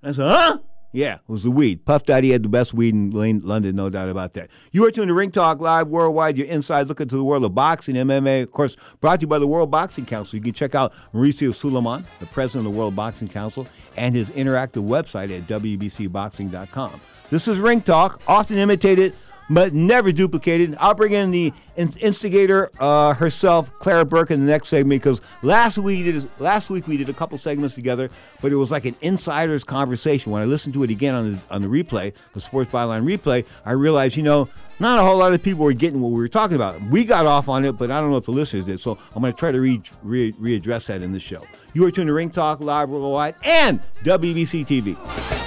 I 0.04 0.12
said, 0.12 0.28
Huh? 0.30 0.58
Yeah, 0.94 1.16
it 1.16 1.22
was 1.28 1.44
the 1.44 1.52
weed. 1.52 1.86
Puff 1.86 2.06
Daddy 2.06 2.32
had 2.32 2.44
the 2.44 2.50
best 2.50 2.74
weed 2.74 2.94
in 2.96 3.12
London, 3.12 3.76
no 3.76 3.90
doubt 3.90 4.10
about 4.10 4.34
that. 4.34 4.50
You 4.72 4.86
are 4.86 4.92
tuned 4.92 5.10
to 5.10 5.14
Ring 5.14 5.32
Talk 5.32 5.60
Live 5.60 5.88
Worldwide. 5.90 6.38
You're 6.38 6.48
inside 6.48 6.88
look 6.88 7.02
into 7.02 7.18
the 7.18 7.24
world 7.24 7.44
of 7.44 7.54
boxing, 7.54 7.96
MMA, 7.96 8.42
of 8.42 8.52
course, 8.52 8.78
brought 9.02 9.20
to 9.20 9.26
you 9.26 9.28
by 9.28 9.38
the 9.38 9.46
World 9.46 9.70
Boxing 9.70 10.06
Council. 10.06 10.38
You 10.38 10.44
can 10.44 10.54
check 10.54 10.76
out 10.76 10.94
Mauricio 11.14 11.54
Sulaiman, 11.54 12.06
the 12.20 12.26
president 12.26 12.66
of 12.66 12.74
the 12.74 12.80
World 12.80 12.96
Boxing 12.96 13.28
Council, 13.28 13.68
and 13.98 14.16
his 14.16 14.30
interactive 14.32 14.86
website 14.88 15.36
at 15.36 15.48
WBCBoxing.com. 15.48 17.02
This 17.30 17.48
is 17.48 17.60
Ring 17.60 17.82
Talk, 17.82 18.22
often 18.28 18.58
imitated 18.58 19.14
but 19.50 19.74
never 19.74 20.12
duplicated. 20.12 20.76
I'll 20.80 20.94
bring 20.94 21.14
in 21.14 21.32
the 21.32 21.54
instigator 21.76 22.72
uh, 22.80 23.14
herself, 23.14 23.72
Clara 23.80 24.04
Burke, 24.04 24.32
in 24.32 24.46
the 24.46 24.52
next 24.52 24.70
segment 24.70 25.02
because 25.02 25.22
last 25.42 25.78
week 25.78 26.06
we 26.06 26.12
did 26.12 26.30
last 26.40 26.70
week 26.70 26.88
we 26.88 26.98
did 26.98 27.10
a 27.10 27.14
couple 27.14 27.38
segments 27.38 27.76
together, 27.76 28.10
but 28.42 28.52
it 28.52 28.56
was 28.56 28.72
like 28.72 28.86
an 28.86 28.96
insider's 29.02 29.64
conversation. 29.64 30.32
When 30.32 30.42
I 30.42 30.46
listened 30.46 30.74
to 30.74 30.84
it 30.84 30.90
again 30.90 31.16
on 31.16 31.34
the 31.34 31.40
on 31.50 31.62
the 31.62 31.68
replay, 31.68 32.14
the 32.34 32.40
Sports 32.40 32.72
Byline 32.72 33.04
replay, 33.04 33.46
I 33.66 33.72
realized 33.72 34.18
you 34.18 34.24
know 34.24 34.50
not 34.80 35.00
a 35.00 35.02
whole 35.02 35.18
lot 35.18 35.34
of 35.34 35.42
people 35.42 35.64
were 35.64 35.74
getting 35.74 36.02
what 36.02 36.10
we 36.10 36.18
were 36.18 36.28
talking 36.28 36.56
about. 36.56 36.82
We 36.82 37.04
got 37.04 37.26
off 37.26 37.48
on 37.48 37.66
it, 37.66 37.74
but 37.74 37.92
I 37.92 38.00
don't 38.00 38.12
know 38.12 38.18
if 38.18 38.26
the 38.26 38.32
listeners 38.32 38.66
did. 38.66 38.80
So 38.80 38.98
I'm 39.16 39.22
going 39.22 39.34
to 39.34 39.40
try 39.40 39.52
to 39.52 39.60
re- 39.60 39.82
re- 40.04 40.34
readdress 40.34 40.88
that 40.88 41.02
in 41.02 41.14
this 41.14 41.24
show. 41.24 41.44
You 41.78 41.86
are 41.86 41.92
tuned 41.92 42.08
to 42.08 42.14
Ring 42.14 42.32
Talk 42.32 42.60
Live 42.60 42.90
Worldwide 42.90 43.36
and 43.44 43.80
WBC 44.04 44.66
TV. 44.66 45.47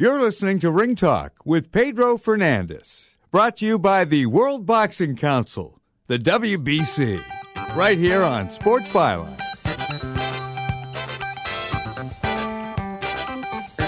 You're 0.00 0.20
listening 0.20 0.60
to 0.60 0.70
Ring 0.70 0.94
Talk 0.94 1.32
with 1.44 1.72
Pedro 1.72 2.18
Fernandez, 2.18 3.16
brought 3.32 3.56
to 3.56 3.66
you 3.66 3.80
by 3.80 4.04
the 4.04 4.26
World 4.26 4.64
Boxing 4.64 5.16
Council, 5.16 5.80
the 6.06 6.20
WBC, 6.20 7.20
right 7.74 7.98
here 7.98 8.22
on 8.22 8.48
Sports 8.48 8.88
Byline. 8.90 9.36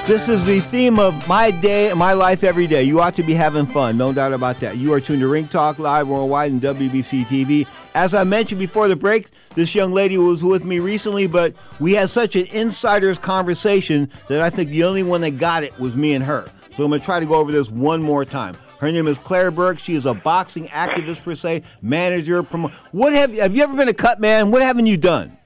This 0.09 0.29
is 0.29 0.45
the 0.45 0.59
theme 0.59 0.99
of 0.99 1.29
my 1.29 1.53
day, 1.53 1.93
my 1.95 2.15
life 2.15 2.43
every 2.43 2.67
day. 2.67 2.83
You 2.83 3.01
ought 3.01 3.15
to 3.15 3.23
be 3.23 3.35
having 3.35 3.67
fun, 3.67 3.97
no 3.97 4.13
doubt 4.13 4.33
about 4.33 4.59
that. 4.59 4.79
You 4.79 4.93
are 4.93 5.01
tuned 5.01 5.21
to 5.21 5.29
Ring 5.29 5.47
Talk 5.47 5.79
Live 5.79 6.09
worldwide 6.09 6.51
and 6.51 6.61
WBC 6.61 7.27
TV. 7.27 7.69
As 7.95 8.15
I 8.15 8.25
mentioned 8.25 8.59
before 8.61 8.87
the 8.89 8.97
break, 8.97 9.29
this 9.55 9.75
young 9.75 9.93
lady 9.93 10.17
was 10.17 10.45
with 10.45 10.65
me 10.65 10.79
recently, 10.79 11.27
but 11.27 11.55
we 11.81 11.95
had 11.95 12.09
such 12.09 12.37
an 12.37 12.47
insider's 12.47 13.19
conversation 13.19 14.11
that 14.29 14.41
I 14.41 14.49
think 14.51 14.71
the 14.71 14.85
only 14.85 15.03
one 15.03 15.23
that 15.23 15.33
got 15.33 15.65
it 15.65 15.77
was 15.79 15.97
me 15.97 16.15
and 16.15 16.25
her. 16.25 16.49
So 16.71 16.85
I'm 16.85 16.91
going 16.91 17.01
to 17.01 17.05
try 17.05 17.19
to 17.19 17.27
go 17.27 17.35
over 17.35 17.51
this 17.51 17.69
one 17.71 18.01
more 18.01 18.25
time. 18.25 18.57
Her 18.79 18.91
name 18.93 19.09
is 19.09 19.19
Claire 19.19 19.51
Burke. 19.51 19.79
She 19.81 19.95
is 19.95 20.07
a 20.07 20.15
boxing 20.15 20.69
activist 20.69 21.23
per 21.23 21.35
se, 21.35 21.63
manager. 21.83 22.43
promoter. 22.43 22.75
what 22.93 23.13
have 23.13 23.35
have 23.35 23.55
you 23.55 23.63
ever 23.63 23.77
been 23.77 23.89
a 23.89 23.95
cut 23.95 24.21
man? 24.21 24.51
What 24.51 24.63
haven't 24.63 24.87
you 24.87 24.97
done? 24.97 25.37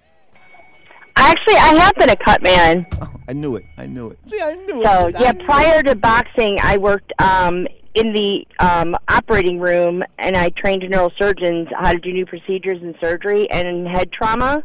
Actually, 1.17 1.55
I 1.57 1.75
have 1.77 1.95
been 1.95 2.11
a 2.11 2.17
cut 2.17 2.43
man. 2.43 2.87
I 3.29 3.33
knew 3.33 3.57
it. 3.57 3.65
I 3.79 3.87
knew 3.87 4.11
it. 4.11 4.19
See, 4.31 4.41
I 4.41 4.55
knew 4.55 4.83
So 4.83 5.07
it. 5.09 5.17
I 5.17 5.21
yeah, 5.21 5.33
prior 5.33 5.83
to 5.83 5.95
boxing, 5.95 6.59
I 6.63 6.77
worked 6.77 7.13
um, 7.19 7.67
in 7.95 8.13
the 8.13 8.47
um, 8.59 8.97
operating 9.09 9.61
room, 9.61 10.03
and 10.19 10.37
I 10.37 10.51
trained 10.51 10.83
neurosurgeons 10.83 11.73
how 11.75 11.93
to 11.93 11.99
do 11.99 12.13
new 12.13 12.27
procedures 12.27 12.83
and 12.83 12.95
surgery 13.01 13.49
and 13.51 13.87
head 13.87 14.13
trauma. 14.13 14.65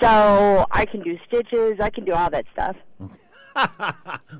So 0.00 0.66
I 0.70 0.84
can 0.84 1.02
do 1.02 1.18
stitches. 1.26 1.78
I 1.80 1.90
can 1.90 2.04
do 2.04 2.12
all 2.12 2.30
that 2.30 2.44
stuff. 2.52 2.76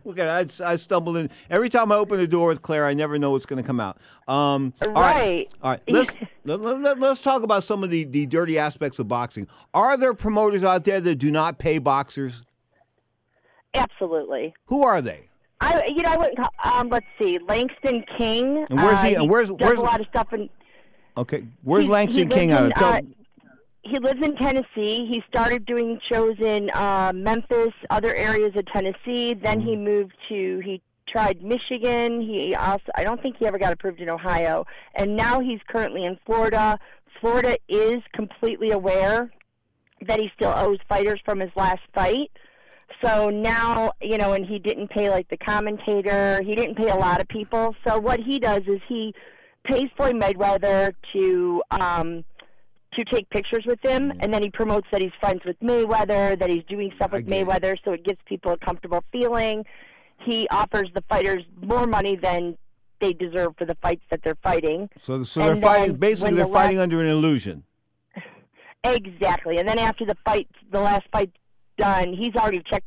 Look 0.04 0.18
at 0.18 0.50
it. 0.50 0.60
I, 0.60 0.72
I 0.72 0.76
stumbled 0.76 1.16
in. 1.16 1.30
Every 1.50 1.68
time 1.68 1.92
I 1.92 1.96
open 1.96 2.18
the 2.18 2.26
door 2.26 2.48
with 2.48 2.62
Claire, 2.62 2.86
I 2.86 2.94
never 2.94 3.18
know 3.18 3.30
what's 3.32 3.46
going 3.46 3.62
to 3.62 3.66
come 3.66 3.78
out. 3.78 3.98
Um, 4.26 4.72
all 4.86 4.92
Right. 4.92 5.48
All 5.62 5.72
right. 5.72 5.80
Let's, 5.86 6.10
let, 6.44 6.60
let, 6.60 6.98
let, 6.98 7.02
us 7.02 7.22
talk 7.22 7.42
about 7.42 7.64
some 7.64 7.84
of 7.84 7.90
the, 7.90 8.04
the 8.04 8.26
dirty 8.26 8.58
aspects 8.58 8.98
of 8.98 9.08
boxing. 9.08 9.48
Are 9.74 9.96
there 9.96 10.14
promoters 10.14 10.64
out 10.64 10.84
there 10.84 11.00
that 11.00 11.16
do 11.16 11.30
not 11.30 11.58
pay 11.58 11.78
boxers? 11.78 12.42
Absolutely. 13.74 14.54
Who 14.66 14.82
are 14.82 15.00
they? 15.00 15.28
I, 15.62 15.86
you 15.86 16.02
know, 16.02 16.10
I 16.10 16.16
wouldn't. 16.16 16.36
Call, 16.36 16.50
um, 16.64 16.88
let's 16.88 17.06
see, 17.20 17.38
Langston 17.46 18.04
King. 18.18 18.66
And 18.68 18.78
where's 18.82 18.98
uh, 18.98 19.02
he- 19.04 19.14
and 19.14 19.30
where's- 19.30 19.50
where's- 19.52 19.78
a 19.78 19.82
lot 19.82 20.00
of 20.00 20.06
stuff 20.08 20.32
in. 20.32 20.48
Okay. 21.16 21.44
Where's 21.62 21.84
He- 21.84 21.86
he 21.88 21.92
Langston 21.92 22.22
lives 22.24 22.34
King 22.34 22.52
out 22.52 22.66
of? 22.66 22.74
Tell- 22.74 22.94
uh, 22.94 23.00
he 23.84 23.98
lives 23.98 24.20
in 24.24 24.36
Tennessee. 24.36 25.06
He 25.06 25.22
started 25.28 25.64
doing 25.66 26.00
shows 26.10 26.36
in 26.40 26.70
uh, 26.72 27.12
Memphis, 27.14 27.72
other 27.90 28.14
areas 28.14 28.54
of 28.56 28.64
Tennessee. 28.66 29.34
Then 29.34 29.60
he 29.60 29.72
Mm-hmm. 29.72 29.84
moved 29.84 30.14
to 30.28 30.60
he 30.64 30.80
tried 31.08 31.42
Michigan. 31.42 32.20
He 32.22 32.54
also 32.54 32.84
I 32.94 33.04
don't 33.04 33.20
think 33.22 33.36
he 33.38 33.46
ever 33.46 33.58
got 33.58 33.72
approved 33.72 34.00
in 34.00 34.08
Ohio, 34.08 34.66
and 34.94 35.16
now 35.16 35.40
he's 35.40 35.60
currently 35.68 36.04
in 36.04 36.16
Florida. 36.26 36.78
Florida 37.20 37.56
is 37.68 38.02
completely 38.14 38.70
aware 38.70 39.30
that 40.06 40.18
he 40.18 40.28
still 40.34 40.52
owes 40.56 40.78
fighters 40.88 41.20
from 41.24 41.38
his 41.40 41.50
last 41.54 41.82
fight. 41.94 42.30
So 43.04 43.30
now, 43.30 43.92
you 44.00 44.16
know, 44.18 44.32
and 44.32 44.46
he 44.46 44.58
didn't 44.58 44.88
pay 44.90 45.10
like 45.10 45.28
the 45.28 45.36
commentator, 45.36 46.40
he 46.42 46.54
didn't 46.54 46.76
pay 46.76 46.88
a 46.88 46.94
lot 46.94 47.20
of 47.20 47.28
people. 47.28 47.74
So 47.86 47.98
what 47.98 48.20
he 48.20 48.38
does 48.38 48.62
is 48.66 48.80
he 48.88 49.14
pays 49.64 49.88
Floyd 49.96 50.16
Mayweather 50.16 50.92
to 51.12 51.62
um 51.70 52.24
to 52.94 53.04
take 53.06 53.28
pictures 53.30 53.64
with 53.66 53.78
him 53.82 54.12
and 54.20 54.32
then 54.34 54.42
he 54.42 54.50
promotes 54.50 54.86
that 54.92 55.00
he's 55.00 55.12
friends 55.18 55.40
with 55.46 55.58
Mayweather, 55.60 56.38
that 56.38 56.50
he's 56.50 56.64
doing 56.68 56.92
stuff 56.96 57.12
with 57.12 57.26
Mayweather 57.26 57.76
so 57.84 57.92
it 57.92 58.04
gives 58.04 58.18
people 58.26 58.52
a 58.52 58.58
comfortable 58.58 59.02
feeling. 59.10 59.64
He 60.24 60.46
offers 60.50 60.90
the 60.94 61.02
fighters 61.08 61.42
more 61.62 61.86
money 61.86 62.16
than 62.16 62.56
they 63.00 63.12
deserve 63.14 63.54
for 63.58 63.64
the 63.64 63.76
fights 63.82 64.02
that 64.10 64.20
they're 64.22 64.38
fighting. 64.42 64.88
so 64.98 65.22
so 65.24 65.40
they're 65.40 65.56
fighting. 65.56 65.96
Basically, 65.96 66.34
they're 66.34 66.46
the 66.46 66.52
fighting 66.52 66.76
last- 66.76 66.84
under 66.84 67.00
an 67.00 67.08
illusion. 67.08 67.64
Exactly. 68.84 69.58
And 69.58 69.68
then 69.68 69.78
after 69.78 70.04
the 70.04 70.16
fight, 70.24 70.48
the 70.70 70.80
last 70.80 71.06
fight 71.12 71.30
done, 71.78 72.12
he's 72.12 72.34
already 72.34 72.62
checked 72.68 72.80